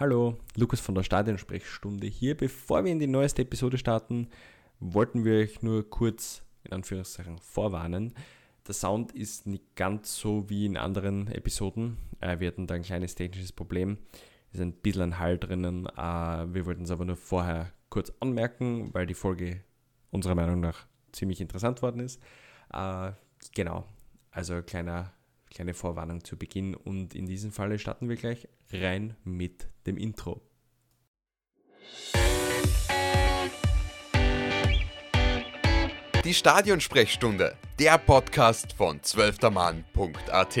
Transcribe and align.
Hallo, 0.00 0.38
Lukas 0.56 0.80
von 0.80 0.94
der 0.94 1.02
Stadionsprechstunde 1.02 2.06
hier. 2.06 2.34
Bevor 2.34 2.82
wir 2.86 2.90
in 2.90 3.00
die 3.00 3.06
neueste 3.06 3.42
Episode 3.42 3.76
starten, 3.76 4.30
wollten 4.78 5.26
wir 5.26 5.40
euch 5.40 5.60
nur 5.60 5.90
kurz 5.90 6.42
in 6.64 6.72
Anführungszeichen 6.72 7.36
vorwarnen. 7.36 8.14
Der 8.66 8.72
Sound 8.72 9.12
ist 9.12 9.46
nicht 9.46 9.76
ganz 9.76 10.16
so 10.16 10.48
wie 10.48 10.64
in 10.64 10.78
anderen 10.78 11.28
Episoden. 11.28 11.98
Äh, 12.22 12.40
wir 12.40 12.48
hatten 12.48 12.66
da 12.66 12.76
ein 12.76 12.82
kleines 12.82 13.14
technisches 13.14 13.52
Problem. 13.52 13.98
Es 14.48 14.54
ist 14.54 14.62
ein 14.62 14.72
bisschen 14.72 15.02
ein 15.02 15.18
Hall 15.18 15.36
drinnen. 15.36 15.84
Äh, 15.84 16.54
wir 16.54 16.64
wollten 16.64 16.84
es 16.84 16.90
aber 16.90 17.04
nur 17.04 17.16
vorher 17.16 17.70
kurz 17.90 18.10
anmerken, 18.20 18.94
weil 18.94 19.06
die 19.06 19.12
Folge 19.12 19.60
unserer 20.10 20.34
Meinung 20.34 20.60
nach 20.60 20.86
ziemlich 21.12 21.42
interessant 21.42 21.82
worden 21.82 22.00
ist. 22.00 22.22
Äh, 22.72 23.12
genau, 23.54 23.84
also 24.30 24.62
kleiner 24.62 25.12
kleine 25.50 25.74
Vorwarnung 25.74 26.24
zu 26.24 26.36
Beginn 26.36 26.74
und 26.74 27.14
in 27.14 27.26
diesem 27.26 27.52
Falle 27.52 27.78
starten 27.78 28.08
wir 28.08 28.16
gleich 28.16 28.48
rein 28.72 29.16
mit 29.24 29.68
dem 29.86 29.96
Intro. 29.96 30.42
Die 36.24 36.34
Stadionsprechstunde, 36.34 37.56
der 37.78 37.98
Podcast 37.98 38.74
von 38.74 39.02
zwölftermann.at. 39.02 40.58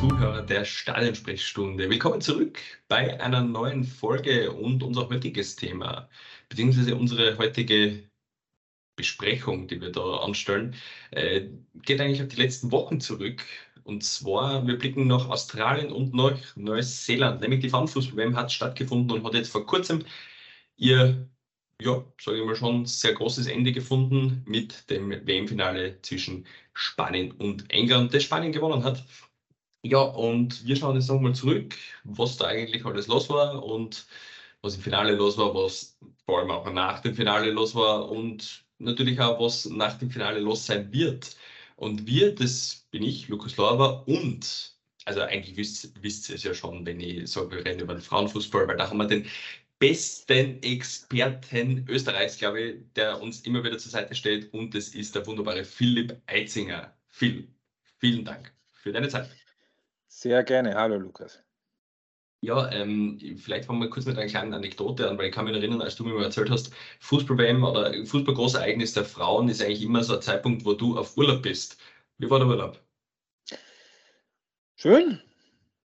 Zuhörer 0.00 0.42
der 0.42 0.64
Stadionsprechstunde. 0.64 1.88
Willkommen 1.88 2.20
zurück 2.20 2.58
bei 2.88 3.18
einer 3.20 3.42
neuen 3.42 3.84
Folge 3.84 4.52
und 4.52 4.82
unser 4.82 5.08
heutiges 5.08 5.56
Thema, 5.56 6.08
beziehungsweise 6.48 6.96
unsere 6.96 7.38
heutige 7.38 8.02
Besprechung, 8.96 9.68
die 9.68 9.80
wir 9.80 9.92
da 9.92 10.18
anstellen, 10.18 10.74
äh, 11.10 11.48
geht 11.82 12.00
eigentlich 12.00 12.22
auf 12.22 12.28
die 12.28 12.40
letzten 12.40 12.72
Wochen 12.72 13.00
zurück. 13.00 13.44
Und 13.84 14.02
zwar, 14.02 14.66
wir 14.66 14.78
blicken 14.78 15.06
nach 15.06 15.28
Australien 15.28 15.92
und 15.92 16.12
nach 16.14 16.56
Neuseeland, 16.56 17.40
nämlich 17.40 17.60
die 17.60 17.68
Frauenfußball-WM 17.70 18.36
hat 18.36 18.50
stattgefunden 18.52 19.12
und 19.18 19.24
hat 19.24 19.34
jetzt 19.34 19.50
vor 19.50 19.64
kurzem 19.66 20.04
ihr, 20.76 21.28
ja, 21.80 22.04
sage 22.20 22.40
ich 22.40 22.46
mal 22.46 22.56
schon, 22.56 22.86
sehr 22.86 23.14
großes 23.14 23.46
Ende 23.46 23.72
gefunden 23.72 24.42
mit 24.46 24.88
dem 24.90 25.10
WM-Finale 25.10 26.00
zwischen 26.02 26.46
Spanien 26.74 27.32
und 27.32 27.70
England, 27.70 28.14
das 28.14 28.24
Spanien 28.24 28.52
gewonnen 28.52 28.84
hat. 28.84 29.04
Ja, 29.82 30.00
und 30.00 30.66
wir 30.66 30.76
schauen 30.76 30.96
jetzt 30.96 31.08
nochmal 31.08 31.34
zurück, 31.34 31.76
was 32.04 32.36
da 32.36 32.46
eigentlich 32.46 32.84
alles 32.84 33.06
los 33.08 33.28
war 33.30 33.62
und 33.64 34.06
was 34.62 34.76
im 34.76 34.82
Finale 34.82 35.14
los 35.14 35.38
war, 35.38 35.54
was 35.54 35.98
vor 36.26 36.40
allem 36.40 36.50
auch 36.50 36.70
nach 36.72 37.00
dem 37.00 37.14
Finale 37.14 37.50
los 37.52 37.74
war 37.74 38.10
und 38.10 38.65
natürlich 38.78 39.20
auch, 39.20 39.40
was 39.40 39.66
nach 39.66 39.98
dem 39.98 40.10
Finale 40.10 40.40
los 40.40 40.66
sein 40.66 40.92
wird. 40.92 41.36
Und 41.76 42.06
wir, 42.06 42.34
das 42.34 42.86
bin 42.90 43.02
ich, 43.02 43.28
Lukas 43.28 43.56
Lorber 43.56 44.06
und, 44.08 44.74
also 45.04 45.20
eigentlich 45.20 45.56
wisst, 45.56 46.02
wisst 46.02 46.28
ihr 46.28 46.36
es 46.36 46.42
ja 46.42 46.54
schon, 46.54 46.86
wenn 46.86 47.00
ich 47.00 47.30
sage, 47.30 47.50
wir 47.50 47.64
reden 47.64 47.80
über 47.80 47.94
den 47.94 48.02
Frauenfußball, 48.02 48.66
weil 48.66 48.76
da 48.76 48.88
haben 48.88 48.98
wir 48.98 49.06
den 49.06 49.26
besten 49.78 50.62
Experten 50.62 51.86
Österreichs, 51.88 52.38
glaube 52.38 52.60
ich, 52.60 52.76
der 52.94 53.20
uns 53.20 53.40
immer 53.42 53.62
wieder 53.62 53.78
zur 53.78 53.90
Seite 53.92 54.14
steht 54.14 54.52
und 54.54 54.74
das 54.74 54.88
ist 54.88 55.14
der 55.14 55.26
wunderbare 55.26 55.64
Philipp 55.64 56.16
Eitzinger. 56.26 56.94
Phil, 57.08 57.48
vielen 57.98 58.24
Dank 58.24 58.52
für 58.72 58.92
deine 58.92 59.08
Zeit. 59.08 59.30
Sehr 60.08 60.42
gerne. 60.44 60.74
Hallo, 60.74 60.96
Lukas. 60.96 61.45
Ja, 62.46 62.70
ähm, 62.70 63.18
vielleicht 63.38 63.64
fangen 63.64 63.80
wir 63.80 63.90
kurz 63.90 64.06
mit 64.06 64.16
einer 64.16 64.28
kleinen 64.28 64.54
Anekdote 64.54 65.10
an, 65.10 65.18
weil 65.18 65.26
ich 65.26 65.34
kann 65.34 65.46
mich 65.46 65.54
erinnern, 65.54 65.82
als 65.82 65.96
du 65.96 66.04
mir 66.04 66.14
mal 66.14 66.22
erzählt 66.22 66.48
hast, 66.48 66.72
Fußball-WM 67.00 67.64
oder 67.64 67.92
Fußball-Großereignis 67.92 68.94
der 68.94 69.04
Frauen 69.04 69.48
ist 69.48 69.60
eigentlich 69.60 69.82
immer 69.82 70.04
so 70.04 70.14
ein 70.14 70.22
Zeitpunkt, 70.22 70.64
wo 70.64 70.72
du 70.72 70.96
auf 70.96 71.16
Urlaub 71.16 71.42
bist. 71.42 71.76
Wie 72.18 72.30
war 72.30 72.38
der 72.38 72.46
Urlaub? 72.46 72.80
Schön. 74.76 75.20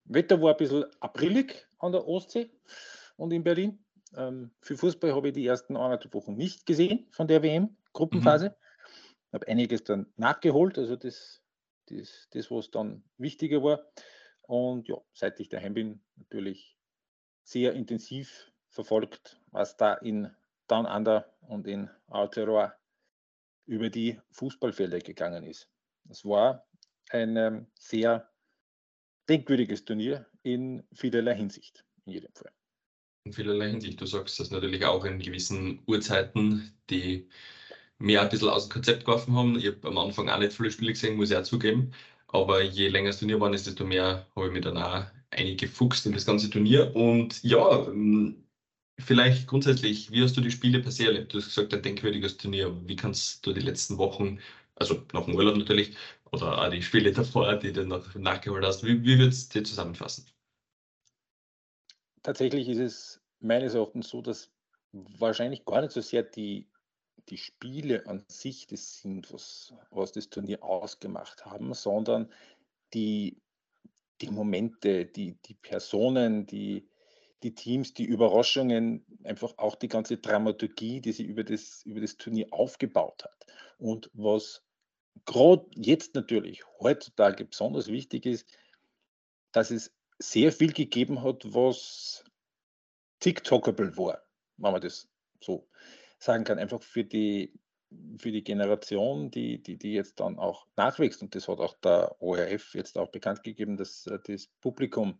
Wetter 0.07 0.41
war 0.41 0.53
ein 0.53 0.57
bisschen 0.57 0.87
aprilig 1.01 1.67
an 1.79 1.93
der 1.93 2.09
Ostsee 2.09 2.49
und 3.19 3.33
in 3.33 3.45
Berlin. 3.45 3.79
Ähm, 4.17 4.51
für 4.63 4.79
Fußball 4.79 5.15
habe 5.15 5.29
ich 5.29 5.35
die 5.35 5.47
ersten 5.47 5.77
anderthalb 5.77 6.15
Wochen 6.15 6.37
nicht 6.37 6.65
gesehen 6.65 7.07
von 7.11 7.29
der 7.29 7.43
WM-Gruppenphase. 7.43 8.49
Mhm. 8.49 9.35
Habe 9.35 9.49
einiges 9.49 9.85
dann 9.85 10.07
nachgeholt, 10.17 10.79
also 10.79 10.97
das, 10.97 11.43
das, 11.91 12.29
das 12.31 12.51
was 12.51 12.71
dann 12.71 13.05
wichtiger 13.19 13.63
war. 13.63 13.81
Und 14.47 14.89
ja, 14.89 14.97
seit 15.13 15.41
ich 15.41 15.49
daheim 15.49 15.75
bin, 15.75 16.01
natürlich 16.17 16.77
sehr 17.43 17.75
intensiv 17.75 18.53
verfolgt, 18.69 19.41
was 19.51 19.77
da 19.77 19.95
in 19.95 20.31
Down 20.69 20.87
Under 20.87 21.33
und 21.41 21.67
in 21.67 21.91
Aotearoa 22.09 22.75
über 23.67 23.91
die 23.91 24.21
Fußballfelder 24.33 24.99
gegangen 25.01 25.45
ist. 25.45 25.69
Es 26.09 26.25
war 26.25 26.67
ein 27.11 27.37
ähm, 27.37 27.67
sehr 27.75 28.31
denkwürdiges 29.29 29.85
Turnier 29.85 30.27
in 30.43 30.85
vielerlei 30.93 31.35
Hinsicht, 31.35 31.85
in 32.05 32.13
jedem 32.13 32.33
Fall. 32.33 32.53
In 33.25 33.33
vielerlei 33.33 33.71
Hinsicht. 33.71 34.01
Du 34.01 34.07
sagst 34.07 34.39
das 34.39 34.51
natürlich 34.51 34.85
auch 34.85 35.05
in 35.05 35.19
gewissen 35.19 35.83
Uhrzeiten, 35.87 36.73
die 36.91 37.29
mir 37.99 38.23
ein 38.23 38.29
bisschen 38.29 38.49
aus 38.49 38.69
dem 38.69 38.73
Konzept 38.73 39.05
geworfen 39.05 39.35
haben. 39.35 39.59
Ich 39.59 39.67
habe 39.67 39.89
am 39.89 39.99
Anfang 39.99 40.29
auch 40.29 40.39
nicht 40.39 40.53
viele 40.53 40.71
Spiele 40.71 40.93
gesehen, 40.93 41.17
muss 41.17 41.31
ich 41.31 41.37
auch 41.37 41.43
zugeben. 41.43 41.93
Aber 42.29 42.63
je 42.63 42.89
länger 42.89 43.11
das 43.11 43.19
Turnier 43.19 43.41
war, 43.41 43.51
desto 43.51 43.85
mehr 43.85 44.27
habe 44.35 44.47
ich 44.47 44.53
mich 44.53 44.63
dann 44.63 44.79
auch 44.79 45.07
eingefuchst 45.31 46.07
in 46.07 46.13
das 46.13 46.27
ganze 46.27 46.51
Turnier. 46.51 46.95
Und 46.95 47.43
ja, 47.45 47.87
ähm, 47.87 48.45
vielleicht 48.99 49.47
grundsätzlich, 49.47 50.11
wie 50.11 50.23
hast 50.23 50.37
du 50.37 50.41
die 50.41 50.51
Spiele 50.51 50.81
per 50.81 50.91
se 50.91 51.07
erlebt? 51.07 51.33
Du 51.33 51.39
hast 51.39 51.47
gesagt, 51.47 51.75
ein 51.75 51.83
denkwürdiges 51.83 52.37
Turnier. 52.37 52.77
Wie 52.87 52.97
kannst 52.97 53.47
du 53.47 53.53
die 53.53 53.61
letzten 53.61 53.99
Wochen, 53.99 54.41
also 54.75 55.05
nach 55.13 55.25
dem 55.25 55.35
Urlaub 55.37 55.57
natürlich, 55.57 55.97
oder 56.33 56.59
auch 56.59 56.71
die 56.71 56.83
Spiele 56.83 57.13
davor, 57.13 57.57
die 57.57 57.73
du 57.73 57.85
noch 57.87 58.15
nachgeholt 58.15 58.65
hast, 58.65 58.85
wie, 58.85 59.03
wie 59.05 59.19
würdest 59.19 59.55
du 59.55 59.61
dir 59.61 59.65
zusammenfassen? 59.65 60.27
Tatsächlich 62.23 62.69
ist 62.69 62.79
es 62.79 63.21
meines 63.41 63.75
Erachtens 63.75 64.09
so, 64.09 64.21
dass 64.21 64.51
wahrscheinlich 64.93 65.65
gar 65.65 65.81
nicht 65.81 65.93
so 65.93 66.01
sehr 66.01 66.25
die 66.25 66.67
die 67.29 67.39
Spiele 67.39 68.07
an 68.07 68.25
sich 68.29 68.67
das 68.67 69.01
sind, 69.01 69.33
was, 69.33 69.75
was 69.91 70.13
das 70.13 70.29
Turnier 70.29 70.63
ausgemacht 70.63 71.45
haben, 71.45 71.75
sondern 71.75 72.33
die, 72.95 73.41
die 74.21 74.31
Momente, 74.31 75.07
die, 75.07 75.37
die 75.45 75.55
Personen, 75.55 76.47
die, 76.47 76.89
die 77.43 77.55
Teams, 77.55 77.95
die 77.95 78.05
Überraschungen, 78.05 79.05
einfach 79.25 79.59
auch 79.59 79.75
die 79.75 79.89
ganze 79.89 80.19
Dramaturgie, 80.19 81.01
die 81.01 81.13
sie 81.13 81.25
über 81.25 81.45
das, 81.45 81.83
über 81.85 82.01
das 82.01 82.17
Turnier 82.17 82.47
aufgebaut 82.51 83.25
hat. 83.25 83.47
Und 83.79 84.11
was 84.15 84.63
gerade 85.25 85.67
jetzt 85.75 86.15
natürlich 86.15 86.63
heutzutage 86.81 87.45
besonders 87.45 87.89
wichtig 87.89 88.27
ist, 88.27 88.47
dass 89.53 89.71
es 89.71 89.93
sehr 90.19 90.53
viel 90.53 90.73
gegeben 90.73 91.23
hat, 91.23 91.43
was 91.55 92.25
TikTokable 93.21 93.97
war, 93.97 94.23
wenn 94.57 94.73
man 94.73 94.81
das 94.81 95.09
so 95.41 95.69
sagen 96.27 96.45
kann, 96.45 96.59
einfach 96.59 96.83
für 96.83 97.05
die, 97.05 97.53
für 98.19 98.31
die 98.31 98.45
Generation, 98.45 99.31
die, 99.31 99.63
die, 99.63 99.79
die 99.79 99.95
jetzt 99.95 100.21
dann 100.21 100.39
auch 100.39 100.67
nachwächst, 100.77 101.23
und 101.23 101.35
das 101.35 101.49
hat 101.49 101.59
auch 101.59 101.75
der 101.79 102.21
ORF 102.21 102.75
jetzt 102.75 102.99
auch 102.99 103.11
bekannt 103.11 103.43
gegeben, 103.43 103.77
dass 103.77 104.07
äh, 104.07 104.19
das 104.27 104.49
Publikum 104.61 105.19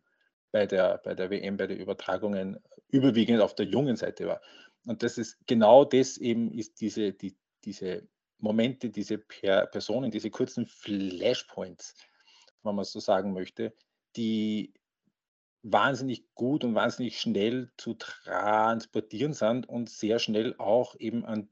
bei 0.53 0.67
der, 0.67 0.99
bei 0.99 1.15
der 1.15 1.31
WM, 1.31 1.57
bei 1.57 1.67
den 1.67 1.79
Übertragungen 1.79 2.59
überwiegend 2.89 3.41
auf 3.41 3.55
der 3.55 3.67
jungen 3.67 3.97
Seite 3.97 4.27
war. 4.27 4.41
Und 4.87 5.03
das 5.03 5.19
ist 5.19 5.39
genau 5.47 5.85
das 5.85 6.17
eben 6.19 6.51
ist 6.53 6.81
diese, 6.81 7.13
die, 7.13 7.37
diese 7.65 8.07
Momente, 8.39 8.91
diese 8.91 9.19
per 9.19 9.67
Personen, 9.67 10.11
diese 10.11 10.31
kurzen 10.31 10.67
Flashpoints, 10.67 11.95
wenn 12.63 12.75
man 12.75 12.85
so 12.85 13.01
sagen 13.01 13.33
möchte, 13.33 13.73
die 14.17 14.75
wahnsinnig 15.69 16.33
gut 16.35 16.63
und 16.65 16.75
wahnsinnig 16.75 17.21
schnell 17.21 17.71
zu 17.77 17.95
transportieren 17.95 19.33
sind 19.33 19.69
und 19.69 19.91
sehr 19.91 20.19
schnell 20.19 20.55
auch 20.59 20.95
eben 20.99 21.25
an, 21.25 21.49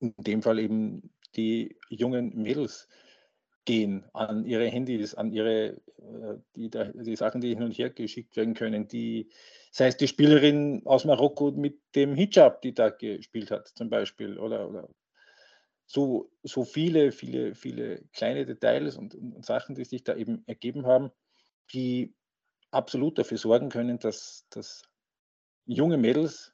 in 0.00 0.12
dem 0.18 0.42
Fall 0.42 0.58
eben 0.58 1.14
die 1.36 1.78
jungen 1.88 2.34
Mädels 2.34 2.88
gehen, 3.64 4.04
an 4.12 4.44
ihre 4.44 4.66
Handys, 4.66 5.14
an 5.14 5.30
ihre, 5.30 5.80
äh, 5.98 6.38
die, 6.56 6.70
die 6.70 7.16
Sachen, 7.16 7.40
die 7.40 7.50
hin 7.50 7.62
und 7.62 7.78
her 7.78 7.90
geschickt 7.90 8.36
werden 8.36 8.54
können, 8.54 8.88
die, 8.88 9.30
sei 9.70 9.88
es 9.88 9.96
die 9.96 10.08
Spielerin 10.08 10.82
aus 10.84 11.04
Marokko 11.04 11.52
mit 11.52 11.78
dem 11.94 12.14
Hijab, 12.14 12.62
die 12.62 12.74
da 12.74 12.88
gespielt 12.88 13.50
hat, 13.50 13.68
zum 13.68 13.90
Beispiel, 13.90 14.38
oder, 14.38 14.68
oder 14.68 14.88
so, 15.86 16.30
so 16.42 16.64
viele, 16.64 17.12
viele, 17.12 17.54
viele 17.54 18.02
kleine 18.12 18.46
Details 18.46 18.96
und, 18.96 19.14
und 19.14 19.44
Sachen, 19.44 19.74
die 19.74 19.84
sich 19.84 20.02
da 20.02 20.16
eben 20.16 20.42
ergeben 20.46 20.86
haben, 20.86 21.10
die 21.72 22.14
absolut 22.70 23.18
dafür 23.18 23.38
sorgen 23.38 23.68
können, 23.68 23.98
dass, 23.98 24.46
dass 24.50 24.82
junge 25.66 25.96
Mädels 25.96 26.52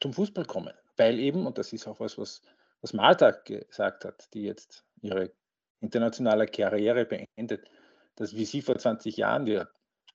zum 0.00 0.12
Fußball 0.12 0.44
kommen. 0.44 0.74
Weil 0.96 1.18
eben, 1.18 1.46
und 1.46 1.58
das 1.58 1.72
ist 1.72 1.86
auch 1.86 2.00
was, 2.00 2.18
was, 2.18 2.42
was 2.80 2.92
Martha 2.92 3.30
gesagt 3.30 4.04
hat, 4.04 4.32
die 4.34 4.42
jetzt 4.42 4.84
ihre 5.00 5.32
internationale 5.80 6.46
Karriere 6.46 7.04
beendet, 7.04 7.68
dass 8.16 8.34
wie 8.34 8.44
sie 8.44 8.62
vor 8.62 8.78
20 8.78 9.16
Jahren, 9.16 9.46
die 9.46 9.62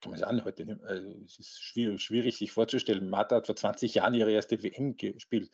kann 0.01 0.11
man 0.11 0.23
an 0.23 0.43
heute, 0.43 0.79
also 0.83 1.09
es 1.23 1.39
ist 1.39 1.61
schwierig, 1.61 2.01
schwierig 2.01 2.37
sich 2.37 2.51
vorzustellen, 2.51 3.09
Martha 3.09 3.37
hat 3.37 3.45
vor 3.45 3.55
20 3.55 3.95
Jahren 3.95 4.13
ihre 4.13 4.31
erste 4.31 4.61
WM 4.61 4.97
gespielt. 4.97 5.51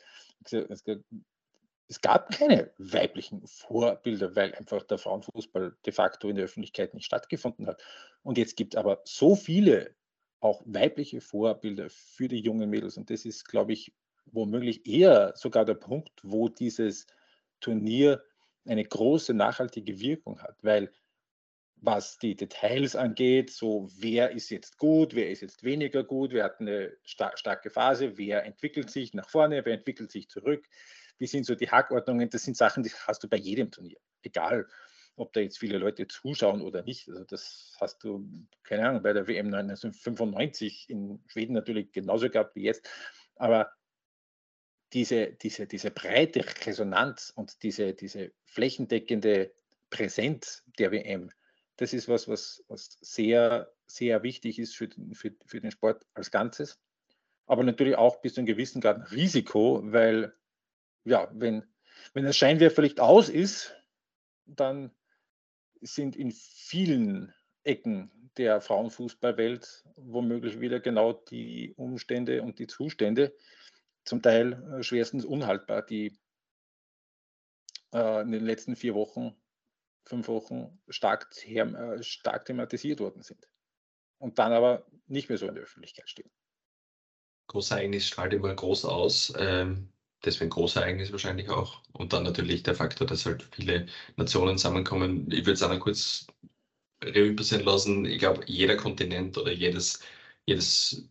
Es 1.90 2.02
gab 2.02 2.30
keine 2.30 2.72
weiblichen 2.78 3.46
Vorbilder, 3.48 4.36
weil 4.36 4.54
einfach 4.54 4.84
der 4.84 5.00
Frauenfußball 5.00 5.76
de 5.84 5.92
facto 5.92 6.30
in 6.30 6.36
der 6.36 6.46
Öffentlichkeit 6.46 6.94
nicht 6.94 7.06
stattgefunden 7.06 7.66
hat. 7.66 7.82
Und 8.22 8.38
jetzt 8.38 8.56
gibt 8.56 8.76
es 8.76 8.78
aber 8.78 9.02
so 9.06 9.36
viele 9.36 9.96
auch 10.40 10.62
weibliche 10.66 11.20
Vorbilder 11.20 11.90
für 11.90 12.28
die 12.28 12.40
jungen 12.40 12.70
Mädels. 12.70 12.96
Und 12.98 13.10
das 13.10 13.26
ist, 13.26 13.46
glaube 13.46 13.74
ich, 13.74 13.92
womöglich 14.26 14.86
eher 14.86 15.34
sogar 15.36 15.66
der 15.66 15.74
Punkt, 15.74 16.12
wo 16.22 16.48
dieses 16.48 17.08
Turnier 17.60 18.24
eine 18.66 18.86
große 18.86 19.34
nachhaltige 19.34 20.00
Wirkung 20.00 20.40
hat, 20.44 20.58
weil 20.62 20.92
was 21.82 22.20
die 22.20 22.36
Details 22.36 22.96
angeht, 22.96 23.50
so 23.52 23.90
wer 23.98 24.32
ist 24.32 24.50
jetzt 24.50 24.78
gut, 24.78 25.16
wer 25.16 25.30
ist 25.32 25.42
jetzt 25.42 25.64
weniger 25.64 26.04
gut, 26.04 26.34
wer 26.34 26.44
hat 26.44 26.60
eine 26.60 26.92
star 27.08 27.36
starke 27.38 27.70
Phase, 27.70 28.18
wer 28.18 28.46
entwickelt 28.46 28.92
sich 28.92 29.14
nach 29.14 29.30
vorne, 29.30 29.64
wer 29.66 29.74
entwickelt 29.74 30.12
sich 30.12 30.30
zurück, 30.30 30.68
wie 31.20 31.28
sind 31.28 31.46
so 31.46 31.56
die 31.56 31.70
Hackordnungen, 31.70 32.30
das 32.30 32.44
sind 32.44 32.58
Sachen, 32.58 32.84
die 32.84 32.92
hast 33.08 33.24
du 33.24 33.30
bei 33.30 33.38
jedem 33.38 33.72
Turnier, 33.72 34.00
egal 34.24 34.68
ob 35.16 35.34
da 35.34 35.42
jetzt 35.42 35.60
viele 35.60 35.78
Leute 35.78 36.08
zuschauen 36.08 36.62
oder 36.62 36.82
nicht. 36.82 37.10
Also 37.10 37.26
das 37.26 37.76
hast 37.80 38.04
du, 38.04 38.26
keine 38.64 38.88
Ahnung, 38.88 39.04
bei 39.04 39.12
der 39.12 39.28
WM 39.28 39.48
1995 39.54 40.90
in 40.90 41.22
Schweden 41.28 41.54
natürlich 41.54 41.92
genauso 41.92 42.30
gehabt 42.30 42.56
wie 42.56 42.64
jetzt, 42.64 42.90
aber 43.36 43.72
diese, 44.94 45.34
diese, 45.34 45.68
diese 45.68 45.92
breite 45.92 46.44
Resonanz 46.66 47.32
und 47.36 47.62
diese, 47.64 47.94
diese 47.94 48.32
flächendeckende 48.46 49.54
Präsenz 49.90 50.64
der 50.80 50.92
WM, 50.92 51.32
das 51.78 51.94
ist 51.94 52.08
was, 52.08 52.28
was, 52.28 52.64
was 52.68 52.98
sehr, 53.02 53.72
sehr 53.88 54.24
wichtig 54.24 54.60
ist 54.60 54.76
für 54.76 54.88
den, 54.88 55.14
für, 55.16 55.34
für 55.46 55.62
den 55.62 55.72
Sport 55.72 56.06
als 56.14 56.32
Ganzes. 56.32 56.80
Aber 57.46 57.64
natürlich 57.64 57.96
auch 57.96 58.22
bis 58.22 58.34
zu 58.34 58.42
einem 58.42 58.48
gewissen 58.48 58.82
Grad 58.82 59.12
Risiko, 59.12 59.82
weil, 59.84 60.34
ja, 61.04 61.30
wenn, 61.34 61.66
wenn 62.14 62.26
das 62.26 62.38
Scheinwerferlicht 62.38 63.00
aus 63.00 63.30
ist, 63.30 63.76
dann 64.46 64.92
sind 65.82 66.16
in 66.16 66.32
vielen 66.32 67.34
Ecken 67.64 68.12
der 68.38 68.62
Frauenfußballwelt 68.62 69.86
womöglich 69.96 70.60
wieder 70.60 70.80
genau 70.80 71.14
die 71.14 71.74
Umstände 71.76 72.42
und 72.42 72.60
die 72.60 72.68
Zustände, 72.68 73.36
zum 74.06 74.22
Teil 74.22 74.54
äh, 74.54 74.84
schwerstens 74.84 75.26
unhaltbar, 75.26 75.84
die 75.84 76.18
äh, 77.94 78.22
in 78.22 78.32
den 78.32 78.46
letzten 78.46 78.76
vier 78.76 78.96
Wochen 78.96 79.36
fünf 80.06 80.28
Wochen 80.28 80.80
stark, 80.90 81.30
äh, 81.46 82.04
stark 82.04 82.46
thematisiert 82.46 83.00
worden 83.00 83.22
sind 83.22 83.48
und 84.18 84.40
dann 84.40 84.52
aber 84.52 84.86
nicht 85.08 85.30
mehr 85.30 85.38
so 85.38 85.48
in 85.48 85.54
der 85.54 85.64
Öffentlichkeit 85.64 86.10
stehen. 86.10 86.32
Großereignis 87.48 88.08
strahlt 88.08 88.34
immer 88.34 88.54
groß 88.54 88.86
aus. 88.86 89.34
Ähm, 89.38 89.92
deswegen 90.26 90.50
Großereignis 90.50 91.12
wahrscheinlich 91.12 91.50
auch. 91.50 91.82
Und 91.94 92.14
dann 92.14 92.24
natürlich 92.24 92.64
der 92.64 92.76
Faktor, 92.76 93.08
dass 93.08 93.26
halt 93.26 93.48
viele 93.52 93.88
Nationen 94.18 94.58
zusammenkommen. 94.58 95.32
Ich 95.32 95.42
würde 95.42 95.54
es 95.54 95.64
auch 95.64 95.70
noch 95.70 95.80
kurz 95.80 96.28
Revue 97.04 97.36
passieren 97.36 97.66
lassen. 97.66 98.06
Ich 98.06 98.20
glaube, 98.20 98.44
jeder 98.46 98.76
Kontinent 98.78 99.38
oder 99.38 99.52
jedes, 99.52 100.02
jedes 100.46 101.08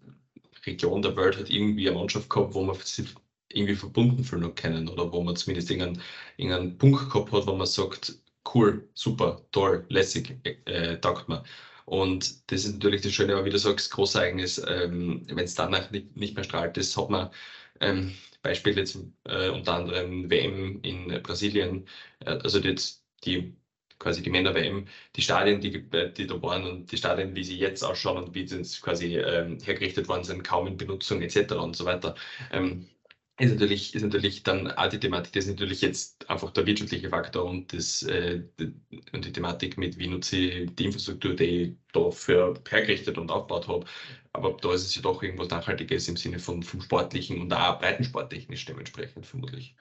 Region 0.67 1.03
der 1.03 1.17
Welt 1.17 1.39
hat 1.39 1.51
irgendwie 1.51 1.89
eine 1.89 1.99
Mannschaft 1.99 2.29
gehabt, 2.31 2.55
wo 2.55 2.63
man 2.65 2.77
sich 2.77 3.09
irgendwie 3.51 3.77
verbunden 3.77 4.25
fühlen 4.25 4.55
können 4.55 4.89
oder 4.89 5.11
wo 5.13 5.23
man 5.23 5.37
zumindest 5.37 5.71
irgendeinen, 5.71 6.03
irgendeinen 6.37 6.79
Punkt 6.79 7.11
gehabt 7.11 7.33
hat, 7.33 7.47
wo 7.47 7.55
man 7.55 7.67
sagt, 7.67 8.15
cool, 8.55 8.89
super, 8.95 9.43
toll, 9.53 9.85
lässig, 9.89 10.37
äh, 10.67 10.99
taugt 10.99 11.29
mir. 11.29 11.45
Und 11.87 12.51
das 12.53 12.65
ist 12.65 12.75
natürlich 12.75 13.01
das 13.03 13.13
Schöne, 13.13 13.35
aber 13.35 13.47
wie 13.47 13.51
du 13.51 13.59
sagst, 13.59 13.91
Großereignis, 13.93 14.63
ähm, 14.69 15.27
wenn 15.29 15.45
es 15.45 15.55
danach 15.55 15.91
nicht, 15.91 16.15
nicht 16.17 16.35
mehr 16.35 16.45
strahlt, 16.45 16.77
das 16.77 16.95
hat 16.97 17.09
man 17.11 17.31
ähm, 17.81 18.15
Beispiel 18.43 18.77
jetzt 18.79 18.99
äh, 19.25 19.49
unter 19.51 19.75
anderem 19.75 20.31
WM 20.31 20.81
in 20.83 21.23
Brasilien, 21.23 21.87
äh, 22.21 22.31
also 22.31 22.59
jetzt 22.61 23.05
die 23.25 23.57
quasi 23.99 24.23
die 24.23 24.31
Männer-WM, 24.31 24.87
die 25.17 25.23
Stadien, 25.23 25.61
die, 25.61 25.83
die 26.13 26.27
da 26.27 26.43
waren 26.43 26.65
und 26.67 26.93
die 26.93 26.97
Stadien, 26.97 27.35
wie 27.35 27.45
sie 27.45 27.59
jetzt 27.59 27.83
ausschauen 27.83 28.25
und 28.25 28.35
wie 28.35 28.47
sie 28.47 28.63
quasi 28.81 29.17
ähm, 29.17 29.59
hergerichtet 29.61 30.09
worden 30.09 30.25
sind, 30.25 30.45
kaum 30.45 30.67
in 30.69 30.77
Benutzung 30.77 31.21
etc. 31.23 31.55
und 31.55 31.77
so 31.77 31.85
weiter. 31.85 32.15
Ähm, 32.53 32.89
ist 33.39 33.53
natürlich, 33.53 33.95
ist 33.95 34.03
natürlich 34.03 34.43
dann 34.43 34.71
auch 34.73 34.89
die 34.89 34.99
Thematik, 34.99 35.33
das 35.33 35.45
ist 35.45 35.51
natürlich 35.51 35.81
jetzt 35.81 36.29
einfach 36.29 36.51
der 36.51 36.67
wirtschaftliche 36.67 37.09
Faktor 37.09 37.45
und, 37.45 37.73
das, 37.73 38.03
äh, 38.03 38.43
die, 38.59 38.75
und 39.13 39.25
die 39.25 39.33
Thematik 39.33 39.79
mit, 39.79 39.97
wie 39.97 40.09
nutze 40.09 40.37
ich 40.37 40.75
die 40.75 40.87
Infrastruktur, 40.87 41.35
die 41.35 41.45
ich 41.45 41.77
dafür 41.93 42.55
hergerichtet 42.69 43.17
und 43.17 43.31
aufgebaut 43.31 43.69
habe. 43.69 43.87
Aber 44.33 44.57
da 44.61 44.75
ist 44.75 44.87
es 44.87 44.95
ja 44.97 45.03
doch 45.03 45.23
irgendwas 45.23 45.51
Nachhaltiges 45.51 46.09
im 46.09 46.17
Sinne 46.17 46.39
von 46.39 46.63
vom 46.63 46.81
Sportlichen 46.81 47.41
und 47.41 47.53
auch 47.53 47.79
breitensporttechnisch 47.79 48.65
dementsprechend 48.65 49.25
vermutlich. 49.25 49.77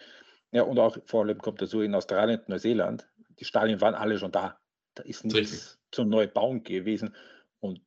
Ja, 0.51 0.63
und 0.63 0.77
auch 0.77 0.98
vor 1.06 1.24
allem 1.24 1.38
kommt 1.39 1.62
dazu 1.62 1.81
in 1.81 1.95
Australien 1.95 2.39
und 2.39 2.50
Neuseeland, 2.50 3.07
die 3.39 3.45
Stadien 3.45 3.81
waren 3.81 3.95
alle 3.95 4.18
schon 4.19 4.31
da. 4.31 4.59
Da 4.94 5.04
ist 5.04 5.25
nichts 5.25 5.80
zum 5.92 6.09
Neubauen 6.09 6.63
gewesen. 6.63 7.15
Und 7.59 7.81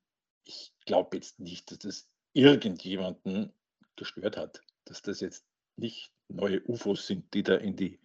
ich 0.44 0.72
glaube 0.84 1.16
jetzt 1.16 1.38
nicht, 1.38 1.70
dass 1.70 1.78
das 1.78 2.08
irgendjemanden 2.32 3.52
gestört 3.96 4.36
hat, 4.36 4.62
dass 4.84 5.02
das 5.02 5.20
jetzt 5.20 5.44
nicht 5.80 6.12
neue 6.28 6.62
UFOs 6.66 7.06
sind, 7.06 7.32
die 7.34 7.42
da 7.42 7.56
in 7.56 7.76
die, 7.76 7.98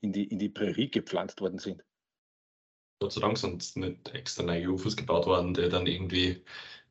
in 0.00 0.12
die, 0.12 0.24
in 0.24 0.38
die 0.38 0.48
Prärie 0.48 0.90
gepflanzt 0.90 1.40
worden 1.40 1.58
sind. 1.58 1.82
Gott 3.00 3.12
sei 3.12 3.20
Dank 3.20 3.38
sind 3.38 3.76
nicht 3.76 4.08
extra 4.14 4.42
neue 4.42 4.70
UFOs 4.70 4.96
gebaut 4.96 5.26
worden, 5.26 5.54
die 5.54 5.68
dann 5.68 5.86
irgendwie 5.86 6.42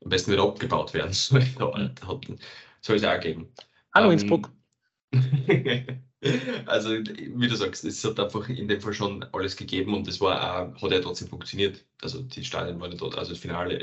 am 0.04 0.10
besten 0.10 0.32
wieder 0.32 0.44
abgebaut 0.44 0.94
werden. 0.94 1.14
Soll 2.82 2.96
es 2.96 3.04
auch 3.04 3.20
geben. 3.20 3.52
Hallo 3.94 4.08
ähm, 4.08 4.14
Innsbruck. 4.14 4.52
also, 6.66 6.90
wie 6.92 7.48
du 7.48 7.56
sagst, 7.56 7.84
es 7.84 8.04
hat 8.04 8.20
einfach 8.20 8.48
in 8.50 8.68
dem 8.68 8.80
Fall 8.80 8.94
schon 8.94 9.24
alles 9.34 9.56
gegeben 9.56 9.94
und 9.94 10.08
es 10.08 10.22
war 10.22 10.70
auch, 10.70 10.82
hat 10.82 10.92
ja 10.92 11.00
trotzdem 11.00 11.28
funktioniert. 11.28 11.86
Also 12.02 12.22
die 12.22 12.44
Stadien 12.44 12.80
waren 12.80 12.98
dort, 12.98 13.18
also 13.18 13.32
das 13.32 13.40
Finale, 13.40 13.76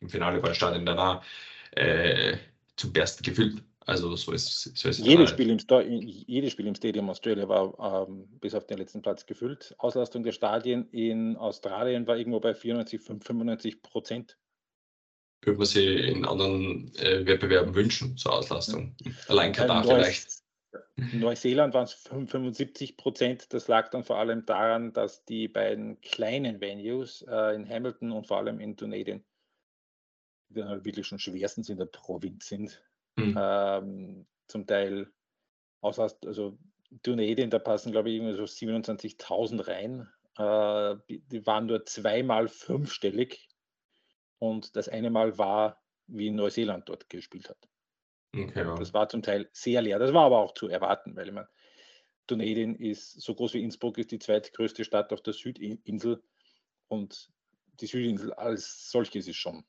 im 0.00 0.08
Finale 0.08 0.42
war 0.42 0.50
das 0.50 0.56
Stadion 0.56 0.84
danach 0.84 1.24
äh, 1.72 2.36
zum 2.76 2.92
Bersten 2.92 3.22
gefüllt. 3.22 3.62
Also 3.90 4.14
so 4.14 4.30
ist, 4.30 4.78
so 4.78 4.88
ist 4.88 5.00
jedes, 5.00 5.30
Spiel 5.30 5.50
im 5.50 5.58
jedes 6.00 6.52
Spiel 6.52 6.68
im 6.68 6.76
Stadium 6.76 7.10
Australia 7.10 7.48
war 7.48 8.06
ähm, 8.08 8.28
bis 8.40 8.54
auf 8.54 8.64
den 8.64 8.78
letzten 8.78 9.02
Platz 9.02 9.26
gefüllt. 9.26 9.74
Auslastung 9.78 10.22
der 10.22 10.30
Stadien 10.30 10.88
in 10.90 11.36
Australien 11.36 12.06
war 12.06 12.16
irgendwo 12.16 12.38
bei 12.38 12.54
94, 12.54 13.00
95 13.00 13.82
Prozent. 13.82 14.38
Würde 15.42 15.58
man 15.58 15.66
sie 15.66 15.86
in 15.86 16.24
anderen 16.24 16.94
äh, 16.98 17.26
Wettbewerben 17.26 17.74
wünschen, 17.74 18.16
zur 18.16 18.34
Auslastung. 18.34 18.94
Ja. 19.00 19.10
Allein 19.26 19.52
Katar 19.52 19.84
Neues, 19.84 19.96
vielleicht. 19.96 21.12
In 21.12 21.18
Neuseeland 21.18 21.74
waren 21.74 21.84
es 21.84 21.94
75 21.94 22.96
Prozent. 22.96 23.52
Das 23.52 23.66
lag 23.66 23.90
dann 23.90 24.04
vor 24.04 24.18
allem 24.18 24.46
daran, 24.46 24.92
dass 24.92 25.24
die 25.24 25.48
beiden 25.48 26.00
kleinen 26.00 26.60
Venues 26.60 27.22
äh, 27.28 27.56
in 27.56 27.68
Hamilton 27.68 28.12
und 28.12 28.28
vor 28.28 28.36
allem 28.36 28.60
in 28.60 28.76
Dunedin, 28.76 29.24
die 30.48 30.60
dann 30.60 30.68
halt 30.68 30.84
wirklich 30.84 31.08
schon 31.08 31.18
schwerstens 31.18 31.68
in 31.68 31.78
der 31.78 31.86
Provinz 31.86 32.46
sind, 32.46 32.80
Mhm. 33.20 33.34
Ähm, 33.38 34.26
zum 34.48 34.66
Teil 34.66 35.12
aus, 35.80 35.98
also 35.98 36.58
Dunedin, 37.02 37.50
da 37.50 37.58
passen 37.58 37.92
glaube 37.92 38.10
ich 38.10 38.16
irgendwie 38.16 38.36
so 38.36 38.44
27.000 38.44 39.66
rein. 39.66 40.08
Äh, 40.36 40.96
die 41.08 41.46
waren 41.46 41.66
nur 41.66 41.84
zweimal 41.86 42.48
fünfstellig 42.48 43.48
und 44.38 44.76
das 44.76 44.88
eine 44.88 45.10
Mal 45.10 45.38
war, 45.38 45.80
wie 46.06 46.30
Neuseeland 46.30 46.88
dort 46.88 47.08
gespielt 47.08 47.48
hat. 47.48 47.68
Okay, 48.34 48.64
ja. 48.64 48.74
Das 48.74 48.94
war 48.94 49.08
zum 49.08 49.22
Teil 49.22 49.48
sehr 49.52 49.82
leer. 49.82 49.98
Das 49.98 50.12
war 50.12 50.26
aber 50.26 50.38
auch 50.38 50.54
zu 50.54 50.68
erwarten, 50.68 51.16
weil 51.16 51.28
ich 51.28 51.34
meine, 51.34 51.48
Dunedin 52.26 52.76
ist 52.76 53.20
so 53.20 53.34
groß 53.34 53.54
wie 53.54 53.62
Innsbruck, 53.62 53.98
ist 53.98 54.12
die 54.12 54.18
zweitgrößte 54.18 54.84
Stadt 54.84 55.12
auf 55.12 55.20
der 55.22 55.32
Südinsel 55.32 56.22
und 56.88 57.30
die 57.80 57.86
Südinsel 57.86 58.32
als 58.34 58.90
solches 58.90 59.26
ist 59.26 59.36
schon 59.36 59.64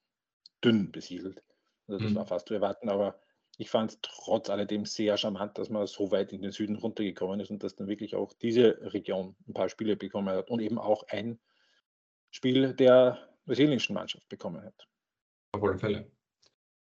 dünn 0.63 0.91
besiedelt. 0.91 1.43
Also 1.87 2.03
das 2.03 2.11
mhm. 2.11 2.15
war 2.15 2.27
fast 2.27 2.47
zu 2.47 2.53
erwarten, 2.53 2.89
aber 2.89 3.19
ich 3.57 3.69
fand 3.69 3.91
es 3.91 3.99
trotz 4.01 4.49
alledem 4.49 4.85
sehr 4.85 5.17
charmant, 5.17 5.57
dass 5.57 5.69
man 5.69 5.85
so 5.87 6.11
weit 6.11 6.33
in 6.33 6.41
den 6.41 6.51
Süden 6.51 6.75
runtergekommen 6.75 7.39
ist 7.39 7.51
und 7.51 7.63
dass 7.63 7.75
dann 7.75 7.87
wirklich 7.87 8.15
auch 8.15 8.33
diese 8.33 8.77
Region 8.93 9.35
ein 9.47 9.53
paar 9.53 9.69
Spiele 9.69 9.95
bekommen 9.95 10.29
hat 10.29 10.49
und 10.49 10.61
eben 10.61 10.79
auch 10.79 11.03
ein 11.09 11.39
Spiel 12.31 12.73
der 12.73 13.29
brasilianischen 13.45 13.93
Mannschaft 13.93 14.27
bekommen 14.29 14.63
hat. 14.63 14.87
Auf 15.53 15.63
alle 15.63 15.77
Fälle. 15.77 16.11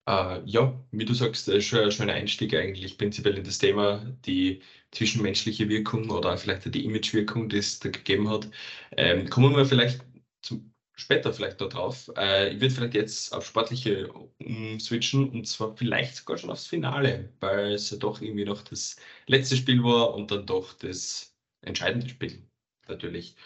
Uh, 0.08 0.40
ja, 0.46 0.72
wie 0.90 1.04
du 1.04 1.12
sagst, 1.12 1.48
ist 1.48 1.66
schon 1.66 1.80
ein 1.80 1.92
schöner 1.92 2.14
Einstieg 2.14 2.54
eigentlich 2.54 2.96
prinzipiell 2.96 3.37
in 3.37 3.44
das 3.44 3.58
Thema, 3.58 3.98
die 4.25 4.62
zwischenmenschliche 4.90 5.68
Wirkung 5.68 6.08
oder 6.08 6.38
vielleicht 6.38 6.75
die 6.75 6.87
Imagewirkung, 6.87 7.50
die 7.50 7.58
es 7.58 7.78
da 7.78 7.90
gegeben 7.90 8.30
hat. 8.30 8.48
Ähm, 8.96 9.28
kommen 9.28 9.54
wir 9.54 9.66
vielleicht 9.66 10.02
zum 10.40 10.72
später 10.99 11.33
vielleicht 11.33 11.61
noch 11.61 11.69
drauf. 11.69 12.11
Äh, 12.17 12.52
ich 12.52 12.61
würde 12.61 12.75
vielleicht 12.75 12.95
jetzt 12.95 13.33
auf 13.33 13.47
Sportliche 13.47 14.12
umswitchen 14.38 15.31
und 15.31 15.47
zwar 15.47 15.76
vielleicht 15.76 16.17
sogar 16.17 16.37
schon 16.37 16.50
aufs 16.50 16.67
Finale, 16.67 17.33
weil 17.40 17.73
es 17.73 17.90
ja 17.90 17.97
doch 17.99 18.21
irgendwie 18.21 18.45
noch 18.45 18.62
das 18.62 18.97
letzte 19.26 19.57
Spiel 19.57 19.83
war 19.83 20.14
und 20.14 20.31
dann 20.31 20.45
doch 20.45 20.75
das 20.75 21.35
entscheidende 21.62 22.09
Spiel 22.09 22.43
natürlich. 22.88 23.37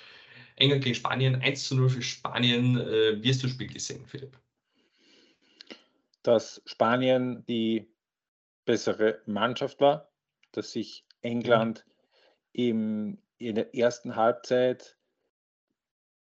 England 0.56 0.84
gegen 0.84 0.94
Spanien, 0.94 1.42
1 1.42 1.68
zu 1.68 1.76
0 1.76 1.90
für 1.90 2.02
Spanien. 2.02 2.78
Äh, 2.78 3.22
wie 3.22 3.28
hast 3.28 3.42
du 3.42 3.46
das 3.46 3.54
Spiel 3.54 3.68
gesehen, 3.68 4.06
Philipp? 4.06 4.38
Dass 6.22 6.62
Spanien 6.64 7.44
die 7.46 7.86
bessere 8.64 9.20
Mannschaft 9.26 9.80
war, 9.80 10.10
dass 10.52 10.72
sich 10.72 11.04
England 11.20 11.84
im, 12.52 13.18
in 13.38 13.56
der 13.56 13.74
ersten 13.74 14.16
Halbzeit 14.16 14.96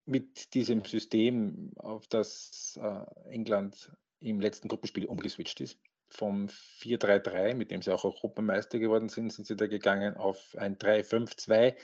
mit 0.05 0.55
diesem 0.55 0.85
System, 0.85 1.73
auf 1.77 2.07
das 2.07 2.79
äh, 2.83 3.31
England 3.31 3.91
im 4.21 4.41
letzten 4.41 4.69
Gruppenspiel 4.69 5.07
umgeswitcht 5.07 5.61
ist, 5.61 5.79
vom 6.09 6.49
4-3-3, 6.81 7.55
mit 7.55 7.71
dem 7.71 7.83
sie 7.83 7.93
auch 7.93 8.05
Europameister 8.05 8.79
geworden 8.79 9.09
sind, 9.09 9.33
sind 9.33 9.47
sie 9.47 9.57
da 9.57 9.67
gegangen 9.67 10.17
auf 10.17 10.55
ein 10.59 10.77
3-5-2. 10.77 11.75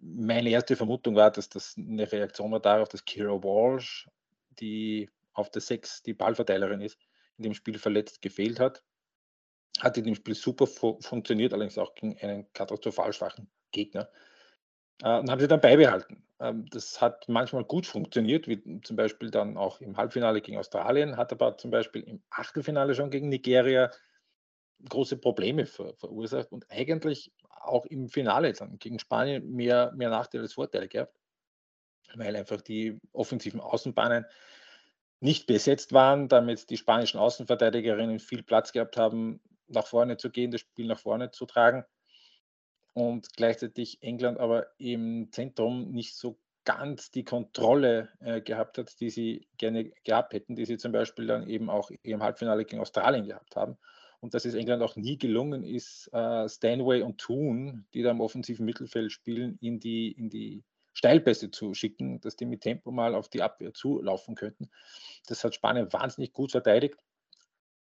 Meine 0.00 0.50
erste 0.50 0.76
Vermutung 0.76 1.16
war, 1.16 1.30
dass 1.30 1.48
das 1.48 1.74
eine 1.76 2.10
Reaktion 2.10 2.52
war 2.52 2.60
darauf, 2.60 2.88
dass 2.88 3.04
Kira 3.04 3.42
Walsh, 3.42 4.08
die 4.60 5.10
auf 5.32 5.50
der 5.50 5.62
6 5.62 6.02
die 6.02 6.14
Ballverteilerin 6.14 6.80
ist, 6.80 6.98
in 7.38 7.44
dem 7.44 7.54
Spiel 7.54 7.78
verletzt 7.78 8.20
gefehlt 8.22 8.60
hat. 8.60 8.82
Hat 9.78 9.96
in 9.96 10.04
dem 10.04 10.14
Spiel 10.14 10.34
super 10.34 10.66
fu 10.66 10.98
funktioniert, 11.00 11.52
allerdings 11.52 11.78
auch 11.78 11.94
gegen 11.94 12.18
einen 12.18 12.52
katastrophal 12.52 13.12
schwachen 13.12 13.48
Gegner. 13.70 14.10
Äh, 15.02 15.18
und 15.18 15.30
haben 15.30 15.40
sie 15.40 15.48
dann 15.48 15.60
beibehalten. 15.60 16.22
Ähm, 16.40 16.66
das 16.70 17.00
hat 17.00 17.28
manchmal 17.28 17.64
gut 17.64 17.86
funktioniert, 17.86 18.48
wie 18.48 18.80
zum 18.82 18.96
Beispiel 18.96 19.30
dann 19.30 19.56
auch 19.56 19.80
im 19.80 19.96
Halbfinale 19.96 20.40
gegen 20.40 20.58
Australien, 20.58 21.16
hat 21.16 21.32
aber 21.32 21.56
zum 21.58 21.70
Beispiel 21.70 22.02
im 22.02 22.22
Achtelfinale 22.30 22.94
schon 22.94 23.10
gegen 23.10 23.28
Nigeria 23.28 23.90
große 24.88 25.16
Probleme 25.16 25.66
ver 25.66 25.94
verursacht 25.94 26.52
und 26.52 26.70
eigentlich 26.70 27.32
auch 27.50 27.84
im 27.86 28.08
Finale 28.08 28.52
dann 28.52 28.78
gegen 28.78 28.98
Spanien 29.00 29.50
mehr, 29.50 29.92
mehr 29.96 30.10
Nachteile 30.10 30.44
als 30.44 30.54
Vorteile 30.54 30.86
gehabt, 30.88 31.18
weil 32.14 32.36
einfach 32.36 32.60
die 32.60 32.98
offensiven 33.12 33.60
Außenbahnen 33.60 34.24
nicht 35.20 35.46
besetzt 35.48 35.92
waren, 35.92 36.28
damit 36.28 36.70
die 36.70 36.76
spanischen 36.76 37.18
Außenverteidigerinnen 37.18 38.20
viel 38.20 38.44
Platz 38.44 38.72
gehabt 38.72 38.96
haben, 38.96 39.40
nach 39.66 39.88
vorne 39.88 40.16
zu 40.16 40.30
gehen, 40.30 40.52
das 40.52 40.60
Spiel 40.60 40.86
nach 40.86 41.00
vorne 41.00 41.32
zu 41.32 41.44
tragen 41.44 41.84
und 43.00 43.34
gleichzeitig 43.36 44.02
England 44.02 44.38
aber 44.38 44.66
im 44.78 45.30
Zentrum 45.32 45.90
nicht 45.90 46.16
so 46.16 46.38
ganz 46.64 47.10
die 47.10 47.24
Kontrolle 47.24 48.10
äh, 48.20 48.42
gehabt 48.42 48.76
hat, 48.76 49.00
die 49.00 49.08
sie 49.08 49.48
gerne 49.56 49.90
gehabt 50.04 50.34
hätten, 50.34 50.54
die 50.54 50.66
sie 50.66 50.76
zum 50.76 50.92
Beispiel 50.92 51.26
dann 51.26 51.48
eben 51.48 51.70
auch 51.70 51.90
im 52.02 52.22
Halbfinale 52.22 52.64
gegen 52.64 52.80
Australien 52.80 53.26
gehabt 53.26 53.56
haben. 53.56 53.78
Und 54.20 54.34
dass 54.34 54.44
es 54.44 54.54
England 54.54 54.82
auch 54.82 54.96
nie 54.96 55.16
gelungen 55.16 55.64
ist, 55.64 56.10
äh, 56.12 56.48
Stanway 56.48 57.02
und 57.02 57.18
Toon, 57.18 57.86
die 57.94 58.02
da 58.02 58.10
im 58.10 58.20
offensiven 58.20 58.66
Mittelfeld 58.66 59.12
spielen, 59.12 59.56
in 59.60 59.80
die, 59.80 60.12
in 60.12 60.28
die 60.28 60.64
Steilpässe 60.92 61.50
zu 61.50 61.74
schicken, 61.74 62.20
dass 62.20 62.36
die 62.36 62.44
mit 62.44 62.62
Tempo 62.62 62.90
mal 62.90 63.14
auf 63.14 63.28
die 63.28 63.40
Abwehr 63.40 63.72
zulaufen 63.72 64.34
könnten. 64.34 64.68
Das 65.26 65.44
hat 65.44 65.54
Spanien 65.54 65.92
wahnsinnig 65.92 66.32
gut 66.32 66.50
verteidigt. 66.50 66.98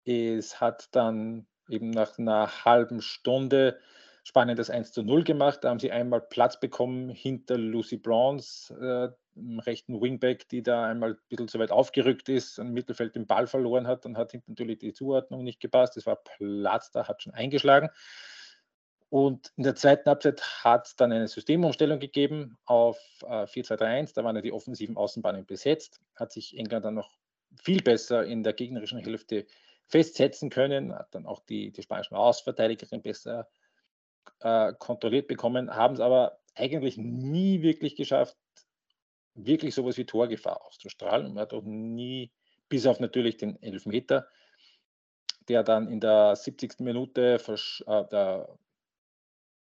Es 0.06 0.62
hat 0.62 0.88
dann 0.94 1.46
eben 1.70 1.90
nach 1.90 2.18
einer 2.18 2.66
halben 2.66 3.02
Stunde 3.02 3.80
Spanien 4.24 4.56
das 4.56 4.70
1 4.70 4.92
zu 4.92 5.04
0 5.04 5.24
gemacht. 5.24 5.64
Da 5.64 5.70
haben 5.70 5.80
sie 5.80 5.92
einmal 5.92 6.22
Platz 6.22 6.60
bekommen 6.60 7.10
hinter 7.10 7.58
Lucy 7.58 7.98
Bronze, 7.98 8.74
äh, 8.76 9.62
rechten 9.62 10.00
Wingback, 10.02 10.48
die 10.50 10.62
da 10.62 10.86
einmal 10.86 11.12
ein 11.12 11.18
bisschen 11.30 11.48
zu 11.48 11.60
weit 11.60 11.72
aufgerückt 11.72 12.30
ist, 12.30 12.60
im 12.60 12.74
Mittelfeld 12.74 13.16
den 13.16 13.26
Ball 13.26 13.48
verloren 13.48 13.88
hat. 13.88 14.06
Dann 14.06 14.18
hat 14.18 14.32
hinten 14.32 14.52
natürlich 14.52 14.80
die 14.80 14.94
Zuordnung 14.94 15.44
nicht 15.44 15.60
gepasst. 15.60 15.98
Es 15.98 16.06
war 16.06 16.18
Platz 16.18 16.92
da, 16.92 17.08
hat 17.08 17.24
schon 17.24 17.34
eingeschlagen. 17.34 17.90
Und 19.10 19.52
in 19.58 19.64
der 19.64 19.76
zweiten 19.76 20.10
Halbzeit 20.10 20.42
hat 20.64 20.88
es 20.88 20.96
dann 20.96 21.12
eine 21.12 21.28
Systemumstellung 21.28 22.00
gegeben 22.00 22.58
auf 22.66 22.98
äh, 23.24 23.44
4-2-3-1. 23.46 24.14
Da 24.14 24.24
waren 24.24 24.36
ja 24.36 24.42
die 24.42 24.54
offensiven 24.54 24.96
Außenbahnen 24.96 25.46
besetzt. 25.46 26.00
Hat 26.16 26.32
sich 26.32 26.58
England 26.58 26.86
dann 26.86 26.94
noch 26.94 27.18
viel 27.62 27.82
besser 27.82 28.24
in 28.24 28.44
der 28.44 28.54
gegnerischen 28.54 29.00
Hälfte 29.00 29.46
festsetzen 29.88 30.50
können, 30.50 30.94
hat 30.94 31.14
dann 31.14 31.26
auch 31.26 31.42
die, 31.42 31.72
die 31.72 31.84
spanischen 31.84 32.16
Außenverteidigerin 32.16 33.02
besser 33.02 33.50
äh, 34.40 34.74
kontrolliert 34.78 35.28
bekommen, 35.28 35.76
haben 35.76 35.96
es 35.96 36.00
aber 36.00 36.40
eigentlich 36.56 36.98
nie 36.98 37.62
wirklich 37.62 37.96
geschafft, 37.96 38.38
wirklich 39.36 39.74
sowas 39.74 39.98
wie 39.98 40.06
Torgefahr 40.06 40.66
auszustrahlen. 40.66 41.34
Man 41.34 41.44
hat 41.44 41.54
auch 41.54 41.64
nie, 41.64 42.32
bis 42.70 42.86
auf 42.86 43.00
natürlich 43.00 43.38
den 43.38 43.62
Elfmeter, 43.62 44.28
der 45.48 45.64
dann 45.64 45.88
in 45.88 46.00
der 46.00 46.36
70. 46.36 46.80
Minute 46.80 47.40
äh, 47.48 48.06
der 48.12 48.58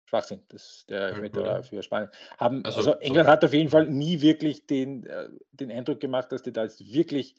Schwachsinn, 0.06 0.42
das, 0.48 0.86
der 0.88 1.10
Elfmeter 1.10 1.64
für 1.64 1.84
Spanien. 1.84 2.10
Haben, 2.38 2.64
also, 2.64 2.78
also 2.78 2.94
England 2.96 3.28
so. 3.28 3.32
hat 3.32 3.46
auf 3.46 3.54
jeden 3.54 3.70
Fall 3.70 3.88
nie 3.88 4.22
wirklich 4.22 4.66
den, 4.66 5.06
äh, 5.06 5.30
den 5.52 5.72
Eindruck 5.72 6.00
gemacht, 6.00 6.32
dass 6.32 6.44
die 6.44 6.54
da 6.54 6.64
jetzt 6.64 6.94
wirklich 6.94 7.36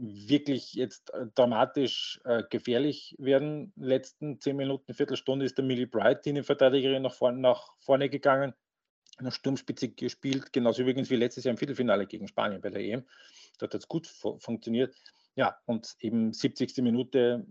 wirklich 0.00 0.72
jetzt 0.74 1.12
äh, 1.12 1.26
dramatisch 1.34 2.20
äh, 2.24 2.42
gefährlich 2.48 3.14
werden. 3.18 3.72
Letzten 3.76 4.40
zehn 4.40 4.56
Minuten, 4.56 4.94
Viertelstunde 4.94 5.44
ist 5.44 5.58
der 5.58 5.64
Millie 5.64 5.86
Bright, 5.86 6.24
die 6.24 6.42
Verteidigerin, 6.42 7.02
nach 7.02 7.14
vorne, 7.14 7.38
nach 7.38 7.68
vorne 7.80 8.08
gegangen, 8.08 8.54
eine 9.18 9.30
Sturmspitze 9.30 9.90
gespielt, 9.90 10.52
genauso 10.52 10.82
übrigens 10.82 11.10
wie 11.10 11.16
letztes 11.16 11.44
Jahr 11.44 11.50
im 11.50 11.58
Viertelfinale 11.58 12.06
gegen 12.06 12.26
Spanien 12.26 12.62
bei 12.62 12.70
der 12.70 12.80
EM. 12.80 13.04
Dort 13.58 13.74
hat 13.74 13.82
es 13.82 13.88
gut 13.88 14.06
fu 14.06 14.38
funktioniert. 14.38 14.96
Ja, 15.36 15.58
und 15.66 15.94
eben 16.00 16.32
70. 16.32 16.78
Minute 16.78 17.46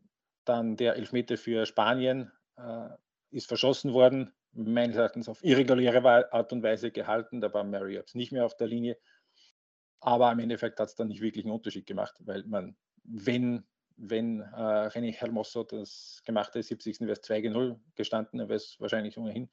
dann 0.45 0.75
der 0.75 0.95
Elfmeter 0.95 1.37
für 1.37 1.65
Spanien 1.67 2.31
äh, 2.57 2.89
ist 3.29 3.47
verschossen 3.47 3.93
worden, 3.93 4.33
meines 4.53 4.97
Erachtens 4.97 5.29
auf 5.29 5.43
irreguläre 5.43 6.33
Art 6.33 6.51
und 6.51 6.63
Weise 6.63 6.89
gehalten. 6.89 7.41
Da 7.41 7.53
war 7.53 7.63
Marriott 7.63 8.15
nicht 8.15 8.31
mehr 8.31 8.45
auf 8.45 8.57
der 8.57 8.67
Linie. 8.67 8.97
Aber 10.01 10.31
im 10.31 10.39
Endeffekt 10.39 10.79
hat 10.79 10.89
es 10.89 10.95
dann 10.95 11.09
nicht 11.09 11.21
wirklich 11.21 11.45
einen 11.45 11.53
Unterschied 11.53 11.85
gemacht, 11.85 12.15
weil 12.19 12.43
man, 12.45 12.75
wenn, 13.03 13.65
wenn 13.97 14.41
äh, 14.41 14.87
René 14.87 15.13
Hermoso 15.13 15.63
das 15.63 16.21
gemacht 16.25 16.55
hat, 16.55 16.63
70. 16.63 17.01
wäre 17.01 17.13
es 17.13 17.23
2-0 17.23 17.79
gestanden, 17.95 18.39
dann 18.39 18.49
wäre 18.49 18.57
es 18.57 18.79
wahrscheinlich 18.79 19.17
ohnehin 19.17 19.49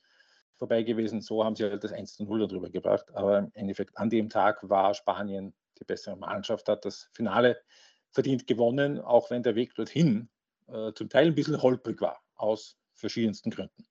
vorbei 0.56 0.82
gewesen. 0.82 1.20
So 1.20 1.44
haben 1.44 1.56
sie 1.56 1.64
halt 1.64 1.82
das 1.82 1.92
1-0 1.92 2.46
darüber 2.46 2.70
gebracht. 2.70 3.06
Aber 3.14 3.38
im 3.38 3.50
Endeffekt 3.54 3.96
an 3.98 4.10
dem 4.10 4.28
Tag 4.28 4.68
war 4.68 4.94
Spanien 4.94 5.54
die 5.78 5.84
bessere 5.84 6.16
Mannschaft, 6.16 6.68
hat 6.68 6.84
das 6.84 7.10
Finale 7.12 7.60
verdient 8.12 8.46
gewonnen, 8.46 8.98
auch 9.00 9.30
wenn 9.30 9.42
der 9.42 9.54
Weg 9.54 9.74
dorthin 9.74 10.28
äh, 10.68 10.92
zum 10.94 11.08
Teil 11.08 11.26
ein 11.26 11.34
bisschen 11.34 11.60
holprig 11.60 12.00
war, 12.00 12.22
aus 12.34 12.78
verschiedensten 12.94 13.50
Gründen. 13.50 13.86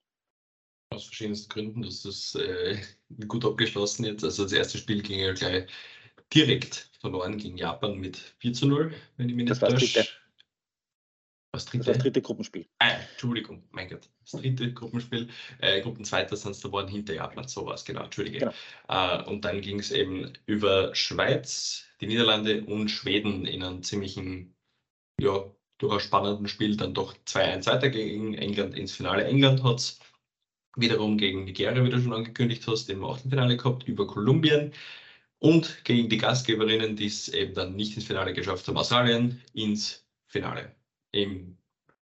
Aus 0.92 1.06
verschiedensten 1.06 1.50
Gründen, 1.50 1.82
das 1.84 2.06
ist 2.06 2.36
äh, 2.36 2.78
gut 3.28 3.46
abgeschlossen 3.46 4.06
jetzt. 4.06 4.24
Also 4.24 4.44
das 4.44 4.54
erste 4.54 4.78
Spiel 4.78 5.02
ging 5.02 5.20
ja 5.20 5.34
gleich 5.34 5.68
direkt 6.34 6.90
verloren 7.00 7.38
gegen 7.38 7.58
Japan 7.58 7.98
mit 7.98 8.18
4 8.40 8.54
zu 8.54 8.68
0, 8.68 8.94
wenn 9.18 9.30
ich 9.30 9.36
mich 9.36 9.48
das 9.48 9.62
nicht 9.62 9.94
täusche. 9.94 10.08
Das 11.56 11.66
dritte? 11.66 11.86
Das 11.86 11.98
dritte 12.00 12.22
Gruppenspiel. 12.22 12.66
Ah, 12.80 12.92
Entschuldigung, 13.12 13.64
mein 13.72 13.88
Gott. 13.88 14.10
Das 14.20 14.42
dritte 14.42 14.74
Gruppenspiel. 14.74 15.30
Äh, 15.60 15.82
Gruppenzweiter 15.82 16.36
sind 16.36 16.52
es 16.52 16.62
geworden 16.62 16.90
hinter 16.90 17.14
Japan, 17.14 17.48
sowas, 17.48 17.86
genau, 17.86 18.04
Entschuldige. 18.04 18.40
Genau. 18.40 18.52
Äh, 18.90 19.24
und 19.24 19.46
dann 19.46 19.62
ging 19.62 19.80
es 19.80 19.92
eben 19.92 20.34
über 20.48 20.94
Schweiz, 20.94 21.86
die 22.02 22.08
Niederlande 22.08 22.66
und 22.66 22.90
Schweden 22.90 23.46
in 23.46 23.64
einem 23.64 23.84
ziemlichen, 23.84 24.54
ja, 25.22 25.46
durchaus 25.78 26.04
spannenden 26.04 26.50
Spiel 26.50 26.76
dann 26.76 26.94
doch 26.94 27.16
2-1 27.26 27.68
weiter 27.68 27.90
gegen 27.90 28.34
England 28.34 28.76
ins 28.76 28.92
Finale. 28.92 29.24
England 29.24 29.64
hat 29.64 29.80
es 29.80 30.00
wiederum 30.76 31.18
gegen 31.18 31.46
Nigeria, 31.46 31.86
wie 31.86 31.90
du 31.90 32.02
schon 32.02 32.14
angekündigt 32.14 32.68
hast, 32.68 32.90
im 32.90 33.06
Achtelfinale 33.06 33.56
gehabt, 33.56 33.88
über 33.88 34.08
Kolumbien 34.08 34.74
und 35.40 35.84
gegen 35.84 36.10
die 36.10 36.18
Gastgeberinnen, 36.18 36.96
die 36.96 37.06
es 37.06 37.30
eben 37.30 37.54
dann 37.54 37.76
nicht 37.76 37.96
ins 37.96 38.06
Finale 38.06 38.34
geschafft 38.34 38.68
haben, 38.68 38.78
Australien 38.78 39.42
ins 39.54 40.08
Finale. 40.28 40.76
Im 41.12 41.58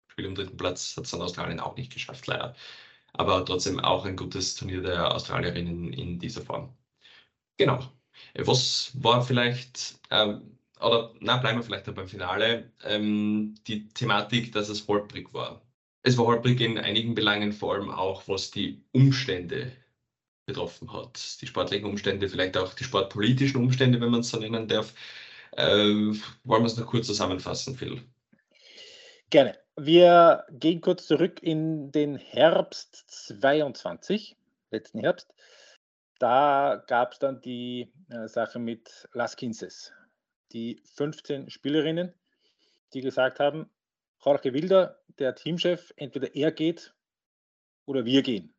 Spiel 0.09 0.27
um 0.27 0.35
dritten 0.35 0.57
Platz 0.57 0.97
hat 0.97 1.05
es 1.05 1.11
dann 1.11 1.23
Australien 1.23 1.61
auch 1.61 1.77
nicht 1.77 1.93
geschafft, 1.93 2.27
leider. 2.27 2.55
Aber 3.15 3.45
trotzdem 3.45 3.81
auch 3.81 4.05
ein 4.07 4.17
gutes 4.17 4.55
Turnier 4.55 4.83
der 4.83 5.15
Australierinnen 5.15 5.93
in 5.93 6.19
dieser 6.19 6.43
Form. 6.43 6.75
Genau. 7.59 7.93
Was 8.37 8.93
war 9.03 9.23
vielleicht, 9.23 10.01
ähm, 10.11 10.59
oder 10.81 11.15
na, 11.21 11.37
bleiben 11.39 11.59
wir 11.59 11.65
vielleicht 11.65 11.95
beim 11.95 12.09
Finale, 12.09 12.73
ähm, 12.85 13.55
die 13.67 13.89
Thematik, 13.89 14.53
dass 14.53 14.69
es 14.69 14.87
holprig 14.89 15.33
war. 15.33 15.63
Es 16.03 16.19
war 16.19 16.27
holprig 16.27 16.61
in 16.61 16.79
einigen 16.79 17.15
Belangen, 17.15 17.53
vor 17.53 17.75
allem 17.75 17.91
auch 17.91 18.27
was 18.29 18.51
die 18.51 18.85
Umstände 18.93 19.73
betroffen 20.47 20.93
hat. 20.93 21.41
Die 21.41 21.47
sportlichen 21.47 21.87
Umstände, 21.87 22.29
vielleicht 22.29 22.57
auch 22.57 22.75
die 22.75 22.85
sportpolitischen 22.85 23.61
Umstände, 23.61 24.01
wenn 24.01 24.11
man 24.11 24.21
es 24.21 24.31
so 24.31 24.39
nennen 24.39 24.69
darf. 24.69 24.95
Äh, 25.53 25.65
wollen 26.45 26.63
wir 26.63 26.65
es 26.65 26.77
noch 26.77 26.87
kurz 26.87 27.07
zusammenfassen, 27.07 27.77
Phil? 27.77 28.03
Gerne. 29.31 29.59
Wir 29.77 30.45
gehen 30.51 30.81
kurz 30.83 31.07
zurück 31.07 31.43
in 31.43 31.91
den 31.93 32.17
Herbst 32.17 33.05
22, 33.39 34.37
letzten 34.71 35.01
Herbst. 35.01 35.35
Da 36.19 36.85
gab 36.87 37.13
es 37.13 37.19
dann 37.19 37.41
die 37.41 37.91
äh, 38.11 38.29
Sache 38.29 38.59
mit 38.59 39.09
Las 39.13 39.37
Quinces, 39.37 39.93
die 40.53 40.81
15 40.95 41.49
Spielerinnen, 41.49 42.13
die 42.93 43.01
gesagt 43.01 43.41
haben, 43.41 43.71
Jorge 44.23 44.53
Wilder, 44.53 45.01
der 45.19 45.35
Teamchef, 45.35 45.93
entweder 45.97 46.35
er 46.35 46.53
geht 46.53 46.95
oder 47.87 48.05
wir 48.05 48.23
gehen 48.23 48.55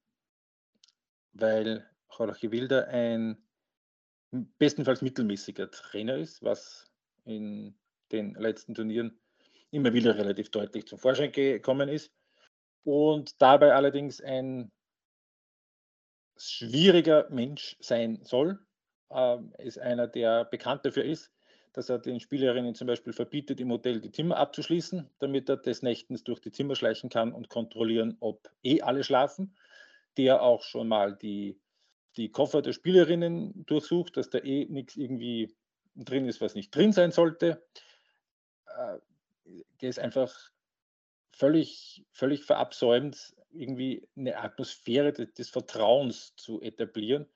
weil 1.33 1.87
Jorge 2.17 2.51
Wilder 2.51 2.87
ein 2.87 3.37
bestenfalls 4.57 5.01
mittelmäßiger 5.01 5.69
Trainer 5.69 6.17
ist, 6.17 6.41
was 6.43 6.91
in 7.25 7.75
den 8.11 8.33
letzten 8.35 8.73
Turnieren 8.75 9.19
immer 9.71 9.93
wieder 9.93 10.15
relativ 10.15 10.49
deutlich 10.51 10.87
zum 10.87 10.99
Vorschein 10.99 11.31
gekommen 11.31 11.89
ist. 11.89 12.11
Und 12.83 13.41
dabei 13.41 13.73
allerdings 13.73 14.21
ein 14.21 14.71
schwieriger 16.37 17.29
Mensch 17.29 17.77
sein 17.79 18.19
soll. 18.23 18.59
Er 19.09 19.43
ist 19.59 19.79
einer, 19.79 20.07
der 20.07 20.45
bekannt 20.45 20.85
dafür 20.85 21.05
ist, 21.05 21.31
dass 21.73 21.89
er 21.89 21.99
den 21.99 22.19
Spielerinnen 22.19 22.75
zum 22.75 22.87
Beispiel 22.87 23.13
verbietet, 23.13 23.59
im 23.59 23.71
Hotel 23.71 24.01
die 24.01 24.11
Zimmer 24.11 24.37
abzuschließen, 24.37 25.09
damit 25.19 25.49
er 25.49 25.57
des 25.57 25.81
Nächtens 25.81 26.23
durch 26.23 26.39
die 26.39 26.51
Zimmer 26.51 26.75
schleichen 26.75 27.09
kann 27.09 27.33
und 27.33 27.49
kontrollieren, 27.49 28.17
ob 28.19 28.51
eh 28.63 28.81
alle 28.81 29.03
schlafen. 29.03 29.55
Der 30.17 30.41
auch 30.41 30.63
schon 30.63 30.87
mal 30.87 31.15
die, 31.15 31.59
die 32.17 32.31
Koffer 32.31 32.61
der 32.61 32.73
Spielerinnen 32.73 33.65
durchsucht, 33.65 34.17
dass 34.17 34.29
da 34.29 34.39
eh 34.39 34.65
nichts 34.65 34.95
irgendwie 34.95 35.55
drin 35.95 36.27
ist, 36.27 36.41
was 36.41 36.55
nicht 36.55 36.75
drin 36.75 36.91
sein 36.91 37.11
sollte. 37.11 37.63
Äh, 38.65 38.97
der 39.81 39.89
ist 39.89 39.99
einfach 39.99 40.33
völlig, 41.31 42.05
völlig 42.11 42.43
verabsäumt, 42.43 43.35
irgendwie 43.51 44.07
eine 44.15 44.37
Atmosphäre 44.37 45.13
des, 45.13 45.33
des 45.33 45.49
Vertrauens 45.49 46.35
zu 46.35 46.61
etablieren. 46.61 47.27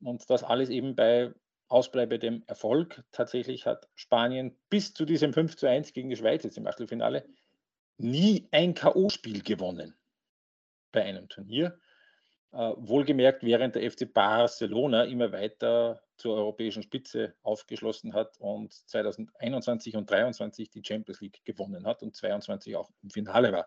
Und 0.00 0.28
das 0.30 0.42
alles 0.42 0.68
eben 0.70 0.96
bei 0.96 1.32
ausbleibendem 1.68 2.44
Erfolg. 2.46 3.02
Tatsächlich 3.12 3.66
hat 3.66 3.88
Spanien 3.94 4.56
bis 4.68 4.92
zu 4.92 5.04
diesem 5.04 5.32
5 5.32 5.56
zu 5.56 5.68
1 5.68 5.92
gegen 5.92 6.10
die 6.10 6.16
Schweiz 6.16 6.44
jetzt 6.44 6.58
im 6.58 6.66
Achtelfinale 6.66 7.26
nie 7.96 8.48
ein 8.50 8.74
K.O.-Spiel 8.74 9.42
gewonnen 9.42 9.94
bei 10.92 11.04
einem 11.04 11.28
Turnier. 11.28 11.78
Äh, 12.52 12.74
wohlgemerkt, 12.76 13.42
während 13.42 13.76
der 13.76 13.90
FC 13.90 14.12
Barcelona 14.12 15.04
immer 15.04 15.32
weiter 15.32 16.02
zur 16.18 16.36
europäischen 16.36 16.82
Spitze 16.82 17.34
aufgeschlossen 17.42 18.12
hat 18.12 18.38
und 18.40 18.74
2021 18.90 19.96
und 19.96 20.06
2023 20.06 20.68
die 20.68 20.82
Champions 20.84 21.22
League 21.22 21.40
gewonnen 21.46 21.86
hat 21.86 22.02
und 22.02 22.14
22 22.14 22.76
auch 22.76 22.90
im 23.02 23.08
Finale 23.08 23.52
war. 23.52 23.66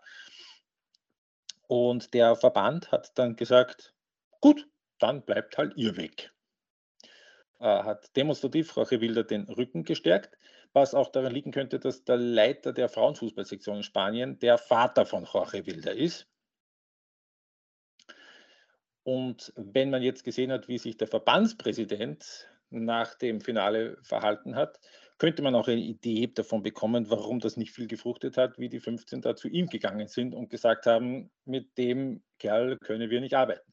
Und 1.66 2.14
der 2.14 2.36
Verband 2.36 2.92
hat 2.92 3.10
dann 3.18 3.34
gesagt, 3.34 3.92
gut, 4.40 4.68
dann 5.00 5.24
bleibt 5.24 5.58
halt 5.58 5.76
ihr 5.76 5.96
weg. 5.96 6.32
Äh, 7.58 7.64
hat 7.64 8.16
demonstrativ 8.16 8.72
Jorge 8.76 9.00
Wilder 9.00 9.24
den 9.24 9.48
Rücken 9.48 9.82
gestärkt, 9.82 10.38
was 10.72 10.94
auch 10.94 11.10
daran 11.10 11.32
liegen 11.32 11.50
könnte, 11.50 11.80
dass 11.80 12.04
der 12.04 12.18
Leiter 12.18 12.72
der 12.72 12.88
Frauenfußballsektion 12.88 13.78
in 13.78 13.82
Spanien 13.82 14.38
der 14.38 14.58
Vater 14.58 15.06
von 15.06 15.24
Jorge 15.24 15.66
Wilder 15.66 15.92
ist. 15.92 16.28
Und 19.06 19.52
wenn 19.54 19.90
man 19.90 20.02
jetzt 20.02 20.24
gesehen 20.24 20.50
hat, 20.50 20.66
wie 20.66 20.78
sich 20.78 20.96
der 20.96 21.06
Verbandspräsident 21.06 22.50
nach 22.70 23.14
dem 23.14 23.40
Finale 23.40 23.98
verhalten 24.02 24.56
hat, 24.56 24.80
könnte 25.18 25.42
man 25.42 25.54
auch 25.54 25.68
eine 25.68 25.80
Idee 25.80 26.26
davon 26.26 26.64
bekommen, 26.64 27.08
warum 27.08 27.38
das 27.38 27.56
nicht 27.56 27.70
viel 27.70 27.86
gefruchtet 27.86 28.36
hat, 28.36 28.58
wie 28.58 28.68
die 28.68 28.80
15 28.80 29.20
da 29.20 29.36
zu 29.36 29.46
ihm 29.46 29.68
gegangen 29.68 30.08
sind 30.08 30.34
und 30.34 30.50
gesagt 30.50 30.86
haben, 30.86 31.30
mit 31.44 31.78
dem 31.78 32.24
Kerl 32.40 32.78
können 32.78 33.08
wir 33.08 33.20
nicht 33.20 33.34
arbeiten. 33.34 33.72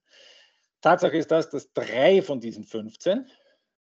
Tatsache 0.81 1.17
ist 1.17 1.31
das, 1.31 1.49
dass 1.49 1.73
drei 1.73 2.21
von 2.21 2.39
diesen 2.39 2.63
15, 2.63 3.27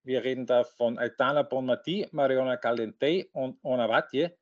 wir 0.01 0.23
reden 0.23 0.47
da 0.47 0.63
von 0.63 0.97
Aitana 0.97 1.43
Bonmati, 1.43 2.07
Mariona 2.13 2.57
Caldentey 2.57 3.29
und 3.31 3.59
Ona 3.63 3.87
Vatje, 3.87 4.35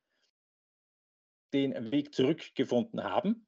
den 1.51 1.91
Weg 1.91 2.15
zurückgefunden 2.15 3.03
haben 3.03 3.44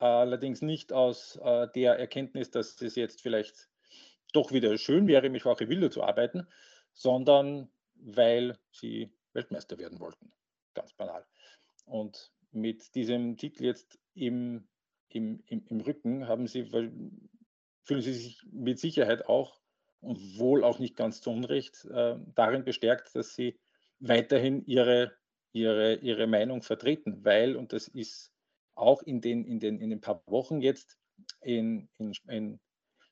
allerdings 0.00 0.62
nicht 0.62 0.92
aus 0.92 1.36
äh, 1.42 1.68
der 1.74 1.98
Erkenntnis, 1.98 2.50
dass 2.50 2.80
es 2.80 2.96
jetzt 2.96 3.22
vielleicht 3.22 3.68
doch 4.32 4.52
wieder 4.52 4.76
schön 4.78 5.06
wäre, 5.06 5.28
mit 5.28 5.42
Jorge 5.42 5.68
Wilder 5.68 5.90
zu 5.90 6.02
arbeiten, 6.02 6.46
sondern 6.92 7.70
weil 7.94 8.58
sie 8.70 9.12
Weltmeister 9.32 9.78
werden 9.78 10.00
wollten. 10.00 10.32
Ganz 10.74 10.92
banal. 10.94 11.24
Und 11.84 12.32
mit 12.52 12.94
diesem 12.94 13.36
Titel 13.36 13.64
jetzt 13.64 13.98
im, 14.14 14.68
im, 15.08 15.42
im, 15.46 15.66
im 15.66 15.80
Rücken 15.80 16.28
haben 16.28 16.46
sie, 16.46 16.64
fühlen 16.64 18.02
sie 18.02 18.12
sich 18.12 18.42
mit 18.50 18.78
Sicherheit 18.78 19.26
auch 19.26 19.60
und 20.00 20.38
wohl 20.38 20.64
auch 20.64 20.78
nicht 20.78 20.96
ganz 20.96 21.20
zu 21.20 21.30
Unrecht 21.30 21.84
äh, 21.86 22.16
darin 22.34 22.64
bestärkt, 22.64 23.14
dass 23.14 23.34
sie 23.34 23.58
weiterhin 23.98 24.64
ihre, 24.66 25.12
ihre, 25.52 25.96
ihre 25.96 26.26
Meinung 26.26 26.62
vertreten, 26.62 27.24
weil, 27.24 27.56
und 27.56 27.72
das 27.72 27.88
ist 27.88 28.32
auch 28.80 29.02
in 29.02 29.20
den, 29.20 29.44
in 29.44 29.60
den, 29.60 29.80
in 29.80 29.90
den 29.90 30.00
paar 30.00 30.22
Wochen 30.26 30.60
jetzt 30.60 30.98
in, 31.42 31.88
in, 31.98 32.12
in 32.28 32.60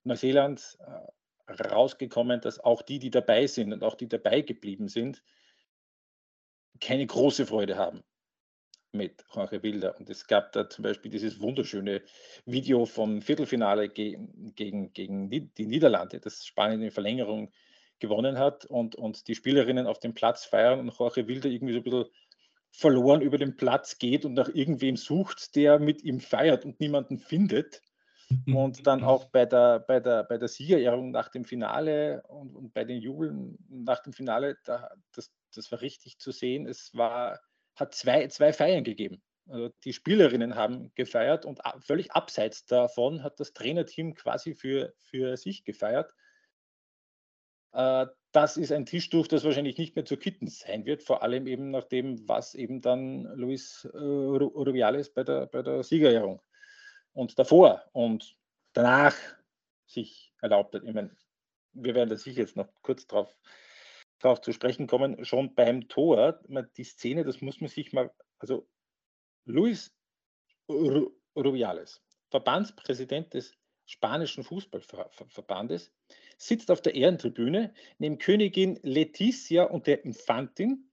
Neuseeland 0.05 0.79
äh, 0.81 1.53
rausgekommen, 1.53 2.41
dass 2.41 2.61
auch 2.61 2.83
die, 2.83 2.99
die 2.99 3.11
dabei 3.11 3.47
sind 3.47 3.73
und 3.73 3.83
auch 3.83 3.95
die 3.95 4.09
dabei 4.09 4.43
geblieben 4.43 4.89
sind, 4.89 5.23
keine 6.81 7.07
große 7.07 7.47
Freude 7.47 7.77
haben 7.77 8.03
mit 8.93 9.25
Jorge 9.35 9.63
Wilder. 9.63 9.97
Und 9.99 10.09
es 10.09 10.27
gab 10.27 10.53
da 10.53 10.69
zum 10.69 10.83
Beispiel 10.83 11.11
dieses 11.11 11.41
wunderschöne 11.41 12.03
Video 12.47 12.87
vom 12.87 13.21
Viertelfinale 13.21 13.89
gegen, 13.89 14.55
gegen, 14.55 14.93
gegen 14.93 15.29
die 15.31 15.67
Niederlande, 15.67 16.21
das 16.21 16.47
Spanien 16.47 16.83
in 16.83 16.91
Verlängerung 16.91 17.53
gewonnen 17.99 18.39
hat 18.39 18.65
und, 18.65 18.95
und 18.95 19.27
die 19.29 19.35
Spielerinnen 19.35 19.87
auf 19.87 19.99
dem 19.99 20.15
Platz 20.15 20.45
feiern 20.45 20.81
und 20.81 20.97
Jorge 20.97 21.27
Wilder 21.27 21.49
irgendwie 21.49 21.75
so 21.75 21.81
ein 21.81 21.85
bisschen 21.85 22.05
verloren 22.71 23.21
über 23.21 23.39
den 23.39 23.57
Platz 23.57 23.99
geht 23.99 24.25
und 24.25 24.35
nach 24.35 24.49
irgendwem 24.49 24.97
sucht, 24.97 25.57
der 25.57 25.79
mit 25.79 26.05
ihm 26.05 26.21
feiert 26.21 26.65
und 26.65 26.81
niemanden 26.81 27.19
findet. 27.19 27.83
Und 28.47 28.87
dann 28.87 29.05
auch 29.05 29.25
bei 29.31 29.47
der, 29.47 29.81
bei 29.81 30.01
der, 30.01 30.23
bei 30.25 30.37
der 30.37 30.49
Siegerehrung 30.49 31.11
nach 31.11 31.31
dem 31.31 31.45
Finale 31.45 32.23
und, 32.29 32.55
und 32.55 32.75
bei 32.75 32.85
den 32.85 33.01
Jubeln 33.01 33.57
nach 33.71 34.01
dem 34.01 34.13
Finale, 34.13 34.59
da, 34.65 34.91
das, 35.15 35.33
das 35.55 35.73
war 35.73 35.81
richtig 35.81 36.19
zu 36.19 36.31
sehen. 36.31 36.67
Es 36.67 36.95
war, 36.95 37.41
hat 37.75 37.95
zwei, 37.95 38.27
zwei 38.29 38.53
Feiern 38.53 38.85
gegeben. 38.85 39.23
Also 39.49 39.71
die 39.85 39.95
Spielerinnen 39.95 40.57
haben 40.57 40.93
gefeiert 40.95 41.47
und 41.47 41.61
völlig 41.81 42.13
abseits 42.13 42.67
davon 42.67 43.23
hat 43.23 43.41
das 43.41 43.55
Trainerteam 43.55 44.15
quasi 44.15 44.55
für, 44.55 44.93
für 44.99 45.39
sich 45.39 45.65
gefeiert. 45.65 46.13
Äh, 47.79 48.07
das 48.33 48.57
ist 48.57 48.73
ein 48.73 48.85
Tischtuch, 48.87 49.29
das 49.29 49.45
wahrscheinlich 49.45 49.79
nicht 49.79 49.95
mehr 49.95 50.05
zu 50.05 50.17
kitten 50.17 50.49
sein 50.49 50.85
wird, 50.85 51.03
vor 51.03 51.23
allem 51.23 51.47
eben 51.47 51.71
nach 51.71 51.85
dem, 51.85 52.29
was 52.29 52.55
eben 52.55 52.83
dann 52.83 53.25
Luis 53.37 53.89
äh, 53.95 53.97
Rubiales 53.97 55.15
bei 55.15 55.23
der, 55.23 55.47
bei 55.47 55.63
der 55.63 55.83
Siegerehrung 55.83 56.43
und 57.13 57.39
davor 57.39 57.85
und 57.93 58.37
danach 58.73 59.15
sich 59.87 60.35
erlaubt 60.43 60.75
hat. 60.75 60.83
Ich 60.85 60.93
meine, 60.93 61.17
wir 61.73 61.95
werden 61.95 62.11
da 62.11 62.17
sicher 62.17 62.41
jetzt 62.41 62.57
noch 62.57 62.69
kurz 62.83 63.07
drauf, 63.07 63.35
drauf 64.19 64.41
zu 64.41 64.53
sprechen 64.53 64.89
kommen. 64.89 65.25
Schon 65.25 65.55
beim 65.55 65.89
Tor, 65.89 66.41
die 66.77 66.85
Szene, 66.85 67.25
das 67.25 67.41
muss 67.41 67.61
man 67.61 67.71
sich 67.71 67.93
mal, 67.93 68.13
also 68.41 68.69
Luis 69.47 69.95
Rubiales, 70.69 72.03
Verbandspräsident 72.31 73.33
des 73.33 73.57
spanischen 73.87 74.45
Fußballverbandes, 74.45 75.93
sitzt 76.39 76.71
auf 76.71 76.81
der 76.81 76.95
Ehrentribüne 76.95 77.75
neben 77.99 78.19
Königin 78.19 78.79
Letizia 78.83 79.65
und 79.65 79.87
der 79.87 80.05
Infantin. 80.05 80.91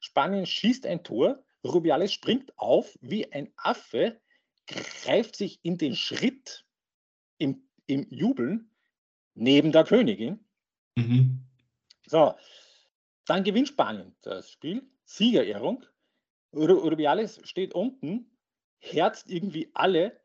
Spanien 0.00 0.46
schießt 0.46 0.86
ein 0.86 1.02
Tor. 1.02 1.44
Rubiales 1.64 2.12
springt 2.12 2.56
auf 2.56 2.96
wie 3.00 3.30
ein 3.32 3.52
Affe, 3.56 4.20
greift 4.66 5.36
sich 5.36 5.60
in 5.62 5.76
den 5.78 5.96
Schritt 5.96 6.64
im, 7.38 7.66
im 7.86 8.06
Jubeln 8.10 8.70
neben 9.34 9.72
der 9.72 9.84
Königin. 9.84 10.44
Mhm. 10.96 11.44
So, 12.06 12.34
dann 13.26 13.44
gewinnt 13.44 13.68
Spanien 13.68 14.14
das 14.22 14.50
Spiel. 14.50 14.88
Siegerehrung. 15.04 15.84
Rubiales 16.52 17.40
steht 17.44 17.74
unten, 17.74 18.30
herzt 18.78 19.28
irgendwie 19.28 19.70
alle. 19.74 20.20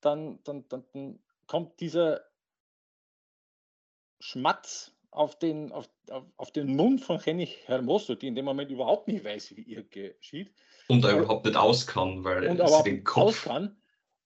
Dann, 0.00 0.42
dann, 0.44 0.66
dann, 0.68 0.84
dann 0.92 1.18
kommt 1.46 1.78
dieser 1.80 2.29
Schmatz 4.20 4.92
auf 5.10 5.38
den, 5.38 5.72
auf, 5.72 5.88
auf, 6.36 6.52
den 6.52 6.76
Mund 6.76 7.00
von 7.00 7.18
Henny 7.18 7.46
Hermoso, 7.46 8.14
die 8.14 8.28
in 8.28 8.34
dem 8.34 8.44
Moment 8.44 8.70
überhaupt 8.70 9.08
nicht 9.08 9.24
weiß, 9.24 9.56
wie 9.56 9.62
ihr 9.62 9.82
geschieht. 9.82 10.52
Und 10.88 11.04
er 11.04 11.18
überhaupt 11.18 11.46
nicht 11.46 11.56
aus 11.56 11.86
kann, 11.86 12.22
weil 12.22 12.44
er 12.44 12.82
den 12.82 13.02
Kopf 13.02 13.44
kann, 13.44 13.76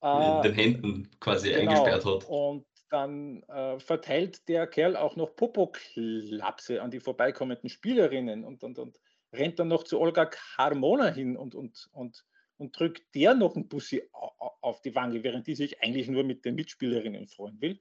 in 0.03 0.43
den 0.43 0.53
Händen 0.53 1.11
quasi 1.21 1.51
genau, 1.51 1.61
eingesperrt 1.63 2.05
hat. 2.05 2.25
Und 2.29 2.67
dann 2.91 3.43
äh, 3.45 3.79
verteilt 3.81 4.47
der 4.49 4.67
Kerl 4.67 4.97
auch 4.97 5.17
noch 5.17 5.35
Popoklapse 5.35 6.83
an 6.83 6.91
die 6.91 7.01
vorbeikommenden 7.01 7.71
Spielerinnen 7.71 8.45
und, 8.45 8.63
und, 8.63 8.79
und 8.79 9.01
rennt 9.33 9.59
dann 9.59 9.69
noch 9.69 9.85
zu 9.85 10.01
Olga 10.01 10.27
Carmona 10.27 11.09
hin 11.09 11.37
und, 11.37 11.55
und, 11.55 11.89
und, 11.93 12.25
und 12.59 12.79
drückt 12.79 13.15
der 13.15 13.35
noch 13.35 13.57
ein 13.57 13.69
Bussi 13.69 14.03
auf 14.13 14.81
die 14.83 14.95
Wange, 14.95 15.23
während 15.23 15.47
die 15.47 15.55
sich 15.55 15.83
eigentlich 15.83 16.09
nur 16.09 16.25
mit 16.25 16.45
den 16.45 16.55
Mitspielerinnen 16.55 17.27
freuen 17.27 17.61
will. 17.61 17.81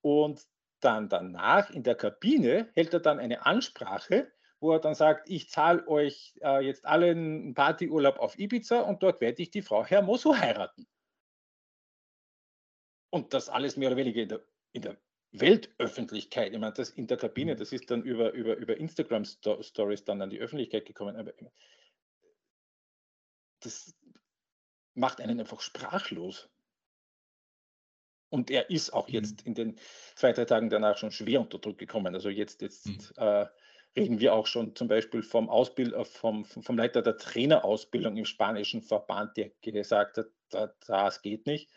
Und 0.00 0.42
dann 0.84 1.08
danach 1.08 1.70
in 1.70 1.82
der 1.82 1.94
Kabine 1.94 2.70
hält 2.74 2.92
er 2.92 3.00
dann 3.00 3.18
eine 3.18 3.46
Ansprache, 3.46 4.32
wo 4.60 4.72
er 4.72 4.80
dann 4.80 4.94
sagt, 4.94 5.28
ich 5.28 5.50
zahle 5.50 5.86
euch 5.88 6.34
äh, 6.42 6.64
jetzt 6.64 6.84
alle 6.84 7.10
einen 7.10 7.54
Partyurlaub 7.54 8.18
auf 8.18 8.38
Ibiza 8.38 8.80
und 8.80 9.02
dort 9.02 9.20
werde 9.20 9.42
ich 9.42 9.50
die 9.50 9.62
Frau 9.62 9.84
Hermoso 9.84 10.36
heiraten. 10.36 10.86
Und 13.10 13.34
das 13.34 13.48
alles 13.48 13.76
mehr 13.76 13.88
oder 13.88 13.96
weniger 13.96 14.22
in 14.22 14.28
der, 14.28 14.44
in 14.72 14.82
der 14.82 14.96
Weltöffentlichkeit. 15.32 16.52
Ich 16.52 16.58
meine, 16.58 16.74
das 16.74 16.90
in 16.90 17.06
der 17.06 17.16
Kabine, 17.16 17.56
das 17.56 17.72
ist 17.72 17.90
dann 17.90 18.02
über, 18.02 18.32
über, 18.32 18.56
über 18.56 18.76
Instagram-Stories 18.76 20.04
dann 20.04 20.22
an 20.22 20.30
die 20.30 20.38
Öffentlichkeit 20.38 20.86
gekommen. 20.86 21.16
Aber 21.16 21.32
das 23.60 23.94
macht 24.94 25.20
einen 25.20 25.40
einfach 25.40 25.60
sprachlos. 25.60 26.51
Und 28.32 28.50
er 28.50 28.70
ist 28.70 28.94
auch 28.94 29.08
mhm. 29.08 29.14
jetzt 29.14 29.42
in 29.42 29.54
den 29.54 29.76
zwei, 30.14 30.32
drei 30.32 30.46
Tagen 30.46 30.70
danach 30.70 30.96
schon 30.96 31.12
schwer 31.12 31.40
unter 31.40 31.58
Druck 31.58 31.76
gekommen. 31.76 32.14
Also 32.14 32.30
jetzt, 32.30 32.62
jetzt 32.62 32.86
mhm. 32.86 32.98
äh, 33.16 33.46
reden 33.94 34.20
wir 34.20 34.32
auch 34.32 34.46
schon 34.46 34.74
zum 34.74 34.88
Beispiel 34.88 35.22
vom, 35.22 35.50
Ausbild, 35.50 35.92
äh, 35.92 36.04
vom, 36.06 36.46
vom 36.46 36.78
Leiter 36.78 37.02
der 37.02 37.18
Trainerausbildung 37.18 38.16
im 38.16 38.24
spanischen 38.24 38.80
Verband, 38.80 39.36
der 39.36 39.50
gesagt 39.60 40.16
hat, 40.16 40.74
das 40.86 41.20
geht 41.20 41.46
nicht. 41.46 41.68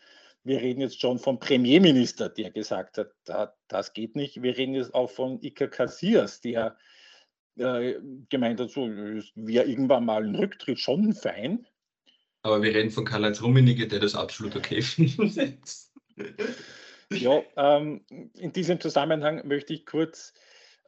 Wir 0.44 0.60
reden 0.62 0.80
jetzt 0.80 0.98
schon 0.98 1.18
vom 1.18 1.38
Premierminister, 1.38 2.30
der 2.30 2.50
gesagt 2.50 2.98
hat, 2.98 3.54
das 3.68 3.92
geht 3.92 4.16
nicht. 4.16 4.42
Wir 4.42 4.56
reden 4.56 4.74
jetzt 4.74 4.94
auch 4.94 5.10
von 5.10 5.42
Iker 5.42 5.68
Casillas, 5.68 6.40
der 6.40 6.78
äh, 7.58 7.96
gemeint 8.30 8.60
hat, 8.60 8.70
so 8.70 8.88
wäre 8.88 9.64
irgendwann 9.66 10.06
mal 10.06 10.24
ein 10.24 10.36
Rücktritt 10.36 10.78
schon 10.78 11.12
fein. 11.12 11.66
Aber 12.40 12.62
wir 12.62 12.74
reden 12.74 12.90
von 12.90 13.04
Karl-Heinz 13.04 13.42
Rummenigge, 13.42 13.88
der 13.88 13.98
das 13.98 14.14
absolut 14.14 14.56
okay 14.56 14.80
findet. 14.82 15.85
Ja, 17.10 17.42
ähm, 17.56 18.04
in 18.34 18.52
diesem 18.52 18.80
Zusammenhang 18.80 19.46
möchte 19.46 19.74
ich 19.74 19.86
kurz 19.86 20.32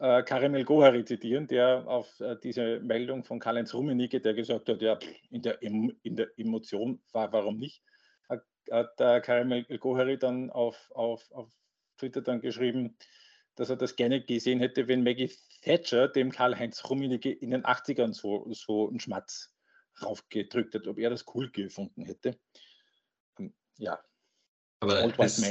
äh, 0.01 0.23
Karim 0.23 0.55
El 0.55 0.65
Gohari 0.65 1.05
zitieren, 1.05 1.47
der 1.47 1.87
auf 1.87 2.21
äh, 2.21 2.37
diese 2.43 2.81
Meldung 2.81 3.25
von 3.25 3.39
Karl-Heinz 3.39 3.75
Rummenigge, 3.75 4.21
der 4.21 4.35
gesagt 4.35 4.69
hat, 4.69 4.81
ja, 4.81 4.99
in 5.31 5.43
der, 5.43 5.61
in 5.63 6.17
der 6.17 6.29
Emotion 6.37 7.01
war, 7.13 7.33
warum 7.33 7.59
nicht, 7.59 7.83
hat, 8.29 8.45
hat 8.71 9.01
äh, 9.01 9.21
Karim 9.21 9.53
El 9.53 9.79
Gohari 9.79 10.19
dann 10.19 10.51
auf, 10.51 10.91
auf, 10.93 11.31
auf 11.33 11.51
Twitter 11.97 12.23
dann 12.23 12.41
geschrieben, 12.41 12.97
dass 13.57 13.71
er 13.71 13.77
das 13.77 13.97
gerne 13.97 14.23
gesehen 14.23 14.61
hätte, 14.61 14.87
wenn 14.87 15.03
Maggie 15.03 15.33
Thatcher 15.63 16.07
dem 16.09 16.31
Karl-Heinz 16.31 16.89
Rummenigge 16.89 17.33
in 17.33 17.51
den 17.51 17.65
80ern 17.65 18.13
so, 18.13 18.47
so 18.53 18.89
einen 18.89 19.01
Schmatz 19.01 19.53
raufgedrückt 20.01 20.75
hat, 20.75 20.87
ob 20.87 20.99
er 20.99 21.11
das 21.11 21.25
cool 21.35 21.51
gefunden 21.51 22.05
hätte. 22.05 22.39
Ähm, 23.39 23.53
ja, 23.77 23.99
aber 24.81 25.09
das, 25.09 25.43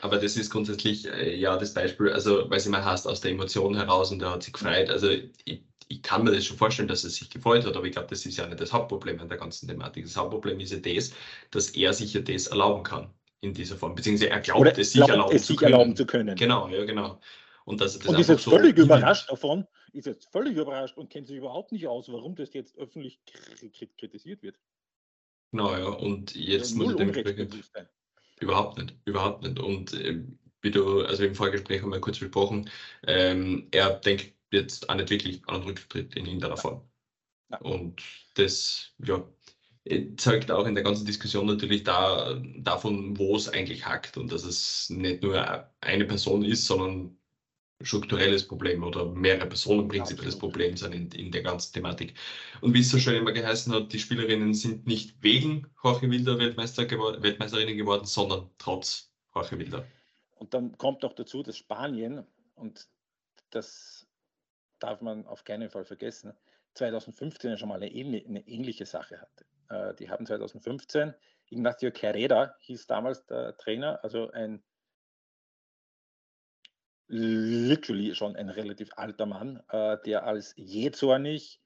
aber 0.00 0.18
das, 0.18 0.36
ist 0.36 0.50
grundsätzlich 0.50 1.06
äh, 1.06 1.36
ja 1.36 1.56
das 1.56 1.74
Beispiel, 1.74 2.10
also 2.10 2.48
weil 2.50 2.58
es 2.58 2.66
immer 2.66 2.84
heißt, 2.84 3.06
aus 3.06 3.20
der 3.20 3.32
Emotion 3.32 3.76
heraus 3.76 4.10
und 4.10 4.22
er 4.22 4.32
hat 4.32 4.42
sich 4.42 4.52
gefreut. 4.52 4.88
Also 4.88 5.10
ich, 5.10 5.64
ich 5.88 6.02
kann 6.02 6.24
mir 6.24 6.32
das 6.32 6.46
schon 6.46 6.56
vorstellen, 6.56 6.88
dass 6.88 7.04
er 7.04 7.10
sich 7.10 7.28
gefreut 7.28 7.66
hat, 7.66 7.76
aber 7.76 7.86
ich 7.86 7.92
glaube, 7.92 8.08
das 8.08 8.24
ist 8.24 8.36
ja 8.38 8.46
nicht 8.46 8.60
das 8.60 8.72
Hauptproblem 8.72 9.20
an 9.20 9.28
der 9.28 9.38
ganzen 9.38 9.68
Thematik. 9.68 10.04
Das 10.04 10.16
Hauptproblem 10.16 10.58
ist 10.60 10.72
ja 10.72 10.78
das, 10.78 11.12
dass 11.50 11.70
er 11.70 11.92
sich 11.92 12.14
ja 12.14 12.22
das 12.22 12.46
erlauben 12.46 12.82
kann 12.82 13.12
in 13.42 13.52
dieser 13.52 13.76
Form, 13.76 13.94
beziehungsweise 13.94 14.30
er 14.30 14.40
glaubt, 14.40 14.60
Oder 14.60 14.78
es 14.78 14.92
sich, 14.92 15.00
erlauben, 15.00 15.36
es 15.36 15.46
sich 15.46 15.58
zu 15.58 15.64
erlauben, 15.64 15.96
zu 15.96 16.06
können. 16.06 16.36
Genau, 16.36 16.68
ja, 16.68 16.84
genau. 16.84 17.20
Und, 17.64 17.80
das, 17.80 17.98
das 17.98 18.08
und 18.08 18.18
ist 18.18 18.28
jetzt 18.28 18.44
so 18.44 18.52
völlig 18.52 18.76
überrascht 18.78 19.30
davon, 19.30 19.66
ist 19.92 20.06
jetzt 20.06 20.30
völlig 20.32 20.56
überrascht 20.56 20.96
und 20.96 21.10
kennt 21.10 21.26
sich 21.26 21.36
überhaupt 21.36 21.72
nicht 21.72 21.86
aus, 21.86 22.10
warum 22.10 22.34
das 22.34 22.54
jetzt 22.54 22.76
öffentlich 22.78 23.20
kritisiert 23.98 24.42
wird. 24.42 24.56
Genau, 25.50 25.76
ja, 25.76 25.88
und 25.88 26.34
jetzt 26.34 26.72
also 26.72 26.76
muss 26.76 26.92
er 26.92 26.96
dementsprechend 26.96 27.54
Überhaupt 28.42 28.78
nicht, 28.78 28.94
überhaupt 29.04 29.42
nicht. 29.44 29.58
Und 29.60 29.94
äh, 29.94 30.20
wie 30.62 30.70
du, 30.70 31.02
also 31.02 31.24
im 31.24 31.34
Vorgespräch 31.34 31.80
haben 31.80 31.92
wir 31.92 32.00
kurz 32.00 32.18
besprochen, 32.18 32.68
ähm, 33.06 33.68
er 33.70 33.90
denkt 34.00 34.34
jetzt 34.50 34.88
auch 34.88 34.96
nicht 34.96 35.10
wirklich 35.10 35.42
an 35.48 35.56
einen 35.56 35.64
Rücktritt 35.64 36.14
in 36.16 36.26
irgendeiner 36.26 36.56
Form. 36.56 36.82
Ja. 37.50 37.58
Und 37.58 38.02
das, 38.34 38.94
ja, 38.98 39.24
zeigt 40.16 40.50
auch 40.50 40.66
in 40.66 40.74
der 40.74 40.84
ganzen 40.84 41.06
Diskussion 41.06 41.46
natürlich 41.46 41.84
da, 41.84 42.40
davon, 42.58 43.16
wo 43.18 43.36
es 43.36 43.48
eigentlich 43.48 43.86
hackt 43.86 44.16
und 44.16 44.32
dass 44.32 44.44
es 44.44 44.90
nicht 44.90 45.22
nur 45.22 45.68
eine 45.80 46.04
Person 46.04 46.44
ist, 46.44 46.66
sondern 46.66 47.16
strukturelles 47.84 48.46
Problem 48.46 48.82
oder 48.82 49.06
mehrere 49.06 49.46
Personen 49.46 49.88
prinzipielles 49.88 50.38
Problem 50.38 50.76
sind 50.76 50.94
in, 50.94 51.10
in, 51.12 51.32
der 51.32 51.42
ganzen 51.42 51.72
Thematik. 51.72 52.14
Und 52.60 52.74
wie 52.74 52.80
es 52.80 52.90
so 52.90 52.98
schön 52.98 53.16
immer 53.16 53.32
geheißen 53.32 53.72
hat, 53.72 53.92
die 53.92 53.98
Spielerinnen 53.98 54.54
sind 54.54 54.86
nicht 54.86 55.22
wegen 55.22 55.66
Jorge 55.82 56.10
Wilder 56.10 56.38
Weltmeister 56.38 56.86
gewor 56.86 57.22
Weltmeisterinnen 57.22 57.76
geworden, 57.76 58.04
sondern 58.04 58.50
trotz 58.58 59.12
Jorge 59.34 59.58
Wilder. 59.58 59.86
Und 60.36 60.54
dann 60.54 60.76
kommt 60.78 61.02
noch 61.02 61.12
dazu, 61.12 61.42
dass 61.42 61.56
Spanien, 61.56 62.26
und 62.54 62.88
das 63.50 64.06
darf 64.78 65.00
man 65.00 65.26
auf 65.26 65.44
keinen 65.44 65.70
Fall 65.70 65.84
vergessen, 65.84 66.32
2015 66.74 67.58
schon 67.58 67.68
mal 67.68 67.82
eine, 67.82 67.90
eine 67.90 68.46
ähnliche 68.48 68.86
Sache 68.86 69.20
hatte. 69.20 69.44
Äh, 69.68 69.94
die 69.94 70.10
haben 70.10 70.26
2015, 70.26 71.14
Ignacio 71.50 71.90
Carrera 71.92 72.54
hieß 72.60 72.86
damals 72.86 73.26
der 73.26 73.56
Trainer, 73.58 74.02
also 74.02 74.30
ein 74.32 74.62
literally 77.08 78.14
schon 78.14 78.36
ein 78.36 78.48
relativ 78.48 78.90
alter 78.96 79.26
Mann, 79.26 79.62
äh, 79.68 79.98
der 80.04 80.24
als 80.24 80.54
jähzornig, 80.56 81.60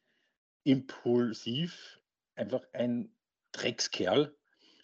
impulsiv, 0.64 2.00
einfach 2.34 2.62
ein 2.72 3.14
Dreckskerl 3.52 4.34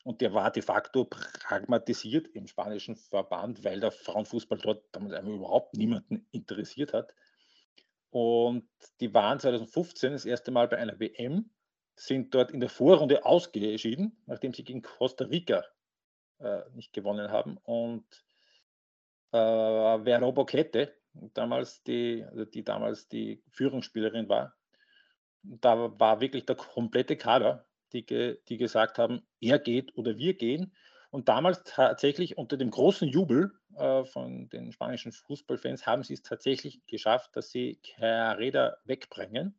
und 0.04 0.20
der 0.20 0.34
war 0.34 0.50
de 0.50 0.62
facto 0.62 1.04
pragmatisiert 1.04 2.28
im 2.28 2.46
spanischen 2.46 2.96
Verband, 2.96 3.64
weil 3.64 3.80
der 3.80 3.92
Frauenfußball 3.92 4.58
dort 4.58 4.84
damals 4.92 5.14
einfach 5.14 5.32
überhaupt 5.32 5.76
niemanden 5.76 6.26
interessiert 6.32 6.92
hat. 6.92 7.14
Und 8.10 8.68
die 9.00 9.14
waren 9.14 9.38
2015 9.38 10.12
das 10.12 10.24
erste 10.24 10.50
Mal 10.50 10.68
bei 10.68 10.78
einer 10.78 10.98
WM, 10.98 11.50
sind 11.94 12.34
dort 12.34 12.50
in 12.50 12.60
der 12.60 12.68
Vorrunde 12.68 13.24
ausgeschieden, 13.24 14.20
nachdem 14.26 14.52
sie 14.52 14.64
gegen 14.64 14.82
Costa 14.82 15.24
Rica 15.24 15.64
äh, 16.38 16.62
nicht 16.74 16.92
gewonnen 16.92 17.30
haben. 17.30 17.58
Und 17.58 18.04
Vero 19.32 20.32
Boquete, 20.32 20.94
damals 21.34 21.82
die, 21.82 22.24
also 22.24 22.44
die 22.44 22.64
damals 22.64 23.08
die 23.08 23.42
Führungsspielerin 23.50 24.28
war. 24.28 24.54
Da 25.42 25.98
war 25.98 26.20
wirklich 26.20 26.46
der 26.46 26.56
komplette 26.56 27.16
Kader, 27.16 27.66
die, 27.92 28.04
die 28.48 28.56
gesagt 28.58 28.98
haben, 28.98 29.26
er 29.40 29.58
geht 29.58 29.96
oder 29.96 30.16
wir 30.18 30.34
gehen. 30.34 30.74
Und 31.10 31.28
damals 31.28 31.62
tatsächlich 31.64 32.38
unter 32.38 32.56
dem 32.56 32.70
großen 32.70 33.08
Jubel 33.08 33.52
äh, 33.76 34.04
von 34.04 34.48
den 34.48 34.72
spanischen 34.72 35.12
Fußballfans 35.12 35.86
haben 35.86 36.02
sie 36.02 36.14
es 36.14 36.22
tatsächlich 36.22 36.86
geschafft, 36.86 37.36
dass 37.36 37.50
sie 37.50 37.80
Carrera 37.82 38.76
wegbringen. 38.84 39.58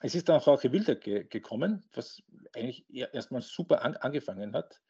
Es 0.00 0.14
ist 0.14 0.28
dann 0.28 0.40
auch 0.40 0.46
Jorge 0.46 0.72
Wilder 0.72 0.96
ge 0.96 1.24
gekommen, 1.24 1.84
was 1.92 2.22
eigentlich 2.54 2.84
erstmal 2.90 3.42
super 3.42 3.82
an 3.84 3.96
angefangen 3.96 4.54
hat 4.54 4.80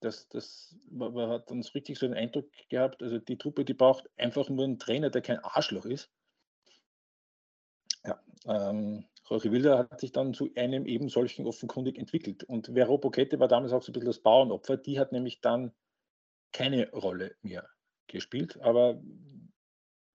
das, 0.00 0.28
das, 0.28 0.76
man 0.90 1.30
hat 1.30 1.50
dann 1.50 1.62
richtig 1.62 1.98
so 1.98 2.06
den 2.06 2.16
Eindruck 2.16 2.50
gehabt, 2.68 3.02
also 3.02 3.18
die 3.18 3.38
Truppe, 3.38 3.64
die 3.64 3.74
braucht 3.74 4.08
einfach 4.16 4.48
nur 4.48 4.64
einen 4.64 4.78
Trainer, 4.78 5.10
der 5.10 5.22
kein 5.22 5.38
Arschloch 5.38 5.86
ist. 5.86 6.10
Ja, 8.04 8.22
ähm, 8.46 9.06
Jorge 9.28 9.50
Wilder 9.50 9.78
hat 9.78 10.00
sich 10.00 10.12
dann 10.12 10.34
zu 10.34 10.50
einem 10.54 10.86
eben 10.86 11.08
solchen 11.08 11.46
offenkundig 11.46 11.98
entwickelt. 11.98 12.44
Und 12.44 12.68
Vero 12.68 12.98
Boquete 12.98 13.40
war 13.40 13.48
damals 13.48 13.72
auch 13.72 13.82
so 13.82 13.90
ein 13.90 13.94
bisschen 13.94 14.06
das 14.06 14.20
Bauernopfer. 14.20 14.76
Die 14.76 15.00
hat 15.00 15.10
nämlich 15.12 15.40
dann 15.40 15.72
keine 16.52 16.90
Rolle 16.92 17.34
mehr 17.42 17.68
gespielt, 18.06 18.60
aber 18.60 19.02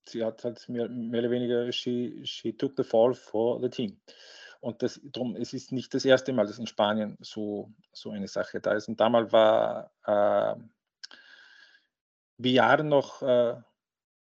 sie 0.07 0.23
hat 0.23 0.43
halt 0.43 0.67
mehr, 0.69 0.87
mehr 0.87 1.19
oder 1.21 1.31
weniger, 1.31 1.71
she, 1.71 2.21
she 2.23 2.53
took 2.53 2.73
the 2.77 2.83
fall 2.83 3.13
for 3.13 3.59
the 3.61 3.69
team. 3.69 3.99
Und 4.61 4.83
das, 4.83 5.01
drum, 5.03 5.35
es 5.35 5.53
ist 5.53 5.71
nicht 5.71 5.93
das 5.93 6.05
erste 6.05 6.33
Mal, 6.33 6.45
dass 6.45 6.59
in 6.59 6.67
Spanien 6.67 7.17
so, 7.19 7.73
so 7.91 8.11
eine 8.11 8.27
Sache 8.27 8.61
da 8.61 8.73
ist. 8.73 8.87
Und 8.87 8.99
damals 8.99 9.33
war 9.33 9.91
äh, 10.05 10.55
Villar 12.37 12.83
noch 12.83 13.21
äh, 13.23 13.55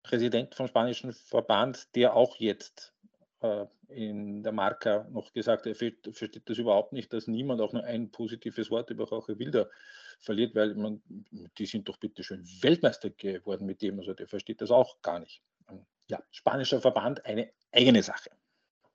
Präsident 0.02 0.54
vom 0.54 0.66
spanischen 0.66 1.12
Verband, 1.12 1.94
der 1.94 2.16
auch 2.16 2.36
jetzt 2.36 2.94
äh, 3.40 3.66
in 3.88 4.42
der 4.42 4.52
Marca 4.52 5.06
noch 5.10 5.32
gesagt 5.32 5.66
hat, 5.66 5.82
er 5.82 5.92
versteht 6.12 6.48
das 6.48 6.58
überhaupt 6.58 6.92
nicht, 6.92 7.12
dass 7.12 7.26
niemand 7.26 7.60
auch 7.60 7.72
nur 7.72 7.84
ein 7.84 8.10
positives 8.10 8.70
Wort 8.70 8.88
über 8.90 9.06
Jorge 9.08 9.38
Wilder 9.38 9.68
verliert, 10.20 10.54
weil 10.54 10.74
man, 10.74 11.02
die 11.58 11.66
sind 11.66 11.88
doch 11.88 11.96
bitte 11.96 12.22
schön 12.22 12.46
Weltmeister 12.62 13.10
geworden 13.10 13.66
mit 13.66 13.82
dem, 13.82 13.98
also 13.98 14.14
der 14.14 14.28
versteht 14.28 14.60
das 14.60 14.70
auch 14.70 15.02
gar 15.02 15.18
nicht. 15.18 15.42
Ja, 16.08 16.22
spanischer 16.30 16.80
Verband, 16.80 17.24
eine 17.24 17.50
eigene 17.72 18.02
Sache. 18.02 18.30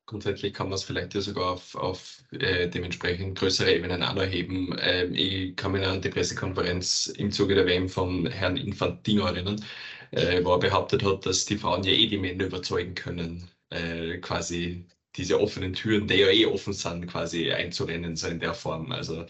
Grundsätzlich 0.08 0.54
kann 0.54 0.68
man 0.68 0.76
es 0.76 0.84
vielleicht 0.84 1.16
ja 1.16 1.22
sogar 1.22 1.54
auf, 1.54 1.74
auf 1.76 2.24
äh, 2.32 2.68
dementsprechend 2.70 3.38
größere 3.40 3.74
Ebenen 3.74 4.04
anheben. 4.04 4.76
Ähm, 4.80 5.16
ich 5.16 5.56
kann 5.56 5.72
mich 5.72 5.84
an 5.86 6.02
die 6.02 6.10
Pressekonferenz 6.10 7.08
im 7.08 7.32
Zuge 7.32 7.56
der 7.56 7.66
WM 7.66 7.90
von 7.90 8.28
Herrn 8.28 8.58
Infantino 8.58 9.26
erinnern, 9.26 9.64
äh, 10.12 10.44
wo 10.44 10.54
er 10.54 10.60
behauptet 10.60 11.04
hat, 11.04 11.26
dass 11.26 11.46
die 11.46 11.58
Frauen 11.58 11.84
ja 11.84 11.92
eh 11.92 12.08
die 12.08 12.20
Männer 12.20 12.46
überzeugen 12.46 12.94
können, 12.94 13.50
äh, 13.72 14.18
quasi 14.20 14.86
diese 15.16 15.40
offenen 15.40 15.74
Türen, 15.74 16.08
die 16.08 16.16
ja 16.16 16.28
eh 16.30 16.46
offen 16.46 16.74
sind, 16.74 17.08
quasi 17.08 17.52
einzurennen, 17.52 18.16
so 18.16 18.28
in 18.28 18.40
der 18.40 18.54
Form. 18.54 18.92
Also, 18.92 19.26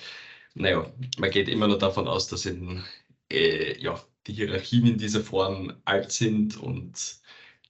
naja, 0.55 0.91
man 1.17 1.31
geht 1.31 1.47
immer 1.49 1.67
nur 1.67 1.79
davon 1.79 2.07
aus, 2.07 2.27
dass 2.27 2.45
in, 2.45 2.83
äh, 3.31 3.79
ja, 3.81 4.01
die 4.27 4.33
Hierarchien 4.33 4.87
in 4.87 4.97
dieser 4.97 5.21
Form 5.21 5.73
alt 5.85 6.11
sind 6.11 6.57
und 6.57 7.21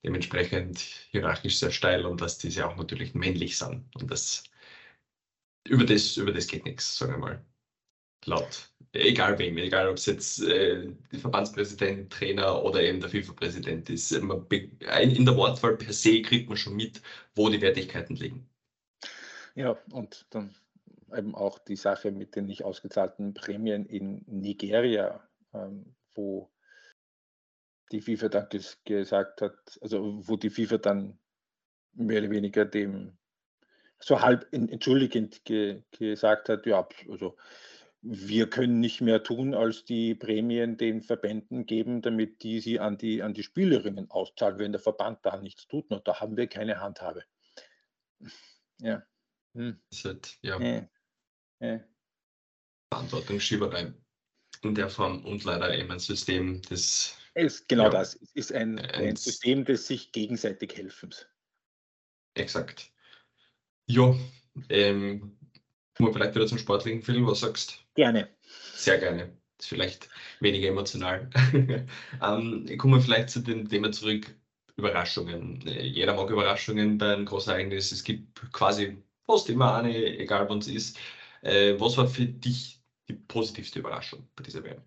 dementsprechend 0.05 0.79
hierarchisch 1.11 1.57
sehr 1.57 1.71
steil 1.71 2.05
und 2.05 2.21
dass 2.21 2.37
diese 2.37 2.67
auch 2.67 2.75
natürlich 2.77 3.15
männlich 3.15 3.57
sind. 3.57 3.83
Und 3.95 4.11
das 4.11 4.43
über 5.67 5.83
das, 5.83 6.15
über 6.17 6.31
das 6.31 6.47
geht 6.47 6.65
nichts, 6.65 6.97
sagen 6.97 7.13
wir 7.13 7.17
mal. 7.17 7.45
Laut. 8.25 8.69
Egal 8.93 9.37
wem, 9.37 9.57
egal 9.57 9.89
ob 9.89 9.97
es 9.97 10.05
jetzt 10.05 10.41
äh, 10.43 10.91
Verbandspräsident, 11.11 12.11
Trainer 12.11 12.63
oder 12.63 12.81
eben 12.81 12.99
der 12.99 13.09
FIFA-Präsident 13.09 13.89
ist. 13.89 14.11
in 14.11 15.25
der 15.25 15.35
Wortwahl 15.35 15.75
per 15.75 15.93
se 15.93 16.21
kriegt 16.21 16.47
man 16.47 16.57
schon 16.57 16.75
mit, 16.75 17.01
wo 17.35 17.49
die 17.49 17.61
Wertigkeiten 17.61 18.15
liegen. 18.15 18.47
Ja, 19.53 19.77
und 19.91 20.25
dann 20.29 20.55
eben 21.15 21.35
auch 21.35 21.59
die 21.59 21.75
Sache 21.75 22.11
mit 22.11 22.35
den 22.35 22.45
nicht 22.45 22.63
ausgezahlten 22.63 23.33
Prämien 23.33 23.85
in 23.85 24.23
Nigeria 24.27 25.27
ähm, 25.55 25.95
wo 26.13 26.49
die 27.91 28.01
FIFA 28.01 28.29
dann 28.29 28.49
ges 28.49 28.81
gesagt 28.83 29.41
hat, 29.41 29.79
also 29.81 30.27
wo 30.27 30.35
die 30.37 30.49
FIFA 30.49 30.77
dann 30.77 31.19
mehr 31.93 32.21
oder 32.21 32.31
weniger 32.31 32.65
dem 32.65 33.17
so 33.99 34.21
halb 34.21 34.47
entschuldigend 34.51 35.45
ge 35.45 35.83
gesagt 35.91 36.49
hat, 36.49 36.65
ja, 36.65 36.87
also 37.09 37.37
wir 38.07 38.49
können 38.49 38.79
nicht 38.79 39.01
mehr 39.01 39.23
tun, 39.23 39.55
als 39.55 39.83
die 39.83 40.13
Prämien 40.13 40.77
den 40.77 41.01
Verbänden 41.01 41.65
geben, 41.65 42.03
damit 42.03 42.43
die 42.43 42.59
sie 42.59 42.79
an 42.79 42.99
die, 42.99 43.23
an 43.23 43.33
die 43.33 43.41
Spielerinnen 43.41 44.11
auszahlen, 44.11 44.59
wenn 44.59 44.71
der 44.73 44.81
Verband 44.81 45.19
da 45.23 45.37
nichts 45.37 45.67
tut. 45.67 45.89
Und 45.89 46.07
da 46.07 46.19
haben 46.19 46.37
wir 46.37 46.45
keine 46.45 46.79
Handhabe. 46.79 47.23
Ja. 48.77 49.01
Hm. 49.55 49.81
Halt, 50.03 50.37
ja. 50.43 50.59
Äh. 50.59 50.87
Äh. 51.59 51.79
Verantwortungsschieberei 52.93 53.91
in 54.61 54.75
der 54.75 54.89
Form 54.89 55.25
und 55.25 55.43
leider 55.43 55.75
eben 55.75 55.91
ein 55.91 55.99
System, 55.99 56.61
das. 56.69 57.17
Ist 57.35 57.67
genau 57.67 57.83
ja, 57.83 57.89
das. 57.89 58.15
Es 58.15 58.31
ist 58.31 58.53
ein, 58.53 58.79
ein 58.79 59.15
System 59.15 59.65
des 59.65 59.87
sich 59.87 60.11
gegenseitig 60.11 60.75
Helfens. 60.75 61.27
Exakt. 62.33 62.91
Ja, 63.87 64.15
ähm, 64.69 65.37
Kommen 65.95 66.09
wir 66.09 66.13
vielleicht 66.13 66.35
wieder 66.35 66.47
zum 66.47 66.57
sportlichen 66.57 67.01
Film, 67.01 67.25
was 67.25 67.39
sagst 67.39 67.79
Gerne. 67.95 68.27
Sehr 68.75 68.97
gerne. 68.97 69.31
ist 69.57 69.69
vielleicht 69.69 70.09
weniger 70.41 70.67
emotional. 70.67 71.29
ähm, 72.21 72.77
kommen 72.77 72.95
wir 72.95 73.01
vielleicht 73.01 73.29
zu 73.29 73.39
dem 73.39 73.69
Thema 73.69 73.91
zurück, 73.93 74.35
Überraschungen. 74.75 75.65
Äh, 75.65 75.83
jeder 75.83 76.13
mag 76.13 76.29
Überraschungen 76.29 76.97
bei 76.97 77.13
einem 77.13 77.25
großen 77.25 77.53
Ereignis. 77.53 77.93
Es 77.93 78.03
gibt 78.03 78.51
quasi 78.51 78.97
fast 79.25 79.49
immer 79.49 79.75
eine, 79.75 79.95
egal 80.19 80.49
wann 80.49 80.57
es 80.57 80.67
ist. 80.67 80.97
Äh, 81.41 81.79
was 81.79 81.95
war 81.95 82.07
für 82.07 82.25
dich 82.25 82.81
die 83.07 83.13
positivste 83.13 83.79
Überraschung 83.79 84.27
bei 84.35 84.43
dieser 84.43 84.63
WM? 84.65 84.81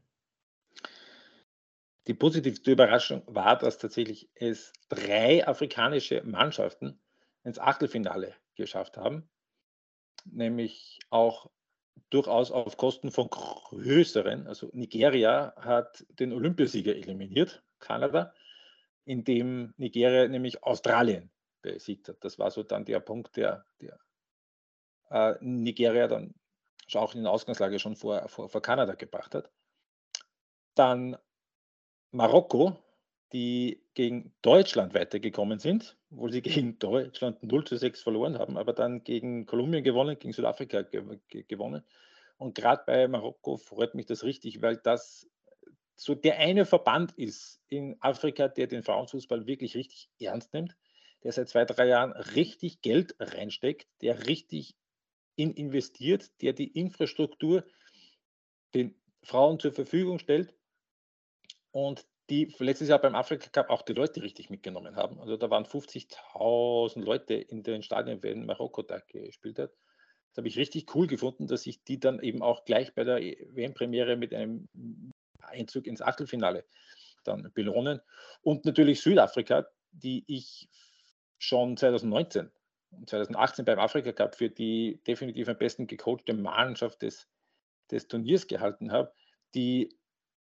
Die 2.08 2.14
positivste 2.14 2.72
Überraschung 2.72 3.22
war, 3.26 3.56
dass 3.56 3.78
tatsächlich 3.78 4.28
es 4.34 4.72
drei 4.88 5.46
afrikanische 5.46 6.22
Mannschaften 6.24 7.00
ins 7.44 7.58
Achtelfinale 7.58 8.34
geschafft 8.56 8.96
haben 8.96 9.28
nämlich 10.32 10.98
auch 11.10 11.50
durchaus 12.10 12.50
auf 12.50 12.76
Kosten 12.76 13.10
von 13.10 13.28
größeren. 13.28 14.46
Also 14.46 14.70
Nigeria 14.72 15.54
hat 15.56 16.06
den 16.10 16.32
Olympiasieger 16.32 16.94
eliminiert, 16.94 17.62
Kanada, 17.78 18.34
indem 19.04 19.74
Nigeria 19.76 20.28
nämlich 20.28 20.62
Australien 20.62 21.30
besiegt 21.62 22.08
hat. 22.08 22.24
Das 22.24 22.38
war 22.38 22.50
so 22.50 22.62
dann 22.62 22.84
der 22.84 23.00
Punkt, 23.00 23.36
der, 23.36 23.64
der 23.80 23.98
äh, 25.10 25.34
Nigeria 25.40 26.06
dann 26.06 26.34
auch 26.94 27.14
in 27.14 27.24
der 27.24 27.32
Ausgangslage 27.32 27.78
schon 27.78 27.96
vor, 27.96 28.28
vor, 28.28 28.48
vor 28.48 28.62
Kanada 28.62 28.94
gebracht 28.94 29.34
hat. 29.34 29.50
Dann 30.74 31.16
Marokko 32.10 32.76
die 33.32 33.82
gegen 33.94 34.32
Deutschland 34.42 34.94
weitergekommen 34.94 35.58
sind, 35.58 35.96
wo 36.10 36.28
sie 36.28 36.42
gegen 36.42 36.78
Deutschland 36.78 37.42
0 37.42 37.64
zu 37.64 37.76
6 37.76 38.02
verloren 38.02 38.38
haben, 38.38 38.56
aber 38.56 38.72
dann 38.72 39.04
gegen 39.04 39.46
Kolumbien 39.46 39.84
gewonnen, 39.84 40.18
gegen 40.18 40.32
Südafrika 40.32 40.82
gewonnen. 40.82 41.84
Und 42.38 42.54
gerade 42.54 42.82
bei 42.86 43.08
Marokko 43.08 43.56
freut 43.56 43.94
mich 43.94 44.06
das 44.06 44.24
richtig, 44.24 44.62
weil 44.62 44.76
das 44.76 45.28
so 45.96 46.14
der 46.14 46.38
eine 46.38 46.64
Verband 46.64 47.12
ist 47.12 47.60
in 47.68 47.96
Afrika, 48.00 48.46
der 48.46 48.68
den 48.68 48.84
Frauenfußball 48.84 49.46
wirklich 49.46 49.74
richtig 49.74 50.08
ernst 50.20 50.54
nimmt, 50.54 50.76
der 51.24 51.32
seit 51.32 51.48
zwei, 51.48 51.64
drei 51.64 51.88
Jahren 51.88 52.12
richtig 52.12 52.80
Geld 52.80 53.16
reinsteckt, 53.18 53.88
der 54.00 54.28
richtig 54.28 54.76
in 55.34 55.52
investiert, 55.52 56.30
der 56.40 56.52
die 56.52 56.68
Infrastruktur 56.68 57.64
den 58.74 58.94
Frauen 59.24 59.58
zur 59.58 59.72
Verfügung 59.72 60.20
stellt 60.20 60.54
und 61.70 62.07
die 62.31 62.54
letztes 62.59 62.88
Jahr 62.88 62.98
beim 62.98 63.14
Afrika 63.14 63.48
Cup 63.48 63.70
auch 63.70 63.83
die 63.83 63.94
Leute 63.94 64.22
richtig 64.22 64.50
mitgenommen 64.50 64.96
haben. 64.96 65.18
Also 65.20 65.37
da 65.37 65.48
waren 65.48 65.64
50.000 65.64 67.00
Leute 67.00 67.35
in 67.35 67.62
den 67.62 67.83
Stadien, 67.83 68.22
wenn 68.22 68.44
Marokko 68.44 68.83
da 68.83 68.98
gespielt 68.98 69.59
hat. 69.59 69.70
Das 70.31 70.38
habe 70.38 70.48
ich 70.48 70.59
richtig 70.59 70.94
cool 70.94 71.07
gefunden, 71.07 71.46
dass 71.46 71.66
ich 71.66 71.83
die 71.85 71.98
dann 71.98 72.20
eben 72.20 72.42
auch 72.42 72.64
gleich 72.64 72.94
bei 72.94 73.04
der 73.04 73.18
WM-Premiere 73.18 74.16
mit 74.16 74.35
einem 74.35 74.68
Einzug 75.40 75.87
ins 75.87 76.02
Achtelfinale 76.02 76.64
dann 77.24 77.50
belohnen. 77.54 78.00
Und 78.42 78.66
natürlich 78.66 79.00
Südafrika, 79.00 79.66
die 79.92 80.24
ich 80.26 80.68
schon 81.38 81.76
2019 81.76 82.50
und 82.90 83.09
2018 83.09 83.64
beim 83.64 83.78
Afrika 83.78 84.12
Cup 84.12 84.35
für 84.35 84.50
die 84.50 85.00
definitiv 85.07 85.48
am 85.48 85.59
besten 85.59 85.87
gecoachte 85.87 86.35
Mannschaft 86.35 87.02
des, 87.02 87.26
des 87.90 88.07
Turniers 88.09 88.46
gehalten 88.46 88.92
habe, 88.92 89.12
die 89.54 89.97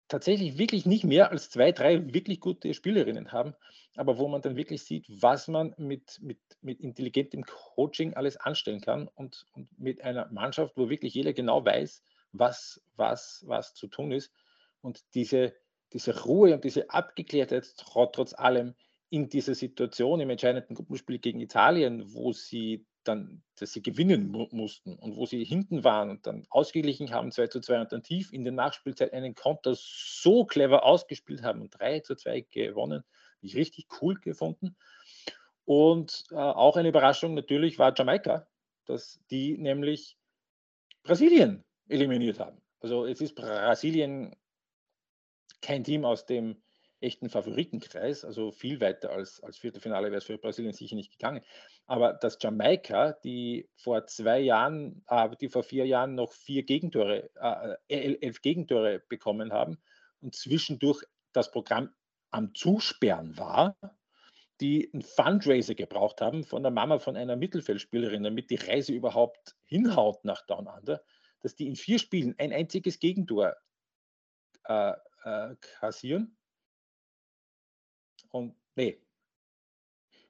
tatsächlich 0.08 0.58
wirklich 0.58 0.86
nicht 0.86 1.04
mehr 1.04 1.30
als 1.30 1.50
zwei, 1.50 1.72
drei 1.72 2.12
wirklich 2.14 2.40
gute 2.40 2.72
Spielerinnen 2.74 3.32
haben, 3.32 3.54
aber 3.96 4.18
wo 4.18 4.28
man 4.28 4.42
dann 4.42 4.56
wirklich 4.56 4.84
sieht, 4.84 5.06
was 5.08 5.48
man 5.48 5.74
mit, 5.78 6.20
mit, 6.22 6.38
mit 6.60 6.80
intelligentem 6.80 7.44
Coaching 7.44 8.14
alles 8.14 8.36
anstellen 8.36 8.80
kann 8.80 9.08
und, 9.08 9.46
und 9.52 9.68
mit 9.78 10.02
einer 10.02 10.30
Mannschaft, 10.30 10.76
wo 10.76 10.88
wirklich 10.88 11.14
jeder 11.14 11.32
genau 11.32 11.64
weiß, 11.64 12.02
was, 12.32 12.80
was, 12.96 13.44
was 13.46 13.74
zu 13.74 13.88
tun 13.88 14.12
ist. 14.12 14.32
Und 14.80 15.02
diese, 15.14 15.54
diese 15.92 16.24
Ruhe 16.24 16.54
und 16.54 16.64
diese 16.64 16.90
Abgeklärtheit 16.90 17.74
trotz 17.76 18.34
allem 18.34 18.74
in 19.08 19.28
dieser 19.28 19.54
Situation 19.54 20.20
im 20.20 20.30
entscheidenden 20.30 20.74
Gruppenspiel 20.74 21.18
gegen 21.18 21.40
Italien, 21.40 22.12
wo 22.12 22.32
sie 22.32 22.84
dann, 23.08 23.42
dass 23.58 23.72
sie 23.72 23.82
gewinnen 23.82 24.28
mu 24.28 24.46
mussten 24.50 24.94
und 24.96 25.16
wo 25.16 25.26
sie 25.26 25.44
hinten 25.44 25.84
waren 25.84 26.10
und 26.10 26.26
dann 26.26 26.46
ausgeglichen 26.50 27.10
haben, 27.10 27.30
2 27.30 27.46
zu 27.48 27.60
2 27.60 27.80
und 27.82 27.92
dann 27.92 28.02
tief 28.02 28.32
in 28.32 28.44
der 28.44 28.52
Nachspielzeit 28.52 29.12
einen 29.12 29.34
Konter 29.34 29.74
so 29.76 30.44
clever 30.44 30.84
ausgespielt 30.84 31.42
haben 31.42 31.62
und 31.62 31.78
3 31.78 32.00
zu 32.00 32.16
2 32.16 32.46
gewonnen, 32.50 33.04
ich 33.40 33.56
richtig 33.56 33.86
cool 34.00 34.14
gefunden. 34.16 34.76
Und 35.64 36.24
äh, 36.30 36.36
auch 36.36 36.76
eine 36.76 36.88
Überraschung 36.88 37.34
natürlich 37.34 37.78
war 37.78 37.94
Jamaika, 37.96 38.46
dass 38.84 39.20
die 39.30 39.58
nämlich 39.58 40.16
Brasilien 41.02 41.64
eliminiert 41.88 42.38
haben. 42.38 42.60
Also 42.80 43.06
es 43.06 43.20
ist 43.20 43.34
Brasilien 43.34 44.36
kein 45.60 45.82
Team 45.82 46.04
aus 46.04 46.26
dem 46.26 46.62
echten 47.00 47.28
Favoritenkreis, 47.28 48.24
also 48.24 48.52
viel 48.52 48.80
weiter 48.80 49.10
als, 49.10 49.42
als 49.42 49.58
Viertelfinale 49.58 50.08
wäre 50.08 50.18
es 50.18 50.24
für 50.24 50.38
Brasilien 50.38 50.72
sicher 50.72 50.96
nicht 50.96 51.12
gegangen. 51.12 51.42
Aber 51.86 52.14
dass 52.14 52.38
Jamaika, 52.40 53.12
die 53.12 53.68
vor 53.76 54.06
zwei 54.06 54.40
Jahren, 54.40 55.04
äh, 55.08 55.28
die 55.40 55.48
vor 55.48 55.62
vier 55.62 55.86
Jahren 55.86 56.14
noch 56.14 56.32
vier 56.32 56.62
Gegentore, 56.64 57.30
äh, 57.34 57.76
elf 57.88 58.40
Gegentore 58.40 59.00
bekommen 59.08 59.52
haben 59.52 59.78
und 60.20 60.34
zwischendurch 60.34 61.02
das 61.32 61.50
Programm 61.50 61.94
am 62.30 62.54
Zusperren 62.54 63.36
war, 63.36 63.76
die 64.60 64.90
ein 64.94 65.02
Fundraiser 65.02 65.74
gebraucht 65.74 66.22
haben 66.22 66.44
von 66.44 66.62
der 66.62 66.72
Mama 66.72 66.98
von 66.98 67.16
einer 67.16 67.36
Mittelfeldspielerin, 67.36 68.22
damit 68.22 68.50
die 68.50 68.56
Reise 68.56 68.92
überhaupt 68.92 69.54
hinhaut 69.64 70.24
nach 70.24 70.46
Down 70.46 70.66
Under, 70.66 71.02
dass 71.40 71.54
die 71.54 71.66
in 71.66 71.76
vier 71.76 71.98
Spielen 71.98 72.34
ein 72.38 72.54
einziges 72.54 72.98
Gegentor 72.98 73.54
äh, 74.64 74.94
äh, 75.24 75.56
kassieren 75.60 76.36
und 78.36 78.54
nee, 78.74 78.98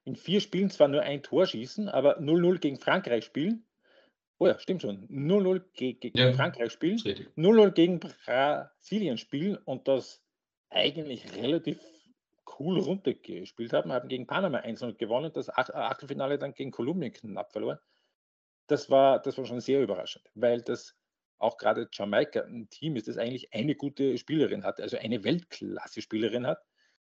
in 0.05 0.17
vier 0.17 0.41
Spielen 0.41 0.71
zwar 0.71 0.89
nur 0.89 1.03
ein 1.03 1.23
Tor 1.23 1.47
schießen, 1.47 1.89
aber 1.89 2.21
0-0 2.21 2.59
gegen 2.59 2.79
Frankreich 2.79 3.25
spielen. 3.25 3.67
Oh 4.39 4.47
ja, 4.47 4.59
stimmt 4.59 4.83
schon. 4.83 5.09
0-0 5.09 5.63
gegen 5.73 6.17
ja, 6.17 6.33
Frankreich 6.33 6.73
spielen, 6.73 6.99
0-0 6.99 7.71
gegen 7.73 8.01
Brasilien 8.01 9.19
spielen 9.19 9.57
und 9.57 9.89
das 9.89 10.23
eigentlich 10.71 11.35
relativ 11.35 11.81
cool 12.59 12.79
runtergespielt 12.79 13.73
haben, 13.73 13.93
haben 13.93 14.09
gegen 14.09 14.27
Panama 14.27 14.59
1-0 14.59 14.95
gewonnen, 14.95 15.33
das 15.33 15.49
Achtelfinale 15.51 16.39
dann 16.39 16.55
gegen 16.55 16.71
Kolumbien 16.71 17.13
knapp 17.13 17.53
verloren. 17.53 17.79
Das 18.69 18.91
war, 18.91 19.21
das 19.21 19.39
war 19.39 19.47
schon 19.47 19.61
sehr 19.61 19.83
überraschend, 19.83 20.25
weil 20.35 20.63
das 20.63 20.97
auch 21.39 21.59
gerade 21.59 21.89
Jamaika 21.93 22.43
ein 22.43 22.69
Team 22.71 22.97
ist, 22.97 23.09
das 23.09 23.19
eigentlich 23.19 23.53
eine 23.53 23.75
gute 23.75 24.17
Spielerin 24.19 24.65
hat, 24.65 24.81
also 24.81 24.97
eine 24.97 25.23
Weltklasse-Spielerin 25.25 26.47
hat, 26.47 26.65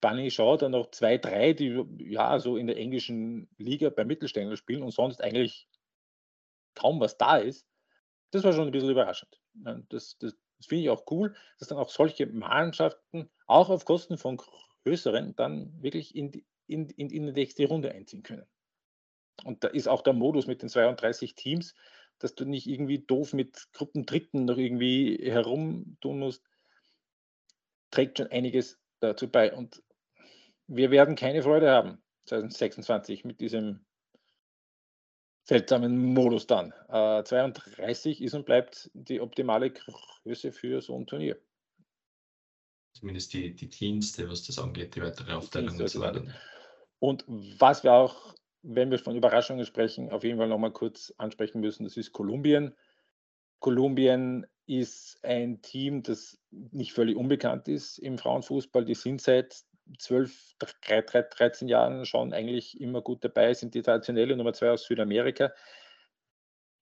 Bunny 0.02 0.30
Shaw 0.30 0.58
dann 0.58 0.72
noch 0.72 0.92
zwei, 0.92 1.18
drei, 1.18 1.54
die 1.54 1.84
ja 2.00 2.40
so 2.40 2.58
in 2.58 2.68
der 2.68 2.78
englischen 2.78 3.50
Liga 3.58 3.90
bei 3.90 4.06
Mittelständler 4.06 4.58
spielen 4.58 4.84
und 4.84 4.92
sonst 4.92 5.22
eigentlich 5.22 5.68
kaum 6.76 7.00
was 7.00 7.18
da 7.18 7.38
ist. 7.38 7.68
Das 8.32 8.44
war 8.44 8.54
schon 8.54 8.68
ein 8.68 8.72
bisschen 8.72 8.90
überraschend. 8.90 9.40
Das, 9.90 10.18
das, 10.20 10.38
das 10.58 10.66
finde 10.68 10.84
ich 10.84 10.90
auch 10.90 11.04
cool, 11.10 11.36
dass 11.60 11.70
dann 11.70 11.78
auch 11.78 11.90
solche 11.90 12.28
Mannschaften 12.28 13.30
auch 13.48 13.70
auf 13.70 13.86
Kosten 13.86 14.18
von 14.18 14.38
größeren 14.84 15.36
dann 15.36 15.82
wirklich 15.82 16.16
in 16.16 16.32
die, 16.32 16.46
in, 16.68 16.90
in, 16.90 17.10
in 17.10 17.26
die 17.26 17.32
nächste 17.32 17.68
Runde 17.68 17.92
einziehen 17.92 18.24
können. 18.24 18.46
Und 19.44 19.64
da 19.64 19.68
ist 19.70 19.88
auch 19.88 20.02
der 20.02 20.14
Modus 20.14 20.48
mit 20.48 20.62
den 20.62 20.70
32 20.70 21.36
Teams, 21.36 21.76
dass 22.20 22.36
du 22.36 22.46
nicht 22.46 22.68
irgendwie 22.68 23.00
doof 23.00 23.34
mit 23.34 23.72
Gruppendritten 23.74 24.46
noch 24.46 24.58
irgendwie 24.58 25.18
herumtun 25.22 26.20
musst, 26.20 26.44
trägt 27.92 28.18
schon 28.18 28.28
einiges 28.28 28.80
dazu 29.00 29.30
bei. 29.30 29.54
Und 29.54 29.84
wir 30.68 30.92
werden 30.92 31.16
keine 31.16 31.42
Freude 31.42 31.72
haben 31.72 32.02
2026 32.26 33.26
mit 33.26 33.40
diesem 33.40 33.86
seltsamen 35.44 36.14
Modus 36.14 36.46
dann. 36.46 36.74
Äh, 36.90 37.24
32 37.24 38.22
ist 38.22 38.34
und 38.34 38.46
bleibt 38.46 38.92
die 38.94 39.22
optimale 39.22 39.72
Größe 39.72 40.52
für 40.52 40.82
so 40.82 40.96
ein 40.96 41.08
Turnier. 41.08 41.40
Zumindest 42.94 43.34
die, 43.34 43.56
die 43.56 43.70
Dienste, 43.70 44.30
was 44.30 44.44
das 44.46 44.60
angeht, 44.60 44.96
die 44.96 45.02
weitere 45.02 45.34
Aufteilung 45.34 45.80
und 45.80 45.90
so 45.90 46.02
weiter. 46.02 46.24
Und 47.00 47.24
was 47.28 47.84
wir 47.84 47.94
auch, 47.94 48.36
wenn 48.64 48.92
wir 48.92 49.00
von 49.00 49.16
Überraschungen 49.16 49.66
sprechen, 49.66 50.12
auf 50.12 50.24
jeden 50.24 50.38
Fall 50.38 50.50
nochmal 50.50 50.74
kurz 50.74 51.14
ansprechen 51.18 51.62
müssen, 51.62 51.84
das 51.84 51.96
ist 51.96 52.12
Kolumbien. 52.12 52.76
Kolumbien 53.60 54.46
ist 54.66 55.24
ein 55.24 55.62
Team, 55.62 56.04
das 56.04 56.40
nicht 56.52 56.92
völlig 56.92 57.16
unbekannt 57.16 57.68
ist 57.68 58.00
im 58.00 58.18
Frauenfußball. 58.18 58.84
Die 58.84 58.96
sind 58.96 59.22
seit 59.22 59.64
12, 60.00 60.56
13 61.00 61.68
Jahren 61.68 62.06
schon 62.06 62.34
eigentlich 62.34 62.80
immer 62.80 63.02
gut 63.02 63.24
dabei, 63.24 63.54
sind 63.54 63.74
die 63.74 63.82
traditionelle 63.82 64.36
Nummer 64.36 64.54
zwei 64.54 64.72
aus 64.72 64.84
Südamerika. 64.84 65.54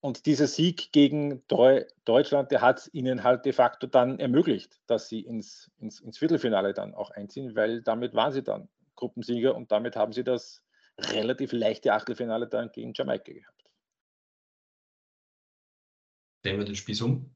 Und 0.01 0.27
dieser 0.27 0.47
Sieg 0.47 0.91
gegen 0.91 1.43
Deutschland, 1.47 2.51
der 2.51 2.61
hat 2.61 2.79
es 2.79 2.93
ihnen 2.93 3.23
halt 3.23 3.45
de 3.45 3.53
facto 3.53 3.87
dann 3.87 4.19
ermöglicht, 4.19 4.79
dass 4.85 5.09
sie 5.09 5.21
ins, 5.21 5.71
ins, 5.79 5.99
ins 5.99 6.19
Viertelfinale 6.19 6.73
dann 6.73 6.93
auch 6.93 7.09
einziehen, 7.09 7.55
weil 7.55 7.81
damit 7.81 8.13
waren 8.13 8.31
sie 8.31 8.43
dann 8.43 8.69
Gruppensieger 8.95 9.55
und 9.55 9.71
damit 9.71 9.95
haben 9.95 10.13
sie 10.13 10.23
das 10.23 10.63
relativ 10.99 11.51
leichte 11.51 11.93
Achtelfinale 11.93 12.47
dann 12.47 12.71
gegen 12.71 12.93
Jamaika 12.93 13.33
gehabt. 13.33 13.63
Drehen 16.43 16.59
wir 16.59 16.65
den 16.65 16.75
Spieß 16.75 17.01
um. 17.01 17.34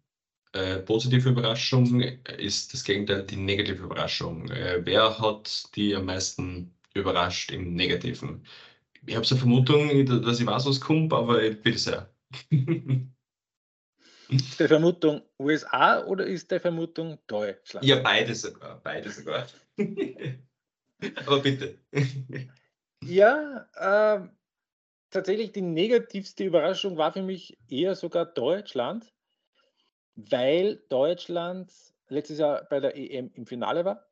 Äh, 0.51 0.79
positive 0.79 1.29
Überraschung 1.29 2.01
ist 2.01 2.73
das 2.73 2.83
Gegenteil, 2.83 3.23
die 3.23 3.35
negative 3.35 3.83
Überraschung. 3.83 4.49
Äh, 4.49 4.81
wer 4.83 5.19
hat 5.19 5.75
die 5.75 5.95
am 5.95 6.05
meisten 6.05 6.73
überrascht 6.93 7.51
im 7.51 7.75
Negativen? 7.75 8.45
Ich 9.05 9.15
habe 9.15 9.25
so 9.25 9.35
eine 9.35 9.41
Vermutung, 9.41 10.05
dass 10.23 10.39
ich 10.39 10.45
weiß, 10.45 10.65
was 10.65 10.81
kommt, 10.81 11.13
aber 11.13 11.39
bitte 11.51 11.77
sehr. 11.77 12.09
Ist 14.29 14.59
der 14.59 14.67
Vermutung 14.67 15.21
USA 15.39 16.03
oder 16.05 16.25
ist 16.25 16.51
der 16.51 16.59
Vermutung 16.59 17.17
Deutschland? 17.27 17.85
Ja, 17.85 17.97
beide 17.97 18.35
sogar. 18.35 18.79
Beide 18.83 19.09
sogar. 19.09 19.47
Aber 21.25 21.39
bitte. 21.39 21.79
ja, 23.03 23.67
äh, 23.75 24.27
tatsächlich 25.09 25.51
die 25.53 25.61
negativste 25.61 26.43
Überraschung 26.43 26.97
war 26.97 27.13
für 27.13 27.23
mich 27.23 27.57
eher 27.69 27.95
sogar 27.95 28.25
Deutschland, 28.25 29.11
weil 30.29 30.77
Deutschland 30.89 31.71
letztes 32.07 32.39
Jahr 32.39 32.65
bei 32.65 32.79
der 32.79 32.95
EM 32.97 33.31
im 33.33 33.45
Finale 33.45 33.85
war 33.85 34.09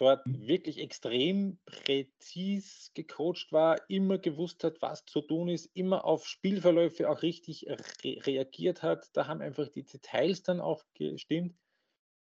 dort 0.00 0.26
mhm. 0.26 0.46
wirklich 0.46 0.78
extrem 0.78 1.58
präzis 1.66 2.90
gecoacht 2.94 3.52
war, 3.52 3.78
immer 3.88 4.18
gewusst 4.18 4.64
hat, 4.64 4.80
was 4.80 5.04
zu 5.04 5.20
tun 5.20 5.48
ist, 5.48 5.66
immer 5.74 6.06
auf 6.06 6.26
Spielverläufe 6.26 7.08
auch 7.08 7.22
richtig 7.22 7.66
re 7.68 8.16
reagiert 8.26 8.82
hat. 8.82 9.10
Da 9.12 9.26
haben 9.26 9.42
einfach 9.42 9.68
die 9.68 9.84
Details 9.84 10.42
dann 10.42 10.60
auch 10.60 10.84
gestimmt. 10.94 11.54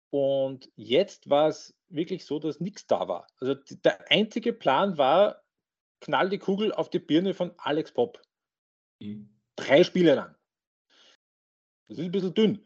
Und 0.10 0.72
jetzt 0.76 1.30
war 1.30 1.50
es 1.50 1.78
wirklich 1.88 2.26
so, 2.26 2.40
dass 2.40 2.60
nichts 2.60 2.88
da 2.88 3.08
war. 3.08 3.28
Also 3.38 3.54
der 3.54 4.10
einzige 4.10 4.54
Plan 4.54 4.98
war, 4.98 5.44
knall 6.02 6.30
die 6.30 6.40
Kugel 6.40 6.74
auf 6.74 6.90
die 6.90 7.00
Birne 7.00 7.36
von 7.36 7.54
Alex 7.58 7.94
Pop. 7.94 8.22
Mhm. 9.00 9.30
Drei 9.56 9.84
Spiele 9.84 10.16
lang. 10.16 10.36
Das 11.88 12.00
ist 12.00 12.06
ein 12.06 12.12
bisschen 12.12 12.34
dünn 12.34 12.66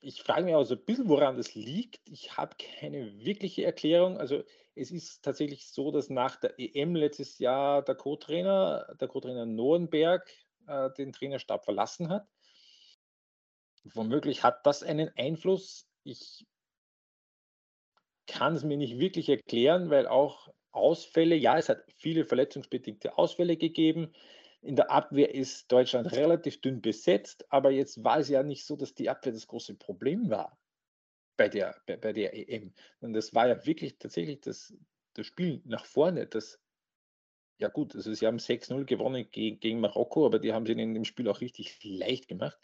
ich 0.00 0.22
frage 0.22 0.44
mich 0.44 0.54
auch 0.54 0.64
so 0.64 0.74
ein 0.74 0.84
bisschen, 0.84 1.08
woran 1.08 1.36
das 1.36 1.54
liegt. 1.54 2.00
Ich 2.08 2.36
habe 2.36 2.56
keine 2.58 3.18
wirkliche 3.24 3.64
Erklärung. 3.64 4.18
Also 4.18 4.42
es 4.74 4.90
ist 4.90 5.22
tatsächlich 5.22 5.68
so, 5.68 5.90
dass 5.90 6.08
nach 6.08 6.36
der 6.36 6.54
EM 6.58 6.94
letztes 6.94 7.38
Jahr 7.38 7.82
der 7.82 7.94
Co-Trainer, 7.94 8.94
der 8.98 9.08
Co-Trainer 9.08 9.44
Norenberg, 9.44 10.30
äh, 10.66 10.90
den 10.96 11.12
Trainerstab 11.12 11.64
verlassen 11.64 12.08
hat. 12.08 12.26
Womöglich 13.84 14.42
hat 14.42 14.66
das 14.66 14.82
einen 14.82 15.10
Einfluss. 15.16 15.86
Ich 16.02 16.46
kann 18.26 18.54
es 18.54 18.64
mir 18.64 18.76
nicht 18.76 18.98
wirklich 18.98 19.28
erklären, 19.28 19.90
weil 19.90 20.06
auch 20.06 20.48
Ausfälle, 20.70 21.34
ja, 21.34 21.58
es 21.58 21.68
hat 21.68 21.82
viele 21.96 22.24
verletzungsbedingte 22.24 23.18
Ausfälle 23.18 23.56
gegeben. 23.56 24.12
In 24.62 24.76
der 24.76 24.90
Abwehr 24.90 25.34
ist 25.34 25.72
Deutschland 25.72 26.12
relativ 26.12 26.60
dünn 26.60 26.82
besetzt, 26.82 27.46
aber 27.50 27.70
jetzt 27.70 28.04
war 28.04 28.18
es 28.18 28.28
ja 28.28 28.42
nicht 28.42 28.66
so, 28.66 28.76
dass 28.76 28.94
die 28.94 29.08
Abwehr 29.08 29.32
das 29.32 29.46
große 29.46 29.74
Problem 29.74 30.28
war 30.28 30.58
bei 31.36 31.48
der, 31.48 31.80
bei, 31.86 31.96
bei 31.96 32.12
der 32.12 32.34
EM. 32.34 32.74
Und 33.00 33.14
das 33.14 33.34
war 33.34 33.48
ja 33.48 33.64
wirklich 33.64 33.98
tatsächlich 33.98 34.40
das, 34.42 34.74
das 35.14 35.26
Spiel 35.26 35.62
nach 35.64 35.86
vorne, 35.86 36.26
das 36.26 36.60
ja 37.60 37.68
gut, 37.68 37.94
also 37.94 38.12
sie 38.12 38.26
haben 38.26 38.38
6-0 38.38 38.84
gewonnen 38.84 39.28
gegen, 39.30 39.60
gegen 39.60 39.80
Marokko, 39.80 40.24
aber 40.24 40.38
die 40.38 40.52
haben 40.52 40.64
sie 40.66 40.72
in 40.72 40.94
dem 40.94 41.04
Spiel 41.04 41.28
auch 41.28 41.42
richtig 41.42 41.78
leicht 41.82 42.26
gemacht. 42.26 42.58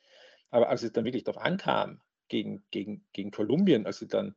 Aber 0.50 0.70
als 0.70 0.82
es 0.82 0.92
dann 0.92 1.04
wirklich 1.04 1.24
darauf 1.24 1.42
ankam, 1.42 2.00
gegen, 2.28 2.64
gegen, 2.70 3.06
gegen 3.12 3.30
Kolumbien, 3.30 3.86
als 3.86 3.98
sie 3.98 4.08
dann, 4.08 4.34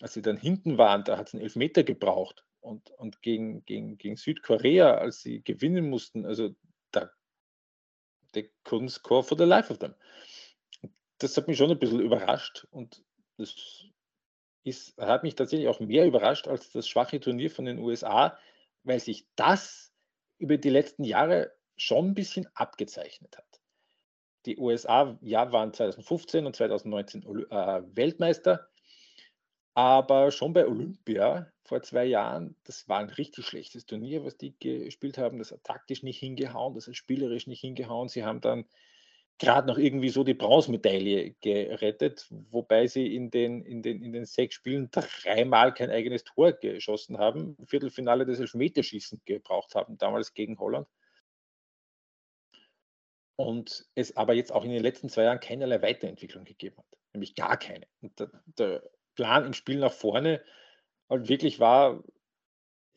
als 0.00 0.14
sie 0.14 0.22
dann 0.22 0.36
hinten 0.36 0.78
waren, 0.78 1.04
da 1.04 1.18
hat 1.18 1.28
es 1.28 1.34
einen 1.34 1.42
Elfmeter 1.42 1.82
gebraucht. 1.82 2.44
Und, 2.60 2.90
und 2.90 3.22
gegen, 3.22 3.64
gegen, 3.64 3.98
gegen 3.98 4.16
Südkorea, 4.16 4.94
als 4.94 5.20
sie 5.20 5.42
gewinnen 5.42 5.90
mussten, 5.90 6.24
also 6.24 6.54
they 8.32 8.50
couldn't 8.64 8.90
score 8.90 9.22
for 9.22 9.36
the 9.36 9.44
life 9.44 9.70
of 9.72 9.78
them. 9.78 9.94
Das 11.18 11.36
hat 11.36 11.46
mich 11.48 11.58
schon 11.58 11.70
ein 11.70 11.78
bisschen 11.78 12.00
überrascht 12.00 12.66
und 12.70 13.04
das 13.36 13.84
ist, 14.64 14.96
hat 14.98 15.22
mich 15.22 15.34
tatsächlich 15.34 15.68
auch 15.68 15.80
mehr 15.80 16.06
überrascht 16.06 16.48
als 16.48 16.70
das 16.70 16.88
schwache 16.88 17.20
Turnier 17.20 17.50
von 17.50 17.64
den 17.64 17.78
USA, 17.78 18.38
weil 18.84 19.00
sich 19.00 19.26
das 19.36 19.92
über 20.38 20.56
die 20.56 20.70
letzten 20.70 21.04
Jahre 21.04 21.52
schon 21.76 22.08
ein 22.08 22.14
bisschen 22.14 22.48
abgezeichnet 22.54 23.36
hat. 23.38 23.60
Die 24.46 24.58
USA 24.58 25.16
ja, 25.20 25.52
waren 25.52 25.72
2015 25.72 26.46
und 26.46 26.56
2019 26.56 27.22
äh, 27.22 27.82
Weltmeister, 27.94 28.68
aber 29.74 30.30
schon 30.30 30.52
bei 30.52 30.66
Olympia 30.66 31.50
vor 31.64 31.82
zwei 31.82 32.04
Jahren, 32.04 32.56
das 32.64 32.88
war 32.88 32.98
ein 32.98 33.08
richtig 33.08 33.46
schlechtes 33.46 33.86
Turnier, 33.86 34.24
was 34.24 34.36
die 34.36 34.54
gespielt 34.58 35.18
haben. 35.18 35.38
Das 35.38 35.52
hat 35.52 35.64
taktisch 35.64 36.02
nicht 36.02 36.18
hingehauen, 36.18 36.74
das 36.74 36.86
hat 36.86 36.96
spielerisch 36.96 37.46
nicht 37.46 37.60
hingehauen. 37.60 38.08
Sie 38.08 38.24
haben 38.24 38.40
dann 38.40 38.66
gerade 39.38 39.66
noch 39.66 39.78
irgendwie 39.78 40.10
so 40.10 40.24
die 40.24 40.34
Bronzemedaille 40.34 41.34
gerettet, 41.40 42.26
wobei 42.50 42.86
sie 42.86 43.14
in 43.14 43.30
den, 43.30 43.64
in, 43.64 43.82
den, 43.82 44.02
in 44.02 44.12
den 44.12 44.24
sechs 44.24 44.54
Spielen 44.54 44.90
dreimal 44.90 45.72
kein 45.72 45.90
eigenes 45.90 46.24
Tor 46.24 46.52
geschossen 46.52 47.18
haben, 47.18 47.56
Viertelfinale 47.66 48.26
des 48.26 48.40
Elfmeterschießen 48.40 49.22
gebraucht 49.24 49.74
haben, 49.74 49.98
damals 49.98 50.34
gegen 50.34 50.58
Holland. 50.58 50.86
Und 53.36 53.86
es 53.94 54.16
aber 54.16 54.34
jetzt 54.34 54.52
auch 54.52 54.64
in 54.64 54.70
den 54.70 54.82
letzten 54.82 55.08
zwei 55.08 55.24
Jahren 55.24 55.40
keinerlei 55.40 55.80
Weiterentwicklung 55.82 56.44
gegeben 56.44 56.76
hat, 56.76 56.98
nämlich 57.12 57.34
gar 57.34 57.56
keine. 57.56 57.86
Und 58.00 58.20
der, 58.20 58.30
der 58.58 58.82
Plan 59.14 59.44
im 59.44 59.54
Spiel 59.54 59.78
nach 59.78 59.92
vorne 59.92 60.42
halt 61.08 61.28
wirklich 61.28 61.60
war, 61.60 62.02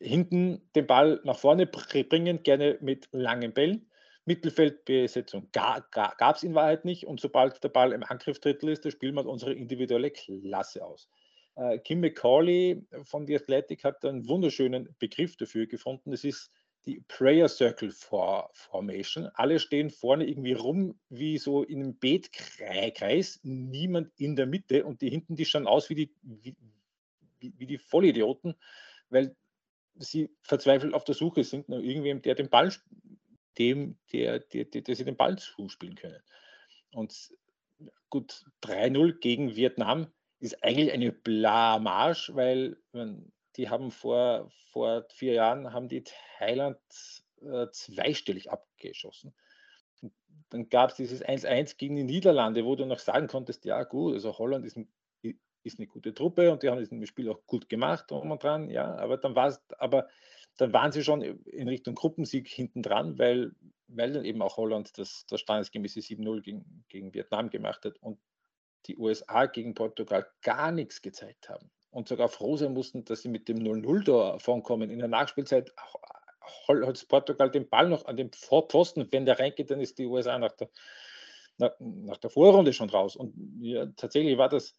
hinten 0.00 0.68
den 0.74 0.86
Ball 0.86 1.20
nach 1.24 1.38
vorne 1.38 1.66
bringen, 1.66 2.42
gerne 2.42 2.78
mit 2.80 3.08
langen 3.12 3.52
Bällen. 3.52 3.90
Mittelfeldbesetzung 4.24 5.48
gab 5.52 6.36
es 6.36 6.42
in 6.42 6.54
Wahrheit 6.54 6.84
nicht. 6.84 7.06
Und 7.06 7.20
sobald 7.20 7.62
der 7.62 7.68
Ball 7.68 7.92
im 7.92 8.02
Angriffsdrittel 8.02 8.70
ist, 8.70 8.84
da 8.84 8.90
spielen 8.90 9.14
wir 9.14 9.24
unsere 9.24 9.52
individuelle 9.52 10.10
Klasse 10.10 10.84
aus. 10.84 11.08
Äh, 11.54 11.78
Kim 11.78 12.00
McCauley 12.00 12.86
von 13.04 13.26
The 13.26 13.36
Athletic 13.36 13.84
hat 13.84 14.04
einen 14.04 14.28
wunderschönen 14.28 14.94
Begriff 14.98 15.36
dafür 15.36 15.66
gefunden. 15.66 16.10
Das 16.10 16.24
ist 16.24 16.50
die 16.86 17.02
Prayer 17.08 17.48
Circle 17.48 17.90
Formation. 17.90 19.26
Alle 19.34 19.58
stehen 19.58 19.90
vorne 19.90 20.26
irgendwie 20.26 20.52
rum 20.52 20.98
wie 21.08 21.36
so 21.36 21.64
in 21.64 21.82
einem 21.82 21.98
Beetkreis, 21.98 23.40
niemand 23.42 24.12
in 24.18 24.36
der 24.36 24.46
Mitte 24.46 24.84
und 24.84 25.02
die 25.02 25.10
hinten, 25.10 25.34
die 25.34 25.44
schauen 25.44 25.66
aus 25.66 25.90
wie 25.90 25.96
die, 25.96 26.14
wie, 26.22 26.56
wie 27.40 27.66
die 27.66 27.78
Vollidioten, 27.78 28.54
weil 29.10 29.34
sie 29.98 30.30
verzweifelt 30.42 30.94
auf 30.94 31.04
der 31.04 31.14
Suche 31.14 31.42
sind 31.42 31.68
nach 31.68 31.78
irgendwem, 31.78 32.22
der 32.22 32.34
den 32.34 32.50
Ball, 32.50 32.72
dem, 33.58 33.98
der, 34.12 34.38
der, 34.38 34.66
der, 34.66 34.82
der 34.82 34.96
sie 34.96 35.04
den 35.04 35.16
Ball 35.16 35.38
zuspielen 35.38 35.96
können. 35.96 36.22
Und 36.92 37.34
gut, 38.10 38.44
3-0 38.62 39.18
gegen 39.18 39.56
Vietnam 39.56 40.06
ist 40.38 40.62
eigentlich 40.62 40.92
eine 40.92 41.12
Blamage, 41.12 42.30
weil 42.34 42.76
man, 42.92 43.32
die 43.56 43.68
haben 43.70 43.90
vor, 43.90 44.50
vor 44.70 45.06
vier 45.10 45.34
Jahren 45.34 45.72
haben 45.72 45.88
die 45.88 46.04
Thailand 46.38 46.78
äh, 47.42 47.66
zweistellig 47.70 48.50
abgeschossen. 48.50 49.34
Und 50.02 50.12
dann 50.50 50.68
gab 50.68 50.90
es 50.90 50.96
dieses 50.96 51.24
1-1 51.24 51.76
gegen 51.76 51.96
die 51.96 52.04
Niederlande, 52.04 52.64
wo 52.64 52.76
du 52.76 52.84
noch 52.86 52.98
sagen 52.98 53.26
konntest, 53.26 53.64
ja 53.64 53.82
gut, 53.84 54.14
also 54.14 54.36
Holland 54.38 54.64
ist, 54.66 54.76
ein, 54.76 54.92
ist 55.62 55.78
eine 55.78 55.86
gute 55.86 56.14
Truppe 56.14 56.52
und 56.52 56.62
die 56.62 56.68
haben 56.68 56.78
das 56.78 57.08
Spiel 57.08 57.28
auch 57.30 57.46
gut 57.46 57.68
gemacht, 57.68 58.10
drum 58.10 58.30
und 58.30 58.42
dran, 58.42 58.70
ja, 58.70 58.94
aber 58.96 59.16
dann 59.16 59.34
war 59.34 59.48
es, 59.48 59.60
aber 59.78 60.08
dann 60.58 60.72
waren 60.72 60.92
sie 60.92 61.04
schon 61.04 61.22
in 61.22 61.68
Richtung 61.68 61.94
Gruppensieg 61.94 62.48
hinten 62.48 62.82
dran, 62.82 63.18
weil, 63.18 63.52
weil 63.88 64.12
dann 64.12 64.24
eben 64.24 64.40
auch 64.42 64.56
Holland 64.56 64.96
das, 64.98 65.26
das 65.28 65.40
standesgemäße 65.40 66.00
7-0 66.00 66.40
gegen, 66.40 66.84
gegen 66.88 67.14
Vietnam 67.14 67.50
gemacht 67.50 67.84
hat 67.84 67.98
und 67.98 68.18
die 68.86 68.96
USA 68.96 69.46
gegen 69.46 69.74
Portugal 69.74 70.26
gar 70.42 70.70
nichts 70.72 71.02
gezeigt 71.02 71.48
haben 71.48 71.70
und 71.96 72.08
sogar 72.08 72.28
froh 72.28 72.58
sein 72.58 72.74
mussten, 72.74 73.06
dass 73.06 73.22
sie 73.22 73.30
mit 73.30 73.48
dem 73.48 73.56
0-0 73.56 74.04
davon 74.04 74.62
kommen. 74.62 74.90
In 74.90 74.98
der 74.98 75.08
Nachspielzeit 75.08 75.72
hat 76.68 77.08
Portugal 77.08 77.50
den 77.50 77.70
Ball 77.70 77.88
noch 77.88 78.04
an 78.04 78.18
dem 78.18 78.30
Vorposten. 78.32 79.08
Wenn 79.10 79.24
der 79.24 79.38
reingeht, 79.38 79.70
dann 79.70 79.80
ist 79.80 79.98
die 79.98 80.04
USA 80.04 80.38
nach 80.38 80.52
der, 80.52 80.68
nach, 81.56 81.72
nach 81.80 82.18
der 82.18 82.28
Vorrunde 82.28 82.74
schon 82.74 82.90
raus. 82.90 83.16
Und 83.16 83.32
ja, 83.62 83.86
tatsächlich 83.96 84.36
war 84.36 84.50
das, 84.50 84.74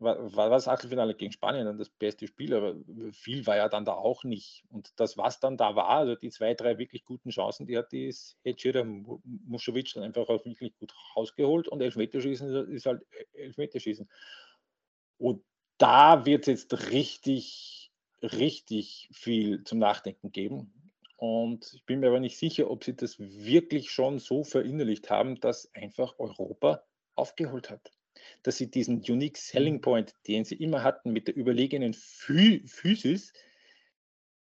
war, 0.00 0.34
war 0.34 0.50
das 0.50 0.66
Achtelfinale 0.66 1.14
gegen 1.14 1.30
Spanien 1.30 1.66
dann 1.66 1.78
das 1.78 1.88
beste 1.88 2.26
Spiel, 2.26 2.52
aber 2.52 2.74
viel 3.12 3.46
war 3.46 3.56
ja 3.56 3.68
dann 3.68 3.84
da 3.84 3.92
auch 3.92 4.24
nicht. 4.24 4.64
Und 4.68 4.92
das, 4.96 5.16
was 5.16 5.38
dann 5.38 5.56
da 5.56 5.76
war, 5.76 5.88
also 5.88 6.16
die 6.16 6.30
zwei, 6.30 6.54
drei 6.54 6.78
wirklich 6.78 7.04
guten 7.04 7.30
Chancen, 7.30 7.68
die 7.68 7.78
hat 7.78 7.92
die 7.92 8.12
Hedger 8.42 8.84
Muschowitsch 8.84 9.94
dann 9.94 10.02
einfach 10.02 10.28
auch 10.28 10.44
wirklich 10.44 10.76
gut 10.80 10.92
rausgeholt 11.14 11.68
und 11.68 11.80
Elfmeterschießen 11.80 12.72
ist 12.72 12.86
halt 12.86 13.06
Elfmeterschießen. 13.34 14.10
Und 15.18 15.44
da 15.78 16.26
wird 16.26 16.42
es 16.42 16.62
jetzt 16.62 16.90
richtig, 16.90 17.90
richtig 18.22 19.08
viel 19.12 19.64
zum 19.64 19.78
Nachdenken 19.78 20.32
geben. 20.32 20.72
Und 21.16 21.72
ich 21.74 21.84
bin 21.84 22.00
mir 22.00 22.08
aber 22.08 22.20
nicht 22.20 22.38
sicher, 22.38 22.70
ob 22.70 22.84
sie 22.84 22.94
das 22.94 23.18
wirklich 23.18 23.90
schon 23.90 24.18
so 24.18 24.44
verinnerlicht 24.44 25.08
haben, 25.10 25.40
dass 25.40 25.72
einfach 25.74 26.18
Europa 26.18 26.84
aufgeholt 27.14 27.70
hat 27.70 27.90
dass 28.42 28.56
sie 28.56 28.70
diesen 28.70 29.02
Unique 29.02 29.36
Selling. 29.36 29.80
Point, 29.80 30.14
den 30.26 30.44
sie 30.44 30.56
immer 30.56 30.82
hatten 30.82 31.12
mit 31.12 31.28
der 31.28 31.36
überlegenen 31.36 31.94
Physis, 31.94 33.32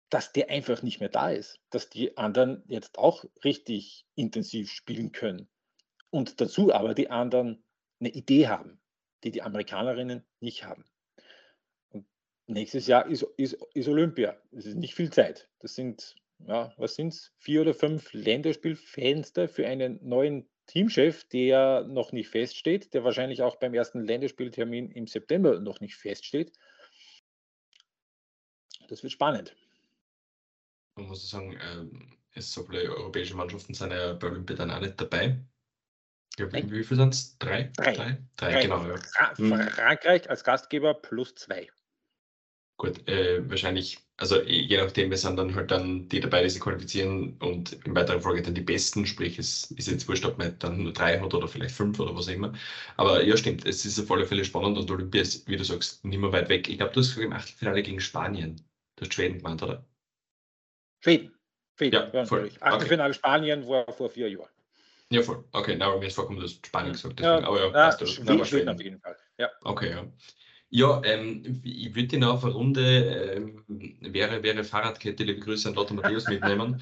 dass 0.09 0.31
der 0.31 0.49
einfach 0.49 0.83
nicht 0.83 0.99
mehr 0.99 1.09
da 1.09 1.31
ist, 1.31 1.59
dass 1.69 1.89
die 1.89 2.17
anderen 2.17 2.63
jetzt 2.67 2.97
auch 2.97 3.25
richtig 3.43 4.05
intensiv 4.15 4.71
spielen 4.71 5.11
können 5.11 5.47
und 6.11 6.39
dazu 6.39 6.71
aber 6.71 6.93
die 6.93 7.09
anderen 7.09 7.63
eine 7.99 8.09
Idee 8.09 8.47
haben, 8.47 8.79
die 9.23 9.31
die 9.31 9.41
Amerikanerinnen 9.41 10.23
nicht 10.39 10.65
haben. 10.65 10.85
Nächstes 12.47 12.87
Jahr 12.87 13.07
ist, 13.07 13.23
ist, 13.37 13.57
ist 13.73 13.87
Olympia. 13.87 14.37
Es 14.51 14.65
ist 14.65 14.75
nicht 14.75 14.95
viel 14.95 15.11
Zeit. 15.11 15.49
Das 15.59 15.75
sind, 15.75 16.15
ja, 16.45 16.73
was 16.77 16.95
sind 16.95 17.13
es, 17.13 17.31
vier 17.37 17.61
oder 17.61 17.73
fünf 17.73 18.11
Länderspielfenster 18.13 19.47
für 19.47 19.65
einen 19.65 19.99
neuen 20.07 20.49
Teamchef, 20.67 21.23
der 21.25 21.85
noch 21.85 22.11
nicht 22.11 22.29
feststeht, 22.29 22.93
der 22.93 23.03
wahrscheinlich 23.03 23.41
auch 23.41 23.57
beim 23.57 23.73
ersten 23.73 24.01
Länderspieltermin 24.01 24.91
im 24.91 25.07
September 25.07 25.59
noch 25.59 25.79
nicht 25.79 25.95
feststeht. 25.95 26.53
Das 28.87 29.03
wird 29.03 29.13
spannend. 29.13 29.55
Man 30.95 31.07
muss 31.07 31.29
sagen, 31.29 31.57
ähm, 31.61 32.17
es 32.33 32.51
so 32.51 32.63
viele 32.63 32.83
europäische 32.83 33.35
Mannschaften 33.35 33.73
sind 33.73 33.91
ja 33.91 34.13
bei 34.13 34.27
Olympia 34.27 34.55
dann 34.55 34.71
auch 34.71 34.79
nicht 34.79 34.99
dabei. 34.99 35.39
Ich 36.31 36.37
glaube, 36.37 36.71
wie 36.71 36.83
viele 36.83 37.01
sind 37.01 37.13
es? 37.13 37.37
Drei? 37.37 37.71
Drei. 37.77 37.93
Drei, 37.93 38.17
Drei, 38.35 38.51
Drei 38.51 38.61
genau. 38.63 38.85
Ja. 38.85 39.37
Hm. 39.37 39.69
Frankreich 39.69 40.29
als 40.29 40.43
Gastgeber 40.43 40.93
plus 40.95 41.35
zwei. 41.35 41.69
Gut, 42.77 43.07
äh, 43.07 43.47
wahrscheinlich, 43.49 43.99
also 44.17 44.41
je 44.41 44.77
nachdem, 44.77 45.11
wir 45.11 45.17
sind 45.17 45.37
dann 45.37 45.53
halt 45.55 45.69
dann 45.69 46.09
die 46.09 46.19
dabei, 46.19 46.41
die 46.41 46.49
sich 46.49 46.61
qualifizieren 46.61 47.37
und 47.37 47.73
in 47.85 47.95
weiterer 47.95 48.19
Folge 48.19 48.41
dann 48.41 48.55
die 48.55 48.61
Besten, 48.61 49.05
sprich 49.05 49.37
es 49.37 49.69
ist 49.71 49.87
jetzt 49.87 50.07
wurscht, 50.07 50.25
ob 50.25 50.39
man 50.39 50.57
dann 50.57 50.83
nur 50.83 50.91
drei 50.91 51.19
hat 51.19 51.33
oder 51.33 51.47
vielleicht 51.47 51.75
fünf 51.75 51.99
oder 51.99 52.15
was 52.15 52.27
auch 52.27 52.33
immer. 52.33 52.51
Aber 52.97 53.23
ja, 53.23 53.37
stimmt, 53.37 53.65
es 53.65 53.85
ist 53.85 53.99
auf 53.99 54.11
alle 54.11 54.25
Fälle 54.25 54.43
spannend 54.43 54.77
und 54.77 54.89
Olympia 54.89 55.21
ist, 55.21 55.47
wie 55.47 55.55
du 55.55 55.63
sagst, 55.63 56.03
nicht 56.03 56.17
mehr 56.19 56.31
weit 56.31 56.49
weg. 56.49 56.67
Ich 56.67 56.77
glaube, 56.77 56.93
du 56.93 57.01
hast 57.01 57.15
im 57.17 57.31
Achtelfinale 57.31 57.83
gegen 57.83 57.99
Spanien, 57.99 58.55
du 58.95 59.01
hast 59.05 59.13
Schweden 59.13 59.37
gemeint, 59.37 59.61
oder? 59.61 59.85
Schweden. 61.01 61.31
Schweden, 61.75 62.09
ja, 62.11 62.25
voll. 62.25 62.49
Achtelfinale 62.59 63.09
okay. 63.11 63.19
Spanien 63.19 63.67
war 63.67 63.91
vor 63.93 64.09
vier 64.09 64.29
Jahren. 64.29 64.49
Ja, 65.09 65.21
voll. 65.21 65.43
Okay, 65.51 65.75
na, 65.75 65.95
mir 65.95 66.07
ist 66.07 66.15
vorkommen, 66.15 66.39
du 66.39 66.45
hast 66.45 66.65
Spanien 66.65 66.93
gesagt. 66.93 67.19
Deswegen. 67.19 67.43
Ja, 67.43 67.47
aber 67.47 67.59
ja, 67.59 67.71
ja, 67.71 67.95
du, 67.95 68.05
Schweden, 68.07 68.45
Schweden 68.45 68.69
auf 68.69 68.81
jeden 68.81 68.99
Fall. 68.99 69.15
Ja. 69.37 69.49
Okay, 69.61 69.91
ja. 69.91 70.07
Ja, 70.75 71.01
ähm, 71.05 71.61
ich 71.63 71.93
würde 71.93 72.15
ihn 72.15 72.23
auf 72.23 72.43
eine 72.43 72.53
Runde 72.53 73.35
ähm, 73.35 73.63
wäre, 74.01 74.41
wäre 74.41 74.63
Fahrradkette, 74.63 75.23
liebe 75.23 75.39
Grüße 75.39 75.69
an 75.69 75.75
Lothar 75.75 75.95
Matthäus 75.95 76.27
mitnehmen. 76.27 76.81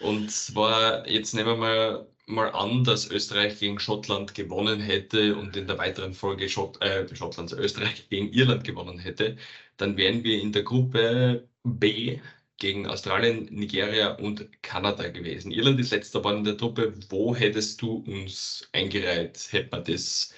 Und 0.00 0.28
zwar, 0.32 1.08
jetzt 1.08 1.34
nehmen 1.34 1.50
wir 1.50 1.56
mal, 1.56 2.08
mal 2.26 2.50
an, 2.50 2.82
dass 2.82 3.08
Österreich 3.08 3.60
gegen 3.60 3.78
Schottland 3.78 4.34
gewonnen 4.34 4.80
hätte 4.80 5.36
und 5.36 5.56
in 5.56 5.68
der 5.68 5.78
weiteren 5.78 6.14
Folge 6.14 6.48
Schott, 6.48 6.82
äh, 6.82 7.06
Schottlands 7.14 7.52
Österreich 7.52 8.08
gegen 8.08 8.32
Irland 8.32 8.64
gewonnen 8.64 8.98
hätte. 8.98 9.36
Dann 9.76 9.96
wären 9.96 10.24
wir 10.24 10.40
in 10.42 10.50
der 10.50 10.62
Gruppe 10.64 11.48
B 11.62 12.18
gegen 12.56 12.88
Australien, 12.88 13.44
Nigeria 13.52 14.14
und 14.16 14.48
Kanada 14.62 15.08
gewesen. 15.10 15.52
Irland 15.52 15.78
ist 15.78 15.92
letzter 15.92 16.20
Mal 16.22 16.38
in 16.38 16.44
der 16.44 16.56
Truppe. 16.56 16.92
Wo 17.08 17.36
hättest 17.36 17.80
du 17.82 17.98
uns 17.98 18.68
eingereiht? 18.72 19.46
Hätte 19.52 19.68
man 19.70 19.84
das 19.84 20.34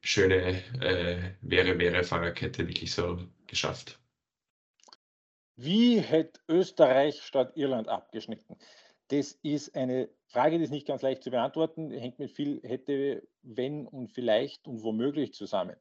schöne 0.00 0.62
äh, 0.80 1.34
wäre, 1.40 1.78
wäre 1.78 2.04
Fahrerkette 2.04 2.66
wirklich 2.66 2.92
so 2.92 3.18
geschafft. 3.46 3.98
Wie 5.56 6.00
hätte 6.00 6.40
Österreich 6.48 7.22
statt 7.22 7.52
Irland 7.54 7.88
abgeschnitten? 7.88 8.56
Das 9.08 9.32
ist 9.42 9.74
eine 9.74 10.08
Frage, 10.26 10.56
die 10.56 10.64
ist 10.64 10.70
nicht 10.70 10.86
ganz 10.86 11.02
leicht 11.02 11.22
zu 11.22 11.30
beantworten, 11.30 11.90
hängt 11.90 12.18
mit 12.18 12.30
viel 12.30 12.62
hätte, 12.62 13.26
wenn 13.42 13.86
und 13.86 14.12
vielleicht 14.12 14.66
und 14.66 14.82
womöglich 14.82 15.34
zusammen. 15.34 15.76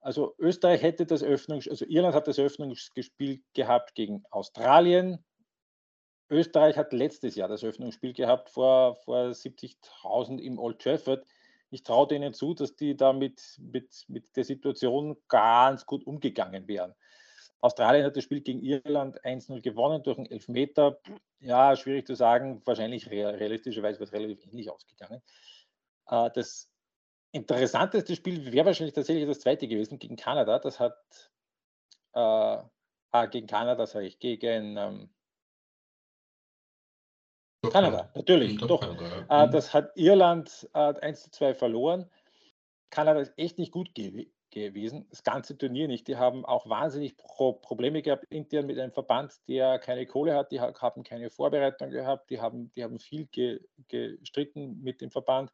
Also 0.00 0.34
Österreich 0.38 0.82
hätte 0.82 1.04
das 1.04 1.22
Öffnungs, 1.22 1.68
also 1.68 1.84
Irland 1.84 2.14
hat 2.14 2.26
das 2.26 2.38
Öffnungsspiel 2.38 3.42
gehabt 3.52 3.94
gegen 3.94 4.24
Australien. 4.30 5.22
Österreich 6.30 6.76
hat 6.76 6.92
letztes 6.92 7.36
Jahr 7.36 7.48
das 7.48 7.62
Öffnungsspiel 7.62 8.14
gehabt 8.14 8.48
vor, 8.50 8.96
vor 9.04 9.26
70.000 9.26 10.38
im 10.40 10.58
Old 10.58 10.80
Trafford 10.80 11.26
ich 11.70 11.82
traue 11.82 12.08
denen 12.08 12.34
zu, 12.34 12.54
dass 12.54 12.76
die 12.76 12.96
damit 12.96 13.58
mit, 13.58 14.04
mit 14.08 14.36
der 14.36 14.44
Situation 14.44 15.16
ganz 15.28 15.86
gut 15.86 16.06
umgegangen 16.06 16.66
wären. 16.68 16.94
Australien 17.60 18.04
hat 18.04 18.16
das 18.16 18.24
Spiel 18.24 18.40
gegen 18.40 18.60
Irland 18.60 19.22
1-0 19.24 19.60
gewonnen 19.60 20.02
durch 20.02 20.18
einen 20.18 20.30
Elfmeter. 20.30 20.98
Ja, 21.40 21.76
schwierig 21.76 22.06
zu 22.06 22.14
sagen. 22.14 22.62
Wahrscheinlich 22.64 23.10
realistischerweise 23.10 23.98
wäre 23.98 24.04
es 24.04 24.12
relativ 24.12 24.46
ähnlich 24.46 24.70
ausgegangen. 24.70 25.22
Äh, 26.08 26.30
das 26.34 26.70
interessanteste 27.32 28.16
Spiel 28.16 28.52
wäre 28.52 28.66
wahrscheinlich 28.66 28.94
tatsächlich 28.94 29.26
das 29.26 29.40
zweite 29.40 29.68
gewesen 29.68 29.98
gegen 29.98 30.16
Kanada. 30.16 30.58
Das 30.58 30.80
hat 30.80 30.96
äh, 32.14 32.18
ah, 32.18 33.26
gegen 33.26 33.46
Kanada, 33.46 33.86
sage 33.86 34.06
ich, 34.06 34.18
gegen 34.18 34.76
ähm, 34.76 35.10
doch, 37.62 37.72
Kanada, 37.72 38.10
natürlich, 38.14 38.58
doch. 38.58 38.80
Kanada, 38.80 39.26
ja. 39.28 39.44
äh, 39.44 39.50
das 39.50 39.74
hat 39.74 39.92
Irland 39.96 40.68
äh, 40.74 40.94
1 41.00 41.24
zu 41.24 41.30
2 41.30 41.54
verloren. 41.54 42.10
Kanada 42.90 43.20
ist 43.20 43.32
echt 43.36 43.58
nicht 43.58 43.72
gut 43.72 43.94
ge 43.94 44.28
gewesen, 44.50 45.06
das 45.10 45.22
ganze 45.22 45.56
Turnier 45.56 45.86
nicht. 45.86 46.08
Die 46.08 46.16
haben 46.16 46.44
auch 46.44 46.68
wahnsinnig 46.68 47.16
Pro 47.16 47.52
Probleme 47.52 48.02
gehabt 48.02 48.24
intern 48.30 48.66
mit 48.66 48.78
einem 48.78 48.92
Verband, 48.92 49.40
der 49.48 49.78
keine 49.78 50.06
Kohle 50.06 50.34
hat, 50.34 50.50
die 50.50 50.60
haben 50.60 51.04
keine 51.04 51.30
Vorbereitung 51.30 51.90
gehabt, 51.90 52.30
die 52.30 52.40
haben, 52.40 52.70
die 52.72 52.82
haben 52.82 52.98
viel 52.98 53.26
ge 53.26 53.60
gestritten 53.88 54.80
mit 54.82 55.00
dem 55.00 55.10
Verband. 55.10 55.52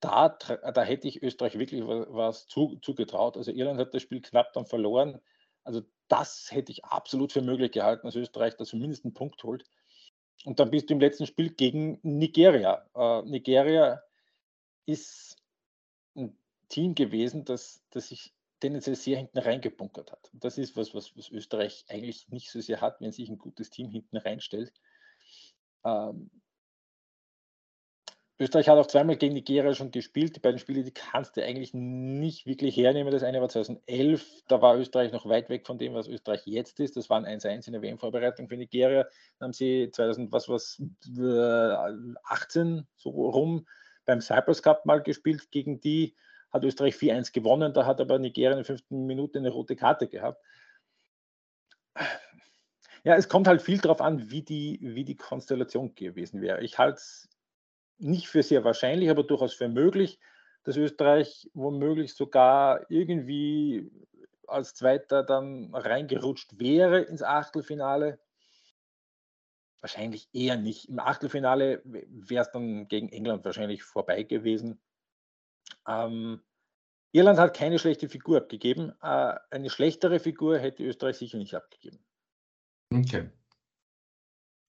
Da, 0.00 0.28
da 0.28 0.82
hätte 0.82 1.08
ich 1.08 1.22
Österreich 1.22 1.58
wirklich 1.58 1.86
was, 1.86 2.06
was 2.08 2.46
zu, 2.46 2.76
zugetraut. 2.82 3.36
Also 3.36 3.50
Irland 3.50 3.80
hat 3.80 3.94
das 3.94 4.02
Spiel 4.02 4.20
knapp 4.20 4.52
dann 4.52 4.66
verloren. 4.66 5.20
Also 5.62 5.82
das 6.08 6.48
hätte 6.50 6.72
ich 6.72 6.84
absolut 6.84 7.32
für 7.32 7.40
möglich 7.40 7.72
gehalten, 7.72 8.06
dass 8.06 8.16
Österreich 8.16 8.56
da 8.56 8.64
zumindest 8.64 9.04
einen 9.04 9.14
Punkt 9.14 9.42
holt. 9.44 9.64
Und 10.44 10.60
dann 10.60 10.70
bist 10.70 10.90
du 10.90 10.94
im 10.94 11.00
letzten 11.00 11.26
Spiel 11.26 11.50
gegen 11.50 11.98
Nigeria. 12.02 12.84
Äh, 12.94 13.22
Nigeria 13.22 14.02
ist 14.86 15.36
ein 16.14 16.36
Team 16.68 16.94
gewesen, 16.94 17.44
das, 17.44 17.82
das 17.90 18.08
sich 18.08 18.34
tendenziell 18.60 18.96
sehr 18.96 19.16
hinten 19.16 19.38
reingebunkert 19.38 20.12
hat. 20.12 20.30
Und 20.32 20.44
das 20.44 20.58
ist 20.58 20.76
was, 20.76 20.94
was, 20.94 21.16
was 21.16 21.30
Österreich 21.30 21.84
eigentlich 21.88 22.28
nicht 22.28 22.50
so 22.50 22.60
sehr 22.60 22.80
hat, 22.80 23.00
wenn 23.00 23.12
sich 23.12 23.28
ein 23.28 23.38
gutes 23.38 23.70
Team 23.70 23.90
hinten 23.90 24.16
reinstellt. 24.16 24.72
Ähm, 25.84 26.30
Österreich 28.38 28.68
hat 28.68 28.78
auch 28.78 28.88
zweimal 28.88 29.16
gegen 29.16 29.34
Nigeria 29.34 29.74
schon 29.74 29.92
gespielt. 29.92 30.34
Die 30.34 30.40
beiden 30.40 30.58
Spiele, 30.58 30.82
die 30.82 30.90
kannst 30.90 31.36
du 31.36 31.44
eigentlich 31.44 31.72
nicht 31.72 32.46
wirklich 32.46 32.76
hernehmen. 32.76 33.12
Das 33.12 33.22
eine 33.22 33.40
war 33.40 33.48
2011, 33.48 34.42
da 34.48 34.60
war 34.60 34.76
Österreich 34.76 35.12
noch 35.12 35.28
weit 35.28 35.48
weg 35.50 35.64
von 35.66 35.78
dem, 35.78 35.94
was 35.94 36.08
Österreich 36.08 36.42
jetzt 36.44 36.80
ist. 36.80 36.96
Das 36.96 37.08
waren 37.08 37.24
1-1 37.24 37.68
in 37.68 37.74
der 37.74 37.82
WM-Vorbereitung 37.82 38.48
für 38.48 38.56
Nigeria. 38.56 39.04
Dann 39.38 39.46
haben 39.46 39.52
sie 39.52 39.88
2000, 39.92 40.32
was 40.32 40.48
was 40.48 40.82
18 42.24 42.88
so 42.96 43.10
rum 43.10 43.68
beim 44.04 44.20
Cyprus 44.20 44.62
Cup 44.62 44.84
mal 44.84 45.00
gespielt. 45.00 45.52
Gegen 45.52 45.80
die 45.80 46.16
hat 46.50 46.64
Österreich 46.64 46.96
4-1 46.96 47.32
gewonnen. 47.32 47.72
Da 47.72 47.86
hat 47.86 48.00
aber 48.00 48.18
Nigeria 48.18 48.50
in 48.50 48.58
der 48.58 48.64
fünften 48.64 49.06
Minute 49.06 49.38
eine 49.38 49.50
rote 49.50 49.76
Karte 49.76 50.08
gehabt. 50.08 50.42
Ja, 53.04 53.14
es 53.14 53.28
kommt 53.28 53.46
halt 53.46 53.62
viel 53.62 53.78
darauf 53.78 54.00
an, 54.00 54.30
wie 54.30 54.42
die, 54.42 54.80
wie 54.82 55.04
die 55.04 55.16
Konstellation 55.16 55.94
gewesen 55.94 56.40
wäre. 56.40 56.62
Ich 56.62 56.78
halte 56.78 56.96
es 56.96 57.28
nicht 57.98 58.28
für 58.28 58.42
sehr 58.42 58.64
wahrscheinlich, 58.64 59.10
aber 59.10 59.22
durchaus 59.22 59.54
für 59.54 59.68
möglich, 59.68 60.18
dass 60.64 60.76
Österreich 60.76 61.50
womöglich 61.54 62.14
sogar 62.14 62.90
irgendwie 62.90 63.90
als 64.46 64.74
Zweiter 64.74 65.22
dann 65.22 65.74
reingerutscht 65.74 66.58
wäre 66.58 67.00
ins 67.00 67.22
Achtelfinale. 67.22 68.18
Wahrscheinlich 69.80 70.28
eher 70.32 70.56
nicht. 70.56 70.88
Im 70.88 70.98
Achtelfinale 70.98 71.82
wäre 71.84 72.42
es 72.42 72.50
dann 72.50 72.88
gegen 72.88 73.10
England 73.10 73.44
wahrscheinlich 73.44 73.82
vorbei 73.82 74.22
gewesen. 74.22 74.80
Ähm, 75.86 76.42
Irland 77.12 77.38
hat 77.38 77.56
keine 77.56 77.78
schlechte 77.78 78.08
Figur 78.08 78.38
abgegeben. 78.38 78.92
Äh, 79.02 79.34
eine 79.50 79.70
schlechtere 79.70 80.18
Figur 80.18 80.58
hätte 80.58 80.84
Österreich 80.84 81.18
sicher 81.18 81.38
nicht 81.38 81.54
abgegeben. 81.54 82.04
Okay. 82.92 83.30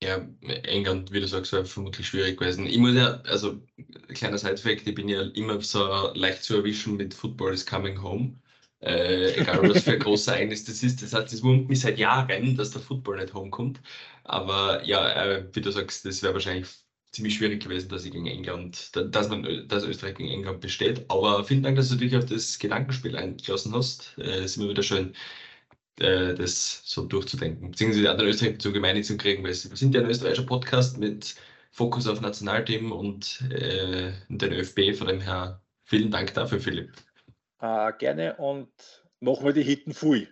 Ja, 0.06 0.18
England, 0.41 1.12
wie 1.12 1.20
du 1.20 1.28
sagst, 1.28 1.51
wäre 1.51 1.66
vermutlich 1.66 2.08
schwierig 2.08 2.38
gewesen. 2.38 2.68
Ich 2.68 2.78
muss 2.78 2.93
ja, 2.95 3.22
also 3.24 3.62
kleiner 4.10 4.38
Side-Fact, 4.38 4.88
ich 4.88 4.93
bin 4.95 5.10
ja 5.10 5.22
immer 5.34 5.60
so 5.62 6.12
leicht 6.14 6.43
zu 6.43 6.58
erwischen 6.58 6.97
mit 6.97 7.14
Football 7.14 7.53
is 7.53 7.66
coming 7.66 7.99
home. 8.01 8.39
Äh, 8.82 9.34
egal, 9.39 9.68
was 9.68 9.84
für 9.84 9.93
ein 9.93 9.99
großes 9.99 10.28
Ereignis 10.28 10.64
das 10.66 10.84
ist. 10.84 11.01
Das 11.01 11.14
heißt, 11.14 11.34
es 11.34 11.41
wundert 11.43 11.70
mich 11.70 11.80
seit 11.80 11.97
Jahren, 11.97 12.56
dass 12.56 12.72
der 12.72 12.82
Football 12.82 13.18
nicht 13.20 13.34
homekommt. 13.34 13.82
Aber 14.26 14.84
ja, 14.86 15.10
äh, 15.10 15.49
wie 15.53 15.62
du 15.62 15.72
sagst, 15.72 16.06
das 16.06 16.22
wäre 16.22 16.34
wahrscheinlich 16.34 16.68
ziemlich 17.12 17.36
schwierig 17.36 17.64
gewesen, 17.64 17.89
dass 17.89 18.06
ich 18.06 18.12
gegen 18.12 18.28
England, 18.28 18.91
dass 18.95 19.30
man, 19.30 19.68
dass 19.68 19.84
Österreich 19.86 20.16
gegen 20.16 20.30
England 20.30 20.62
besteht. 20.62 21.06
Aber 21.10 21.43
vielen 21.45 21.64
Dank, 21.64 21.78
dass 21.78 21.89
du 21.89 21.95
dich 21.95 22.16
auf 22.16 22.26
das 22.26 22.60
Gedankenspiel 22.60 23.16
eingelassen 23.16 23.74
hast. 23.74 24.14
Äh, 24.20 24.43
ist 24.45 24.58
immer 24.58 24.70
wieder 24.70 24.84
schön, 24.84 25.16
äh, 26.00 26.34
das 26.34 26.82
so 26.86 27.06
durchzudenken, 27.06 27.72
beziehungsweise 27.72 28.16
den 28.18 28.28
Österreich 28.28 28.60
zu 28.60 28.74
Gemeinde 28.74 29.02
zu 29.02 29.18
kriegen, 29.18 29.43
weil 29.43 29.52
wir 29.52 29.56
sind 29.56 29.96
ja 29.96 30.02
ein 30.02 30.10
österreichischer 30.10 30.46
Podcast 30.46 30.98
mit 30.98 31.36
Fokus 31.72 32.08
auf 32.08 32.22
Nationalteam 32.22 32.91
und 32.91 33.41
äh, 33.52 34.12
den 34.30 34.54
ÖFB, 34.54 34.96
von 34.96 35.08
dem 35.08 35.22
her 35.22 35.62
vielen 35.84 36.12
Dank 36.12 36.34
dafür, 36.34 36.60
Philipp. 36.60 36.91
Äh, 37.62 37.93
gerne 37.98 38.36
und 38.36 38.70
machen 39.20 39.46
wir 39.46 39.54
die 39.54 39.64
Hitten 39.64 39.93
voll. 39.93 40.28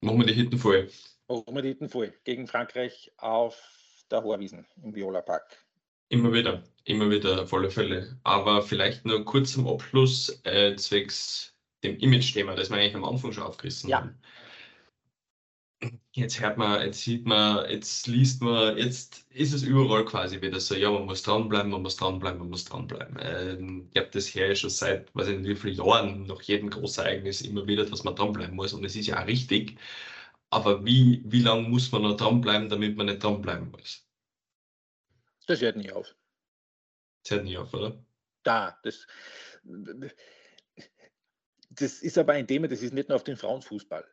Machen 0.00 0.18
wir 0.18 0.26
die 0.26 0.34
Hitten 0.34 0.58
voll. 0.58 0.90
Machen 1.28 1.54
wir 1.54 1.62
die 1.62 1.68
Hitten 1.68 1.88
voll. 1.88 2.12
Gegen 2.24 2.46
Frankreich 2.46 3.12
auf 3.16 3.60
der 4.10 4.22
Horwiesen 4.22 4.66
im 4.82 4.94
Viola 4.94 5.22
Park. 5.22 5.56
Immer 6.08 6.32
wieder, 6.32 6.62
immer 6.84 7.10
wieder 7.10 7.42
auf 7.42 7.52
alle 7.52 7.70
Fälle. 7.70 8.16
Aber 8.22 8.62
vielleicht 8.62 9.04
nur 9.04 9.24
kurz 9.24 9.52
zum 9.52 9.66
Abschluss, 9.66 10.40
äh, 10.44 10.76
zwecks 10.76 11.54
dem 11.82 11.98
Image-Thema, 11.98 12.54
das 12.54 12.70
wir 12.70 12.76
eigentlich 12.76 12.94
am 12.94 13.04
Anfang 13.04 13.32
schon 13.32 13.42
aufgerissen 13.42 13.90
ja. 13.90 13.98
haben. 13.98 14.18
Jetzt 16.12 16.40
hört 16.40 16.56
man, 16.56 16.80
jetzt 16.80 17.02
sieht 17.02 17.26
man, 17.26 17.68
jetzt 17.68 18.06
liest 18.06 18.40
man, 18.40 18.78
jetzt 18.78 19.26
ist 19.30 19.52
es 19.52 19.62
überall 19.62 20.06
quasi 20.06 20.40
wieder 20.40 20.58
so, 20.58 20.74
ja, 20.74 20.90
man 20.90 21.04
muss 21.04 21.22
dranbleiben, 21.22 21.70
man 21.70 21.82
muss 21.82 21.96
dranbleiben, 21.96 22.38
man 22.38 22.48
muss 22.48 22.64
dranbleiben. 22.64 23.18
Ähm, 23.20 23.90
ich 23.92 24.00
habe 24.00 24.10
das 24.10 24.26
hier 24.26 24.54
schon 24.56 24.70
seit, 24.70 25.14
weiß 25.14 25.28
ich 25.28 25.38
nicht, 25.38 25.48
wie 25.48 25.54
vielen 25.54 25.74
Jahren, 25.74 26.26
nach 26.26 26.40
jedem 26.40 26.70
Großereignis 26.70 27.42
immer 27.42 27.66
wieder, 27.66 27.84
dass 27.84 28.04
man 28.04 28.16
dranbleiben 28.16 28.56
muss 28.56 28.72
und 28.72 28.84
es 28.84 28.96
ist 28.96 29.06
ja 29.06 29.22
auch 29.22 29.26
richtig. 29.26 29.78
Aber 30.48 30.84
wie, 30.86 31.22
wie 31.26 31.42
lange 31.42 31.68
muss 31.68 31.92
man 31.92 32.02
noch 32.02 32.16
dranbleiben, 32.16 32.70
damit 32.70 32.96
man 32.96 33.06
nicht 33.06 33.22
dranbleiben 33.22 33.70
muss? 33.70 34.06
Das 35.46 35.60
hört 35.60 35.76
nie 35.76 35.92
auf. 35.92 36.16
Das 37.22 37.32
hört 37.32 37.44
nie 37.44 37.58
auf, 37.58 37.74
oder? 37.74 38.02
Da, 38.42 38.78
das, 38.82 39.06
das 41.70 42.02
ist 42.02 42.16
aber 42.16 42.32
ein 42.32 42.46
Thema, 42.46 42.68
das 42.68 42.80
ist 42.80 42.94
nicht 42.94 43.10
nur 43.10 43.16
auf 43.16 43.24
den 43.24 43.36
Frauenfußball. 43.36 44.08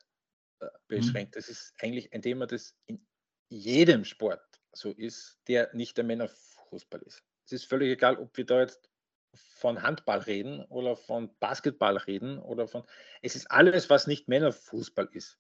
Beschränkt. 0.88 1.36
Das 1.36 1.50
ist 1.50 1.74
eigentlich 1.80 2.14
ein 2.14 2.22
Thema, 2.22 2.48
das 2.48 2.76
in 2.86 3.06
jedem 3.50 4.06
Sport 4.06 4.42
so 4.72 4.92
ist, 4.92 5.40
der 5.48 5.70
nicht 5.74 5.98
der 5.98 6.04
Männerfußball 6.04 7.02
ist. 7.04 7.24
Es 7.46 7.52
ist 7.52 7.66
völlig 7.66 7.92
egal, 7.92 8.18
ob 8.18 8.36
wir 8.38 8.46
da 8.46 8.62
jetzt 8.62 8.90
von 9.34 9.82
Handball 9.82 10.20
reden 10.20 10.64
oder 10.66 10.96
von 10.96 11.30
Basketball 11.40 11.98
reden 11.98 12.40
oder 12.40 12.68
von. 12.68 12.84
Es 13.22 13.36
ist 13.36 13.50
alles, 13.50 13.90
was 13.90 14.08
nicht 14.08 14.28
Männerfußball 14.28 15.10
ist, 15.12 15.38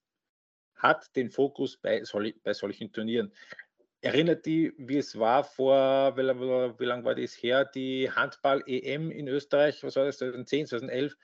hat 0.75 1.15
den 1.15 1.29
Fokus 1.29 1.77
bei, 1.77 2.03
bei 2.43 2.53
solchen 2.53 2.91
Turnieren 2.91 3.33
erinnert 4.03 4.45
die, 4.45 4.73
wie 4.77 4.97
es 4.97 5.17
war 5.17 5.43
vor, 5.43 6.15
wie, 6.17 6.21
wie 6.23 6.85
lange 6.85 7.05
war 7.05 7.15
das 7.15 7.33
her, 7.41 7.63
die 7.63 8.11
Handball-EM 8.11 9.11
in 9.11 9.27
Österreich, 9.29 9.81
was 9.81 9.95
war 9.95 10.05
das, 10.05 10.17
2010, 10.17 10.67
2011? 10.67 11.15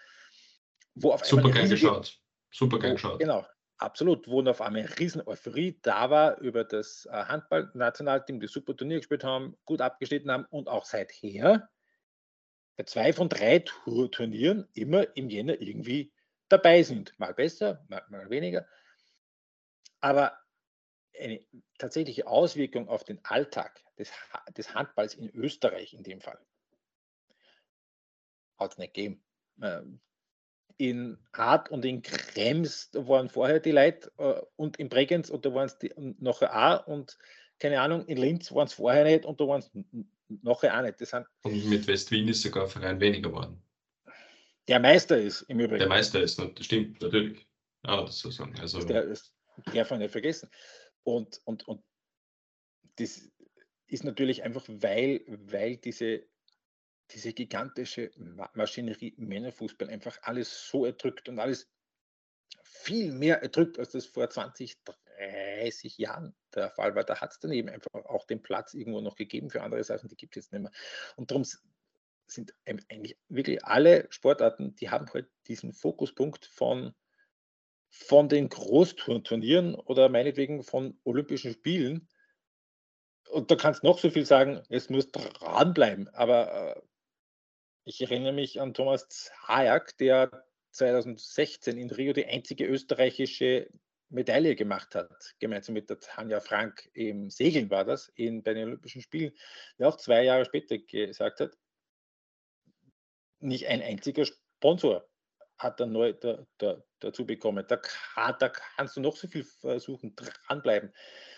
Wo 0.95 1.11
auf 1.11 1.25
Super 1.25 1.51
gern 1.51 1.69
geschaut. 1.69 2.17
Super 2.51 2.79
gern 2.79 2.93
geschaut. 2.93 3.19
Genau, 3.19 3.45
absolut. 3.79 4.27
Wo 4.27 4.41
auf 4.43 4.61
einmal 4.61 4.83
eine 4.83 4.99
riesen 4.99 5.25
Euphorie 5.25 5.79
da 5.81 6.09
war 6.09 6.37
über 6.39 6.63
das 6.63 7.05
äh, 7.05 7.11
Handball-Nationalteam, 7.11 8.39
die 8.39 8.47
super 8.47 8.75
Turnier 8.75 8.97
gespielt 8.97 9.23
haben, 9.23 9.57
gut 9.65 9.81
abgeschnitten 9.81 10.31
haben 10.31 10.45
und 10.45 10.67
auch 10.67 10.85
seither 10.85 11.69
bei 12.77 12.83
zwei 12.83 13.11
von 13.11 13.27
drei 13.27 13.59
Turnieren 13.59 14.67
immer 14.73 15.15
im 15.17 15.29
Jänner 15.29 15.59
irgendwie 15.59 16.13
dabei 16.47 16.83
sind. 16.83 17.17
Mal 17.19 17.33
besser, 17.33 17.85
mal, 17.89 18.03
mal 18.09 18.29
weniger. 18.29 18.67
Aber 19.99 20.37
eine 21.19 21.45
tatsächliche 21.77 22.27
Auswirkung 22.27 22.87
auf 22.87 23.03
den 23.03 23.23
Alltag 23.25 23.83
des, 23.97 24.11
des 24.55 24.73
Handballs 24.73 25.15
in 25.15 25.29
Österreich 25.29 25.93
in 25.93 26.03
dem 26.03 26.21
Fall 26.21 26.39
hat 28.59 28.73
es 28.73 28.77
nicht 28.77 28.93
gegeben. 28.93 29.23
In 30.79 31.17
Hart 31.33 31.69
und 31.69 31.83
in 31.83 32.01
Krems 32.01 32.89
waren 32.93 33.29
vorher 33.29 33.59
die 33.59 33.71
Leute 33.71 34.11
äh, 34.17 34.41
und 34.55 34.77
in 34.77 34.87
Bregenz 34.87 35.29
und 35.29 35.45
da 35.45 35.53
waren 35.53 35.67
es 35.67 35.77
nachher 36.19 36.55
auch 36.55 36.87
und 36.87 37.17
keine 37.59 37.81
Ahnung, 37.81 38.05
in 38.05 38.17
Linz 38.17 38.51
waren 38.53 38.67
es 38.67 38.73
vorher 38.73 39.03
nicht 39.03 39.25
und 39.25 39.39
da 39.41 39.47
waren 39.47 39.59
es 39.59 39.69
nachher 40.41 40.77
auch 40.77 40.83
nicht. 40.83 41.01
Das 41.01 41.09
sind, 41.09 41.25
und 41.43 41.65
mit 41.65 41.85
West-Wien 41.85 42.29
ist 42.29 42.41
sogar 42.41 42.63
ein 42.63 42.69
Verein 42.69 42.99
weniger 42.99 43.29
geworden. 43.29 43.61
Der 44.67 44.79
Meister 44.79 45.19
ist 45.19 45.41
im 45.43 45.59
Übrigen. 45.59 45.79
Der 45.79 45.89
Meister 45.89 46.21
ist, 46.21 46.39
das 46.39 46.65
stimmt, 46.65 47.01
natürlich. 47.01 47.45
Ja, 47.85 48.01
das 48.01 48.19
so 48.19 48.31
sagen. 48.31 48.57
Also, 48.59 48.79
der, 48.83 49.07
das 49.07 49.33
darf 49.73 49.89
man 49.89 49.99
nicht 49.99 50.11
vergessen. 50.11 50.49
Und, 51.03 51.41
und, 51.45 51.67
und 51.67 51.83
das 52.97 53.29
ist 53.87 54.03
natürlich 54.03 54.43
einfach, 54.43 54.63
weil, 54.67 55.21
weil 55.27 55.77
diese, 55.77 56.23
diese 57.11 57.33
gigantische 57.33 58.11
Maschinerie 58.53 59.13
Männerfußball 59.17 59.89
einfach 59.89 60.17
alles 60.21 60.67
so 60.67 60.85
erdrückt 60.85 61.29
und 61.29 61.39
alles 61.39 61.69
viel 62.63 63.11
mehr 63.11 63.41
erdrückt, 63.41 63.79
als 63.79 63.91
das 63.91 64.05
vor 64.05 64.29
20, 64.29 64.77
30 64.83 65.97
Jahren 65.97 66.35
der 66.53 66.69
Fall 66.69 66.95
war. 66.95 67.03
Da 67.03 67.19
hat 67.19 67.31
es 67.31 67.39
dann 67.39 67.51
eben 67.51 67.69
einfach 67.69 67.93
auch 68.05 68.25
den 68.25 68.41
Platz 68.41 68.73
irgendwo 68.73 69.01
noch 69.01 69.15
gegeben 69.15 69.49
für 69.49 69.61
andere 69.61 69.83
Sachen, 69.83 70.09
die 70.09 70.15
gibt 70.15 70.37
es 70.37 70.45
jetzt 70.45 70.53
nicht 70.53 70.61
mehr. 70.61 70.71
Und 71.15 71.31
darum 71.31 71.43
sind 72.27 72.53
eigentlich 72.65 73.17
wirklich 73.27 73.65
alle 73.65 74.07
Sportarten, 74.11 74.75
die 74.75 74.89
haben 74.89 75.11
halt 75.13 75.27
diesen 75.47 75.73
Fokuspunkt 75.73 76.45
von 76.45 76.93
von 77.89 78.29
den 78.29 78.49
Großturnieren 78.49 79.75
oder 79.75 80.09
meinetwegen 80.09 80.63
von 80.63 80.99
Olympischen 81.03 81.53
Spielen. 81.53 82.07
Und 83.29 83.51
da 83.51 83.55
kannst 83.55 83.83
du 83.83 83.87
noch 83.87 83.99
so 83.99 84.09
viel 84.09 84.25
sagen, 84.25 84.61
es 84.69 84.89
muss 84.89 85.11
dranbleiben. 85.11 86.07
Aber 86.09 86.75
äh, 86.77 86.81
ich 87.89 88.01
erinnere 88.01 88.33
mich 88.33 88.61
an 88.61 88.75
Thomas 88.75 89.07
Zajak, 89.09 89.97
der 89.97 90.45
2016 90.71 91.75
in 91.77 91.89
Rio 91.89 92.13
die 92.13 92.27
einzige 92.27 92.65
österreichische 92.65 93.67
Medaille 94.09 94.55
gemacht 94.55 94.93
hat, 94.93 95.11
gemeinsam 95.39 95.73
mit 95.73 95.89
der 95.89 95.99
Tanja 95.99 96.39
Frank 96.39 96.87
im 96.93 97.31
Segeln 97.31 97.71
war 97.71 97.85
das, 97.85 98.09
in, 98.09 98.43
bei 98.43 98.53
den 98.53 98.67
Olympischen 98.67 99.01
Spielen, 99.01 99.33
der 99.79 99.87
auch 99.87 99.97
zwei 99.97 100.23
Jahre 100.23 100.45
später 100.45 100.77
gesagt 100.77 101.39
hat, 101.39 101.57
nicht 103.39 103.65
ein 103.67 103.81
einziger 103.81 104.25
Sponsor 104.25 105.07
hat 105.57 105.79
er 105.79 105.87
neu 105.87 106.13
da, 106.13 106.45
da, 106.59 106.83
dazu 106.99 107.25
bekommen. 107.25 107.65
Da, 107.67 107.81
da, 108.15 108.49
kannst 108.49 108.97
du 108.97 109.01
noch 109.01 109.15
so 109.15 109.27
viel 109.27 109.43
versuchen, 109.43 110.15
dranbleiben. 110.15 110.93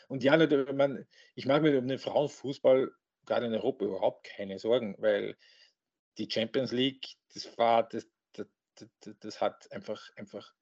Und 0.09 0.23
ja, 0.23 0.35
man, 0.73 1.07
ich 1.35 1.45
mache 1.45 1.61
mir 1.61 1.79
um 1.79 1.87
den 1.87 1.97
Frauenfußball 1.97 2.91
gerade 3.25 3.45
in 3.45 3.53
Europa 3.53 3.85
überhaupt 3.85 4.25
keine 4.25 4.59
Sorgen, 4.59 4.95
weil 4.99 5.37
die 6.17 6.29
Champions 6.29 6.71
League, 6.71 7.15
das 7.33 7.57
war, 7.57 7.87
das, 7.87 8.07
das, 8.33 8.47
das, 8.75 9.15
das 9.19 9.41
hat 9.41 9.71
einfach, 9.71 10.09
einfach 10.15 10.53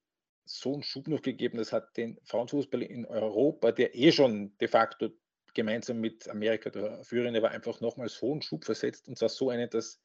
so 0.46 0.74
einen 0.74 0.84
Schub 0.84 1.08
noch 1.08 1.22
gegeben. 1.22 1.58
Das 1.58 1.72
hat 1.72 1.96
den 1.98 2.20
Frauenfußball 2.24 2.82
in 2.82 3.06
Europa, 3.06 3.72
der 3.72 3.96
eh 3.96 4.12
schon 4.12 4.58
de 4.58 4.68
facto 4.68 5.10
gemeinsam 5.54 6.00
mit 6.00 6.28
Amerika 6.30 6.70
der 6.70 7.04
Führende 7.04 7.42
war, 7.42 7.52
einfach 7.52 7.82
nochmal 7.82 8.10
so 8.10 8.32
einen 8.32 8.42
Schub 8.42 8.66
versetzt. 8.66 9.08
Und 9.08 9.18
zwar 9.18 9.30
so 9.30 9.50
einen, 9.50 9.70
dass, 9.70 10.00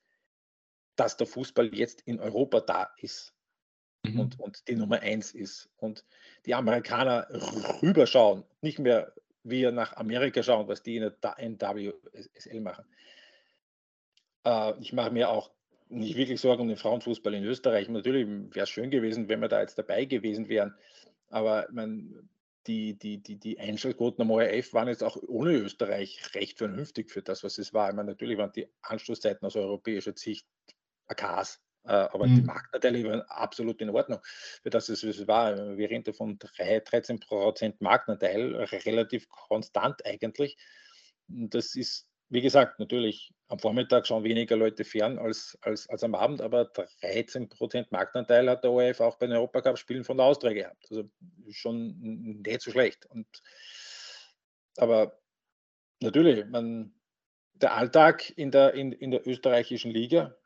dass 0.97 1.17
der 1.17 1.27
Fußball 1.27 1.75
jetzt 1.75 2.03
in 2.03 2.21
Europa 2.21 2.61
da 2.61 2.93
ist 2.99 3.35
mhm. 4.05 4.21
und, 4.21 4.41
und 4.41 4.69
die 4.69 4.77
Nummer 4.77 5.01
eins 5.01 5.33
ist. 5.33 5.71
Und 5.77 6.05
die 6.47 6.55
Amerikaner 6.55 7.27
rüberschauen, 7.83 8.45
nicht 8.61 8.79
mehr 8.79 9.13
wir 9.43 9.73
nach 9.73 9.95
Amerika 9.97 10.43
schauen, 10.43 10.69
was 10.69 10.83
die 10.83 10.97
in 10.97 11.13
der 11.23 11.39
NWSL 11.39 12.61
machen. 12.61 12.85
Äh, 14.45 14.75
ich 14.81 14.93
mache 14.93 15.11
mir 15.11 15.29
auch 15.29 15.51
nicht 15.89 16.17
wirklich 16.17 16.41
Sorgen 16.41 16.63
um 16.63 16.69
den 16.69 16.77
Frauenfußball 16.77 17.35
in 17.35 17.45
Österreich. 17.45 17.89
Natürlich 17.89 18.27
wäre 18.27 18.65
es 18.65 18.71
schön 18.71 18.91
gewesen, 18.91 19.29
wenn 19.29 19.41
wir 19.41 19.49
da 19.49 19.61
jetzt 19.61 19.79
dabei 19.79 20.05
gewesen 20.05 20.49
wären. 20.49 20.75
Aber 21.31 21.67
man, 21.73 22.29
die, 22.67 22.99
die, 22.99 23.19
die, 23.19 23.37
die 23.37 23.59
Einschaltquoten 23.59 24.23
am 24.23 24.31
ORF 24.31 24.73
waren 24.73 24.89
jetzt 24.89 25.03
auch 25.03 25.17
ohne 25.27 25.53
Österreich 25.53 26.35
recht 26.35 26.59
vernünftig 26.59 27.11
für 27.11 27.23
das, 27.23 27.45
was 27.45 27.59
es 27.59 27.75
war. 27.75 27.91
Ich 27.91 27.97
meine, 27.97 28.11
natürlich 28.11 28.39
waren 28.39 28.53
die 28.53 28.69
Anstoßzeiten 28.83 29.47
aus 29.47 29.57
europäischer 29.57 30.17
Sicht 30.17 30.47
AKs. 31.07 31.61
Äh, 31.87 31.93
aber 31.93 32.27
mhm. 32.27 32.37
die 32.37 32.43
Marktanteile 32.43 33.05
waren 33.05 33.23
absolut 33.23 33.81
in 33.83 33.91
Ordnung. 33.91 34.21
Für 34.63 34.71
das 34.71 34.89
es, 34.89 35.03
es 35.03 35.29
war, 35.29 35.77
wir 35.77 35.91
reden 35.91 36.15
von 36.15 36.39
3, 36.39 36.81
13 36.81 37.21
Prozent 37.21 37.81
Marktanteil, 37.81 38.55
relativ 38.55 39.29
konstant 39.29 40.05
eigentlich. 40.07 40.57
Das 41.29 41.75
ist, 41.75 42.07
wie 42.35 42.43
gesagt, 42.43 42.81
natürlich 42.81 43.33
am 43.47 43.61
Vormittag 43.61 44.09
schauen 44.09 44.25
weniger 44.25 44.57
Leute 44.57 44.85
fern 44.85 45.19
als, 45.19 45.57
als, 45.63 45.89
als 45.89 46.03
am 46.03 46.17
Abend, 46.17 46.41
aber 46.41 46.65
13 47.01 47.49
Prozent 47.49 47.93
Marktanteil 47.93 48.51
hat 48.51 48.65
der 48.65 48.73
ORF 48.73 49.01
auch 49.01 49.17
bei 49.19 49.29
den 49.29 49.37
Europacup-Spielen 49.37 50.03
von 50.03 50.17
der 50.17 50.27
Austria 50.27 50.53
gehabt. 50.53 50.85
Also 50.91 51.09
schon 51.51 52.43
nicht 52.43 52.61
so 52.61 52.73
schlecht. 52.73 53.07
Und, 53.07 53.29
aber 54.77 55.17
natürlich, 56.01 56.45
man, 56.47 56.93
der 57.55 57.75
Alltag 57.75 58.37
in 58.37 58.51
der, 58.51 58.75
in, 58.75 58.91
in 58.91 59.13
der 59.13 59.25
österreichischen 59.29 59.93
Liga, 59.93 60.37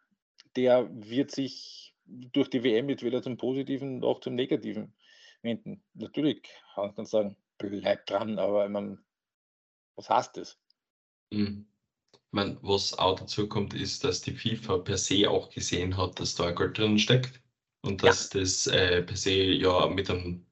der 0.57 0.91
wird 0.93 1.31
sich 1.31 1.95
durch 2.05 2.51
die 2.51 2.65
WM 2.65 2.91
jetzt 2.91 3.03
weder 3.03 3.23
zum 3.23 3.39
Positiven 3.39 4.01
noch 4.01 4.21
zum 4.21 4.35
Negativen 4.35 4.95
wenden. 5.41 5.83
Natürlich 5.95 6.43
kann 6.75 6.93
man 6.95 7.07
sagen, 7.07 7.39
bleib 7.57 8.05
dran, 8.05 8.39
aber 8.39 8.69
meine, 8.69 8.99
was 9.97 10.11
heißt 10.11 10.37
das? 10.37 10.61
Mhm. 11.31 11.67
Meine, 12.33 12.57
was 12.63 12.99
auch 12.99 13.19
dazu 13.19 13.49
kommt, 13.49 13.75
ist, 13.75 14.05
dass 14.05 14.21
die 14.21 14.33
FIFA 14.33 14.79
per 14.79 14.99
se 14.99 15.29
auch 15.31 15.51
gesehen 15.51 15.97
hat, 15.97 16.21
dass 16.21 16.35
da 16.35 16.51
Geld 16.51 16.79
drin 16.79 16.99
steckt 16.99 17.41
und 17.83 18.03
dass 18.03 18.33
ja. 18.33 18.41
das 18.41 18.67
äh, 18.67 19.03
per 19.03 19.17
se 19.17 19.33
ja 19.33 19.87
mit 19.89 20.11
einem 20.11 20.45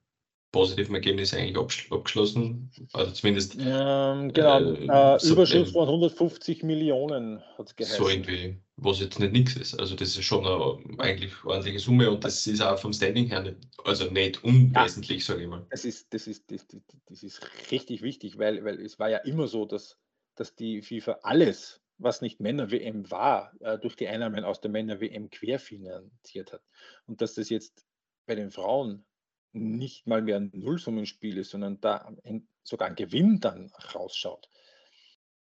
positiven 0.56 0.94
Ergebnis 0.94 1.34
eigentlich 1.34 1.56
abgeschlossen. 1.90 2.70
Also 2.94 3.12
zumindest. 3.12 3.56
Ähm, 3.60 4.32
genau, 4.32 4.60
äh, 4.60 5.18
so 5.18 5.34
Überschuss 5.34 5.72
von 5.72 5.86
150 5.86 6.62
Millionen 6.62 7.42
hat 7.58 7.66
es 7.66 7.76
geheißen. 7.76 7.98
So 7.98 8.08
irgendwie, 8.08 8.58
was 8.76 9.00
jetzt 9.00 9.18
nicht 9.18 9.32
nichts 9.32 9.56
ist. 9.56 9.78
Also 9.78 9.94
das 9.94 10.16
ist 10.16 10.24
schon 10.24 10.46
eine 10.46 10.98
eigentlich 10.98 11.32
ordentliche 11.44 11.78
Summe 11.78 12.10
und 12.10 12.24
das 12.24 12.46
ist 12.46 12.62
auch 12.62 12.78
vom 12.78 12.94
Standing 12.94 13.26
her 13.26 13.42
nicht, 13.42 13.56
also 13.84 14.06
nicht 14.10 14.42
unwesentlich, 14.44 15.18
ja, 15.20 15.34
sage 15.34 15.42
ich 15.42 15.48
mal. 15.48 15.66
Das 15.70 15.84
ist, 15.84 16.12
das, 16.14 16.26
ist, 16.26 16.50
das, 16.50 16.66
das 17.06 17.22
ist 17.22 17.46
richtig 17.70 18.00
wichtig, 18.00 18.38
weil, 18.38 18.64
weil 18.64 18.80
es 18.80 18.98
war 18.98 19.10
ja 19.10 19.18
immer 19.18 19.48
so, 19.48 19.66
dass, 19.66 19.98
dass 20.36 20.54
die 20.54 20.82
FIFA 20.82 21.20
alles 21.22 21.80
was 21.98 22.20
nicht 22.20 22.40
Männer-WM 22.40 23.10
war, 23.10 23.52
äh, 23.60 23.78
durch 23.78 23.96
die 23.96 24.08
Einnahmen 24.08 24.44
aus 24.44 24.60
der 24.60 24.70
Männer-WM 24.70 25.30
querfinanziert 25.30 26.52
hat. 26.52 26.62
Und 27.06 27.20
dass 27.20 27.34
das 27.34 27.48
jetzt 27.48 27.86
bei 28.26 28.34
den 28.34 28.50
Frauen 28.50 29.04
nicht 29.52 30.06
mal 30.06 30.22
mehr 30.22 30.36
ein 30.36 30.50
Nullsummenspiel 30.52 31.38
ist, 31.38 31.50
sondern 31.50 31.80
da 31.80 32.12
sogar 32.62 32.88
ein 32.88 32.96
Gewinn 32.96 33.40
dann 33.40 33.72
rausschaut. 33.94 34.50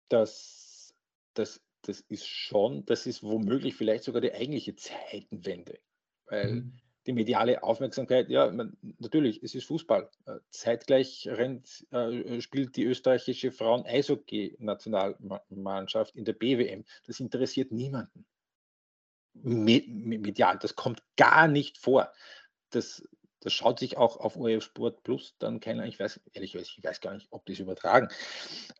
Das, 0.10 0.96
das, 1.36 1.62
das 1.84 2.02
ist 2.02 2.28
schon, 2.28 2.86
das 2.86 3.06
ist 3.06 3.22
womöglich 3.22 3.76
vielleicht 3.76 4.04
sogar 4.06 4.22
die 4.22 4.34
eigentliche 4.34 4.76
Zeitenwende. 4.76 5.80
Weil 6.26 6.54
mhm. 6.54 6.80
Die 7.08 7.14
mediale 7.14 7.64
Aufmerksamkeit, 7.64 8.30
ja, 8.30 8.52
man, 8.52 8.78
natürlich, 9.00 9.42
es 9.42 9.56
ist 9.56 9.66
Fußball. 9.66 10.08
Äh, 10.26 10.38
zeitgleich 10.52 11.28
rennt, 11.28 11.88
äh, 11.92 12.40
spielt 12.42 12.76
die 12.76 12.84
österreichische 12.84 13.52
Frauen-Eishockey-Nationalmannschaft 13.52 16.16
in 16.16 16.26
der 16.26 16.34
BWM. 16.34 16.86
Das 17.08 17.20
interessiert 17.20 17.72
niemanden. 17.72 18.28
Medial, 19.34 20.60
das 20.60 20.76
kommt 20.76 21.02
gar 21.16 21.48
nicht 21.48 21.80
vor. 21.80 22.12
Das, 22.70 23.04
das 23.40 23.54
schaut 23.54 23.80
sich 23.80 23.98
auch 23.98 24.18
auf 24.18 24.38
ORF 24.38 24.64
Sport 24.64 25.02
Plus 25.04 25.36
dann 25.40 25.60
keiner. 25.60 25.88
Ich 25.88 26.00
weiß, 26.00 26.22
ehrlich 26.34 26.52
gesagt, 26.52 26.76
ich 26.78 26.84
weiß 26.84 27.02
gar 27.02 27.16
nicht, 27.16 27.26
ob 27.32 27.44
die 27.46 27.54
es 27.54 27.60
übertragen. 27.60 28.10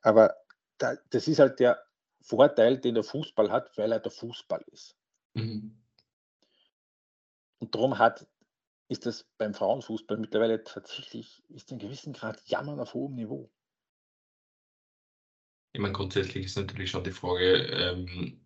Aber 0.02 0.36
da, 0.78 0.96
das 1.10 1.28
ist 1.28 1.40
halt 1.40 1.60
der 1.60 1.82
Vorteil, 2.22 2.78
den 2.78 2.94
der 2.96 3.04
Fußball 3.04 3.52
hat, 3.52 3.76
weil 3.78 3.92
er 3.92 4.00
der 4.00 4.12
Fußball 4.12 4.64
ist. 4.72 4.96
Mhm. 5.34 5.81
Und 7.62 7.76
darum 7.76 8.00
hat, 8.00 8.28
ist 8.90 9.06
das 9.06 9.26
beim 9.38 9.54
Frauenfußball 9.54 10.18
mittlerweile 10.18 10.64
tatsächlich, 10.64 11.44
ist 11.48 11.72
in 11.72 11.78
gewissem 11.78 12.12
Grad 12.12 12.42
Jammern 12.48 12.80
auf 12.80 12.94
hohem 12.94 13.16
Niveau. 13.16 13.52
Ich 15.74 15.80
meine, 15.80 15.94
grundsätzlich 15.94 16.46
ist 16.46 16.58
natürlich 16.58 16.90
schon 16.90 17.04
die 17.04 17.12
Frage, 17.12 17.68
ähm, 17.68 18.42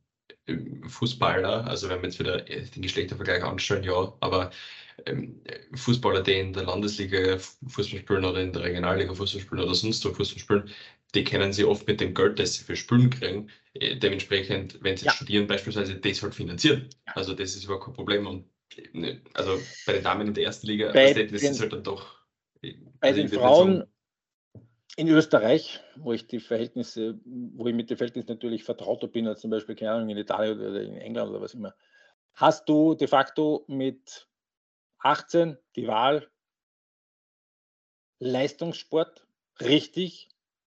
Fußballer, 0.87 1.65
also 1.65 1.89
wenn 1.89 2.01
wir 2.01 2.09
jetzt 2.09 2.19
wieder 2.19 2.41
den 2.41 2.81
Geschlechtervergleich 2.81 3.43
anstellen, 3.43 3.83
ja, 3.83 4.13
aber 4.19 4.51
ähm, 5.05 5.41
Fußballer, 5.73 6.21
die 6.21 6.33
in 6.33 6.53
der 6.53 6.63
Landesliga 6.63 7.37
Fußball 7.37 7.99
spielen 7.99 8.25
oder 8.25 8.41
in 8.41 8.53
der 8.53 8.63
Regionalliga 8.63 9.13
Fußball 9.13 9.41
spielen 9.41 9.61
oder 9.61 9.73
sonst 9.73 10.05
wo 10.05 10.13
Fußball 10.13 10.39
spielen, 10.39 10.69
die 11.15 11.23
kennen 11.23 11.53
sie 11.53 11.63
oft 11.63 11.87
mit 11.87 12.01
dem 12.01 12.13
Geld, 12.13 12.37
das 12.37 12.55
sie 12.55 12.63
für 12.63 12.75
Spielen 12.75 13.09
kriegen. 13.09 13.49
Äh, 13.73 13.95
dementsprechend, 13.95 14.77
wenn 14.83 14.97
sie 14.97 15.05
ja. 15.05 15.13
studieren, 15.13 15.47
beispielsweise 15.47 15.95
das 15.95 16.21
halt 16.21 16.35
finanzieren. 16.35 16.89
Also 17.05 17.33
das 17.33 17.55
ist 17.55 17.63
überhaupt 17.63 17.85
kein 17.85 17.93
Problem. 17.93 18.27
Und 18.27 18.45
ne, 18.93 19.21
also 19.33 19.59
bei 19.85 19.93
den 19.93 20.03
Damen 20.03 20.27
in 20.27 20.33
der 20.33 20.45
ersten 20.45 20.67
Liga, 20.67 20.91
bei 20.91 21.13
das, 21.13 21.31
das 21.31 21.41
den, 21.41 21.51
ist 21.51 21.61
halt 21.61 21.73
dann 21.73 21.83
doch. 21.83 22.19
Bei 22.61 22.75
also 23.01 23.21
den 23.21 23.29
Frauen 23.29 23.85
in 24.97 25.09
Österreich, 25.09 25.81
wo 25.97 26.13
ich 26.13 26.27
die 26.27 26.39
Verhältnisse, 26.39 27.19
wo 27.25 27.67
ich 27.67 27.75
mit 27.75 27.89
den 27.89 27.97
Verhältnissen 27.97 28.29
natürlich 28.29 28.63
vertrauter 28.63 29.07
bin, 29.07 29.27
als 29.27 29.41
zum 29.41 29.51
Beispiel, 29.51 29.75
keine 29.75 29.91
Ahnung, 29.91 30.09
in 30.09 30.17
Italien 30.17 30.59
oder 30.59 30.81
in 30.81 30.95
England 30.97 31.29
oder 31.29 31.41
was 31.41 31.53
immer, 31.53 31.75
hast 32.33 32.67
du 32.69 32.95
de 32.95 33.07
facto 33.07 33.65
mit 33.67 34.27
18 34.99 35.57
die 35.75 35.87
Wahl 35.87 36.29
Leistungssport, 38.19 39.27
richtig, 39.59 40.29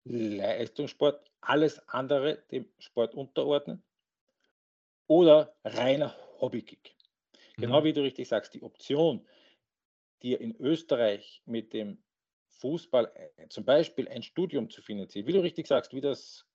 Leistungssport, 0.05 1.29
alles 1.41 1.79
andere 1.89 2.43
dem 2.51 2.67
Sport 2.79 3.13
unterordnen 3.13 3.83
oder 5.07 5.53
reiner 5.63 6.15
Hobbykick. 6.39 6.94
Genau 7.57 7.81
mhm. 7.81 7.85
wie 7.85 7.93
du 7.93 8.01
richtig 8.01 8.27
sagst, 8.27 8.53
die 8.53 8.63
Option, 8.63 9.25
die 10.21 10.33
in 10.33 10.55
Österreich 10.59 11.41
mit 11.45 11.73
dem 11.73 12.03
Fußball 12.49 13.11
äh, 13.37 13.47
zum 13.49 13.65
Beispiel 13.65 14.07
ein 14.07 14.23
Studium 14.23 14.69
zu 14.69 14.81
finanzieren, 14.81 15.27
wie 15.27 15.33
du 15.33 15.41
richtig 15.41 15.67
sagst, 15.67 15.93
wie 15.93 16.01
das 16.01 16.45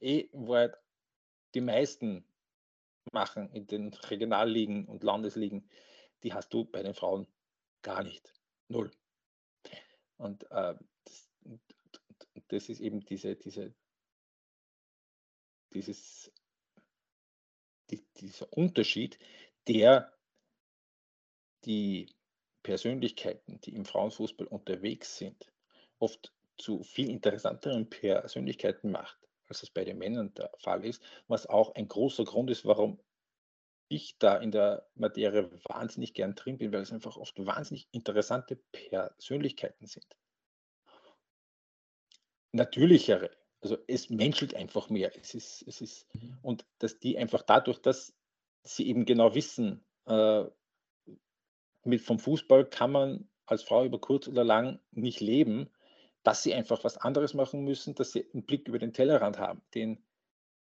eh 0.00 0.28
die 1.54 1.60
meisten 1.60 2.24
machen 3.12 3.50
in 3.52 3.66
den 3.66 3.92
Regionalligen 3.94 4.86
und 4.86 5.02
Landesligen, 5.02 5.68
die 6.22 6.32
hast 6.32 6.52
du 6.52 6.64
bei 6.64 6.82
den 6.82 6.94
Frauen 6.94 7.26
gar 7.82 8.02
nicht. 8.02 8.32
Null. 8.68 8.90
Und 10.16 10.44
äh, 10.50 10.74
das, 11.04 11.30
das, 12.48 12.68
ist 12.68 12.80
eben 12.80 13.00
diese, 13.00 13.36
diese, 13.36 13.74
dieses, 15.72 16.32
die, 17.90 18.04
dieser 18.16 18.50
Unterschied, 18.52 19.18
der 19.68 20.13
die 21.64 22.14
Persönlichkeiten, 22.62 23.60
die 23.60 23.74
im 23.74 23.84
Frauenfußball 23.84 24.46
unterwegs 24.46 25.18
sind, 25.18 25.52
oft 25.98 26.32
zu 26.56 26.82
viel 26.82 27.10
interessanteren 27.10 27.88
Persönlichkeiten 27.88 28.90
macht, 28.90 29.18
als 29.48 29.62
es 29.62 29.70
bei 29.70 29.84
den 29.84 29.98
Männern 29.98 30.32
der 30.34 30.50
Fall 30.58 30.84
ist, 30.84 31.02
was 31.28 31.46
auch 31.46 31.74
ein 31.74 31.88
großer 31.88 32.24
Grund 32.24 32.50
ist, 32.50 32.64
warum 32.64 33.00
ich 33.88 34.16
da 34.18 34.36
in 34.36 34.50
der 34.50 34.88
Materie 34.94 35.50
wahnsinnig 35.64 36.14
gern 36.14 36.34
drin 36.34 36.58
bin, 36.58 36.72
weil 36.72 36.82
es 36.82 36.92
einfach 36.92 37.16
oft 37.16 37.44
wahnsinnig 37.44 37.88
interessante 37.92 38.56
Persönlichkeiten 38.72 39.86
sind. 39.86 40.06
Natürlichere, 42.52 43.30
also 43.60 43.78
es 43.88 44.10
menschelt 44.10 44.54
einfach 44.54 44.88
mehr. 44.90 45.16
Es 45.18 45.34
ist, 45.34 45.64
es 45.66 45.80
ist, 45.80 46.14
mhm. 46.14 46.38
und 46.42 46.66
dass 46.78 46.98
die 46.98 47.18
einfach 47.18 47.42
dadurch, 47.42 47.80
dass 47.80 48.14
sie 48.62 48.86
eben 48.86 49.04
genau 49.04 49.34
wissen, 49.34 49.84
äh, 50.06 50.44
mit 51.84 52.00
vom 52.00 52.18
Fußball 52.18 52.64
kann 52.66 52.92
man 52.92 53.28
als 53.46 53.62
Frau 53.62 53.84
über 53.84 54.00
kurz 54.00 54.26
oder 54.26 54.44
lang 54.44 54.80
nicht 54.90 55.20
leben, 55.20 55.70
dass 56.22 56.42
sie 56.42 56.54
einfach 56.54 56.82
was 56.84 56.96
anderes 56.96 57.34
machen 57.34 57.62
müssen, 57.64 57.94
dass 57.94 58.12
sie 58.12 58.26
einen 58.32 58.44
Blick 58.44 58.66
über 58.66 58.78
den 58.78 58.92
Tellerrand 58.92 59.38
haben, 59.38 59.62
den, 59.74 60.02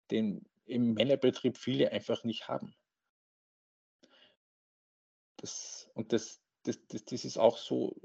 den 0.09 0.45
im 0.65 0.93
Männerbetrieb 0.93 1.57
viele 1.57 1.91
einfach 1.91 2.23
nicht 2.23 2.47
haben. 2.47 2.73
Das, 5.37 5.89
und 5.93 6.13
das, 6.13 6.41
das, 6.63 6.79
das, 6.87 7.05
das 7.05 7.25
ist 7.25 7.37
auch 7.37 7.57
so, 7.57 7.95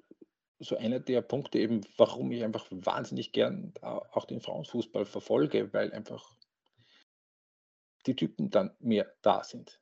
so 0.58 0.76
einer 0.76 1.00
der 1.00 1.22
Punkte, 1.22 1.58
eben, 1.58 1.82
warum 1.96 2.30
ich 2.32 2.42
einfach 2.42 2.66
wahnsinnig 2.70 3.32
gern 3.32 3.74
auch 3.82 4.24
den 4.24 4.40
Frauenfußball 4.40 5.04
verfolge, 5.04 5.72
weil 5.72 5.92
einfach 5.92 6.36
die 8.06 8.16
Typen 8.16 8.50
dann 8.50 8.76
mehr 8.80 9.12
da 9.22 9.44
sind, 9.44 9.80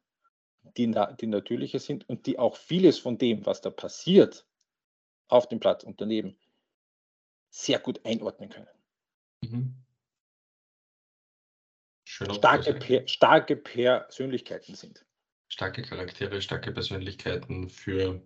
die, 0.62 0.94
die 1.20 1.26
natürlicher 1.26 1.78
sind 1.78 2.08
und 2.08 2.26
die 2.26 2.38
auch 2.38 2.56
vieles 2.56 2.98
von 2.98 3.18
dem, 3.18 3.44
was 3.46 3.60
da 3.60 3.70
passiert, 3.70 4.46
auf 5.28 5.48
dem 5.48 5.60
Platz 5.60 5.84
und 5.84 6.00
daneben, 6.00 6.36
sehr 7.50 7.78
gut 7.78 8.04
einordnen 8.04 8.48
können. 8.48 8.68
Mhm. 9.42 9.74
Starke, 12.04 12.74
per, 12.74 13.08
starke 13.08 13.56
Persönlichkeiten 13.56 14.74
sind 14.74 15.04
starke 15.52 15.82
Charaktere, 15.82 16.40
starke 16.40 16.72
Persönlichkeiten 16.72 17.68
für 17.68 18.22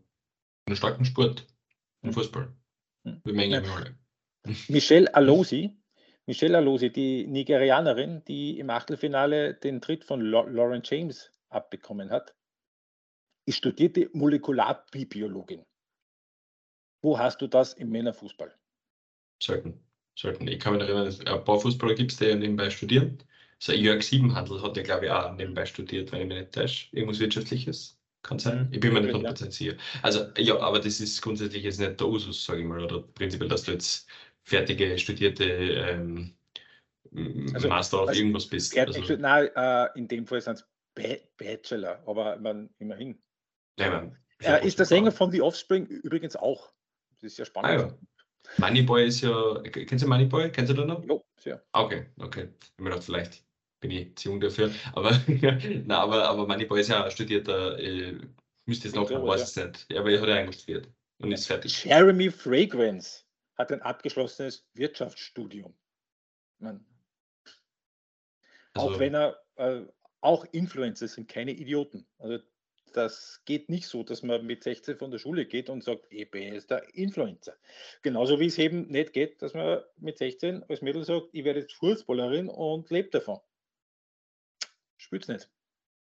einen 0.66 0.76
starken 0.76 1.04
Sport, 1.04 1.46
den 2.02 2.10
hm. 2.10 2.14
Fußball. 2.14 2.52
Hm. 3.04 3.20
Wie 3.24 3.32
Menge 3.32 3.62
Michelle 4.68 5.12
Alosi, 5.12 5.76
Michelle 6.26 6.56
Alosi, 6.56 6.90
die 6.90 7.26
Nigerianerin, 7.26 8.24
die 8.26 8.60
im 8.60 8.70
Achtelfinale 8.70 9.54
den 9.54 9.80
Tritt 9.80 10.04
von 10.04 10.20
Lauren 10.20 10.82
James 10.84 11.32
abbekommen 11.48 12.10
hat, 12.10 12.34
ist 13.46 13.58
studierte 13.58 14.10
Molekularbiologin. 14.12 15.64
Wo 17.02 17.18
hast 17.18 17.40
du 17.40 17.46
das 17.46 17.74
im 17.74 17.90
Männerfußball? 17.90 18.52
Selten. 19.42 19.84
Selten. 20.18 20.48
Ich 20.48 20.58
kann 20.58 20.74
mich 20.74 20.82
erinnern, 20.82 21.14
ein 21.26 21.44
paar 21.44 21.60
Fußballer 21.60 21.94
gibt 21.94 22.12
es, 22.12 22.18
die 22.18 22.34
nebenbei 22.34 22.70
studieren 22.70 23.22
so 23.58 23.72
Jörg 23.72 24.02
Siebenhandel 24.02 24.62
hat 24.62 24.76
ja, 24.76 24.82
glaube 24.82 25.06
ich, 25.06 25.10
auch 25.10 25.32
nebenbei 25.34 25.66
studiert, 25.66 26.12
wenn 26.12 26.22
ich 26.22 26.28
mich 26.28 26.38
nicht 26.38 26.52
täusche. 26.52 26.94
Irgendwas 26.94 27.20
Wirtschaftliches. 27.20 27.98
Kann 28.22 28.38
sein. 28.38 28.66
Mhm. 28.66 28.72
Ich 28.72 28.80
bin 28.80 28.92
mir 28.92 29.00
nicht 29.00 29.14
100% 29.14 29.50
sicher. 29.50 29.74
Also, 30.02 30.26
ja, 30.36 30.58
aber 30.58 30.80
das 30.80 31.00
ist 31.00 31.22
grundsätzlich 31.22 31.62
jetzt 31.62 31.78
nicht 31.78 31.98
der 32.00 32.08
Usus, 32.08 32.44
sage 32.44 32.60
ich 32.60 32.66
mal, 32.66 32.82
oder 32.82 33.02
prinzipiell, 33.02 33.48
dass 33.48 33.62
du 33.62 33.72
jetzt 33.72 34.08
fertige, 34.42 34.98
studierte 34.98 35.44
ähm, 35.44 36.34
also, 37.54 37.68
Master 37.68 38.00
auf 38.00 38.08
also 38.08 38.20
irgendwas 38.20 38.46
bist. 38.46 38.76
Also, 38.76 39.16
nein, 39.16 39.48
äh, 39.54 39.88
in 39.96 40.08
dem 40.08 40.26
Fall 40.26 40.40
sind 40.40 40.54
es 40.54 40.66
Bachelor, 40.96 42.02
aber 42.06 42.36
man, 42.38 42.70
immerhin. 42.78 43.22
Ja, 43.78 44.10
er 44.40 44.62
ist 44.62 44.78
der 44.78 44.86
Sänger 44.86 45.12
von 45.12 45.30
The 45.30 45.42
Offspring 45.42 45.86
übrigens 45.86 46.36
auch. 46.36 46.72
Das 47.10 47.32
ist 47.32 47.38
ja 47.38 47.44
spannend. 47.44 47.70
Ah, 47.70 47.86
ja. 47.86 47.98
Moneyboy 48.58 49.06
ist 49.06 49.20
ja, 49.20 49.60
kennst 49.62 50.04
du 50.04 50.08
Moneyboy? 50.08 50.50
Kennst 50.50 50.70
du 50.70 50.74
den 50.74 50.86
noch? 50.86 51.04
Jo, 51.04 51.24
sehr. 51.38 51.62
Okay, 51.72 52.06
okay. 52.18 52.48
Ich 52.62 52.78
mir 52.78 52.90
gedacht, 52.90 53.04
vielleicht 53.04 53.44
bin 53.80 53.90
ich 53.90 54.16
zu 54.16 54.30
jung 54.30 54.40
dafür. 54.40 54.70
Aber, 54.94 55.10
na, 55.84 55.98
aber, 55.98 56.28
aber 56.28 56.46
Moneyboy 56.46 56.80
ist 56.80 56.88
ja 56.88 57.10
studierter, 57.10 57.78
äh, 57.78 58.18
müsste 58.66 58.88
jetzt 58.88 58.94
noch, 58.94 59.10
weiß 59.10 59.42
es 59.42 59.56
nicht. 59.56 59.86
Ja, 59.90 60.00
aber 60.00 60.10
er 60.10 60.20
hat 60.20 60.28
ja 60.28 60.34
eigentlich 60.36 60.62
studiert 60.62 60.88
und 61.18 61.32
ist 61.32 61.46
fertig. 61.46 61.84
Jeremy 61.84 62.30
Fragrance 62.30 63.24
hat 63.56 63.72
ein 63.72 63.82
abgeschlossenes 63.82 64.68
Wirtschaftsstudium. 64.74 65.74
Man, 66.58 66.86
also, 68.74 68.94
auch 68.94 68.98
wenn 68.98 69.14
er, 69.14 69.42
äh, 69.56 69.82
auch 70.26 70.44
Influencer 70.50 71.06
sind 71.06 71.28
keine 71.28 71.52
Idioten. 71.52 72.04
Also 72.18 72.38
das 72.92 73.42
geht 73.44 73.68
nicht 73.68 73.86
so, 73.86 74.02
dass 74.02 74.22
man 74.22 74.44
mit 74.44 74.64
16 74.64 74.96
von 74.96 75.10
der 75.12 75.18
Schule 75.18 75.46
geht 75.46 75.70
und 75.70 75.84
sagt, 75.84 76.06
ich 76.10 76.28
bin 76.30 76.52
jetzt 76.52 76.70
der 76.70 76.82
Influencer. 76.94 77.56
Genauso 78.02 78.40
wie 78.40 78.46
es 78.46 78.58
eben 78.58 78.88
nicht 78.88 79.12
geht, 79.12 79.40
dass 79.40 79.54
man 79.54 79.82
mit 79.98 80.18
16 80.18 80.64
als 80.64 80.82
Mädel 80.82 81.04
sagt, 81.04 81.28
ich 81.32 81.44
werde 81.44 81.60
jetzt 81.60 81.74
Fußballerin 81.74 82.48
und 82.48 82.90
lebe 82.90 83.10
davon. 83.10 83.38
Spielt's 84.96 85.28
nicht. 85.28 85.48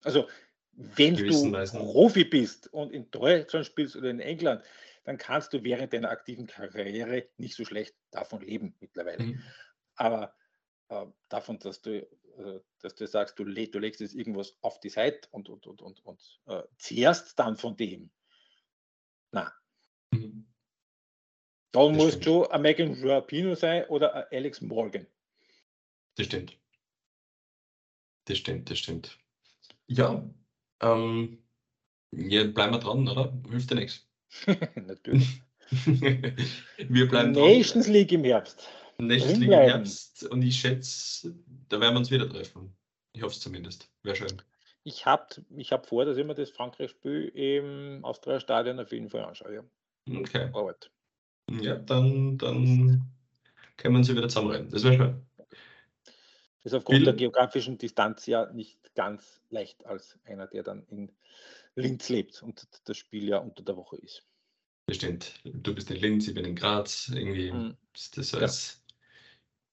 Also, 0.02 0.28
wenn 0.72 1.16
du 1.16 1.52
Profi 1.72 2.24
bist 2.24 2.72
und 2.72 2.92
in 2.92 3.10
Deutschland 3.10 3.66
spielst 3.66 3.96
oder 3.96 4.10
in 4.10 4.20
England, 4.20 4.64
dann 5.04 5.18
kannst 5.18 5.52
du 5.52 5.62
während 5.62 5.92
deiner 5.92 6.10
aktiven 6.10 6.46
Karriere 6.46 7.28
nicht 7.36 7.54
so 7.54 7.64
schlecht 7.64 7.94
davon 8.10 8.40
leben 8.40 8.74
mittlerweile. 8.80 9.24
Mhm. 9.24 9.42
Aber 9.96 10.34
äh, 10.88 11.06
davon, 11.28 11.58
dass 11.58 11.82
du, 11.82 12.06
dass 12.80 12.94
du 12.94 13.06
sagst, 13.06 13.38
du, 13.38 13.44
le 13.44 13.68
du 13.68 13.78
legst 13.78 14.00
jetzt 14.00 14.14
irgendwas 14.14 14.56
auf 14.60 14.80
die 14.80 14.90
Seite 14.90 15.28
und, 15.30 15.48
und, 15.48 15.66
und, 15.66 15.82
und, 15.82 16.04
und 16.04 16.40
äh, 16.46 16.62
zehrst 16.78 17.38
dann 17.38 17.56
von 17.56 17.76
dem. 17.76 18.10
Na. 19.32 19.52
Mhm. 20.12 20.46
Da 21.72 21.86
das 21.86 21.96
muss 21.96 22.24
schon 22.24 22.50
ein 22.50 22.62
Megan 22.62 22.94
Rapino 23.02 23.54
sein 23.54 23.84
oder 23.88 24.14
ein 24.14 24.24
Alex 24.30 24.60
Morgan. 24.60 25.06
Das 26.16 26.26
stimmt. 26.26 26.58
Das 28.24 28.38
stimmt, 28.38 28.70
das 28.70 28.78
stimmt. 28.78 29.18
Ja, 29.86 30.28
ähm, 30.80 31.42
ja, 32.12 32.44
bleiben 32.44 32.72
wir 32.72 32.78
dran, 32.78 33.08
oder? 33.08 33.32
Hilft 33.50 33.70
dir 33.70 33.76
nichts. 33.76 34.08
Natürlich. 34.74 35.42
wir 35.86 37.08
bleiben 37.08 37.32
Nations 37.32 37.86
dran. 37.86 37.94
League 37.94 38.12
im 38.12 38.24
Herbst. 38.24 38.68
Nations 38.98 39.38
League 39.38 39.48
im 39.48 39.52
Herbst 39.52 40.24
und 40.24 40.42
ich 40.42 40.58
schätze, 40.58 41.34
da 41.68 41.80
werden 41.80 41.94
wir 41.94 41.98
uns 41.98 42.10
wieder 42.10 42.28
treffen. 42.28 42.76
Ich 43.12 43.22
hoffe 43.22 43.34
es 43.34 43.40
zumindest. 43.40 43.90
Wäre 44.02 44.16
schön. 44.16 44.42
Ich 44.84 45.04
habe 45.06 45.26
ich 45.56 45.72
hab 45.72 45.86
vor, 45.86 46.04
dass 46.04 46.16
ich 46.16 46.24
mir 46.24 46.34
das 46.34 46.50
Frankreich-Spiel 46.50 47.28
im 47.34 48.04
Austria-Stadion 48.04 48.78
auf 48.78 48.92
jeden 48.92 49.10
Fall 49.10 49.24
anschaue. 49.24 49.54
Ja. 49.54 50.20
Okay. 50.20 50.50
Arbeit. 50.52 50.90
Ja, 51.50 51.76
dann, 51.76 52.38
dann 52.38 53.02
können 53.76 53.94
wir 53.94 53.98
uns 53.98 54.08
wieder 54.08 54.28
zusammenreden. 54.28 54.70
Das 54.70 54.84
wäre 54.84 54.96
schön. 54.96 55.26
Das 56.04 56.72
ist 56.72 56.74
aufgrund 56.74 56.98
Bill? 56.98 57.04
der 57.04 57.14
geografischen 57.14 57.78
Distanz 57.78 58.26
ja 58.26 58.52
nicht 58.52 58.94
ganz 58.94 59.40
leicht 59.50 59.86
als 59.86 60.18
einer, 60.24 60.46
der 60.46 60.62
dann 60.62 60.84
in 60.88 61.12
Linz 61.76 62.08
lebt 62.08 62.42
und 62.42 62.66
das 62.84 62.96
Spiel 62.96 63.28
ja 63.28 63.38
unter 63.38 63.62
der 63.62 63.76
Woche 63.76 63.96
ist. 63.96 64.24
Bestimmt. 64.86 65.34
Du 65.44 65.74
bist 65.74 65.90
in 65.90 65.96
Linz, 65.96 66.28
ich 66.28 66.34
bin 66.34 66.44
in 66.44 66.54
Graz. 66.54 67.08
Irgendwie 67.14 67.52
mhm. 67.52 67.76
ist 67.94 68.16
das 68.16 68.34
als. 68.34 68.82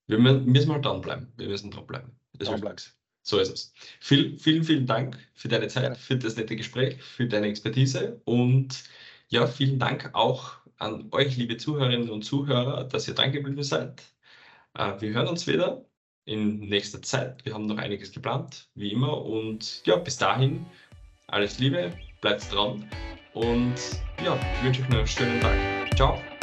Wir 0.06 0.18
müssen 0.18 0.72
halt 0.72 0.84
dranbleiben. 0.84 1.32
Wir 1.36 1.48
müssen 1.48 1.70
dranbleiben. 1.70 2.10
Das 2.34 2.48
dranbleiben. 2.48 2.82
So 3.22 3.38
ist 3.38 3.52
es. 3.52 3.74
Viel, 4.00 4.38
vielen, 4.38 4.64
vielen 4.64 4.86
Dank 4.86 5.18
für 5.32 5.48
deine 5.48 5.68
Zeit, 5.68 5.84
ja. 5.84 5.94
für 5.94 6.16
das 6.16 6.36
nette 6.36 6.56
Gespräch, 6.56 7.02
für 7.02 7.26
deine 7.26 7.46
Expertise 7.46 8.20
und 8.24 8.84
ja, 9.28 9.46
vielen 9.46 9.78
Dank 9.78 10.10
auch 10.12 10.52
an 10.78 11.08
euch, 11.12 11.36
liebe 11.36 11.56
Zuhörerinnen 11.56 12.10
und 12.10 12.22
Zuhörer, 12.22 12.84
dass 12.84 13.08
ihr 13.08 13.14
dran 13.14 13.32
geblieben 13.32 13.62
seid. 13.62 14.02
Äh, 14.74 15.00
wir 15.00 15.14
hören 15.14 15.28
uns 15.28 15.46
wieder 15.46 15.86
in 16.26 16.60
nächster 16.60 17.00
Zeit. 17.00 17.44
Wir 17.46 17.54
haben 17.54 17.66
noch 17.66 17.78
einiges 17.78 18.12
geplant, 18.12 18.68
wie 18.74 18.92
immer. 18.92 19.24
Und 19.24 19.84
ja, 19.86 19.96
bis 19.96 20.18
dahin 20.18 20.66
alles 21.28 21.58
Liebe, 21.58 21.92
bleibt 22.20 22.52
dran 22.52 22.88
und 23.32 23.74
ja, 24.22 24.38
ich 24.56 24.64
wünsche 24.64 24.82
euch 24.82 24.88
noch 24.88 24.98
einen 24.98 25.06
schönen 25.06 25.40
Tag. 25.40 25.96
Ciao. 25.96 26.33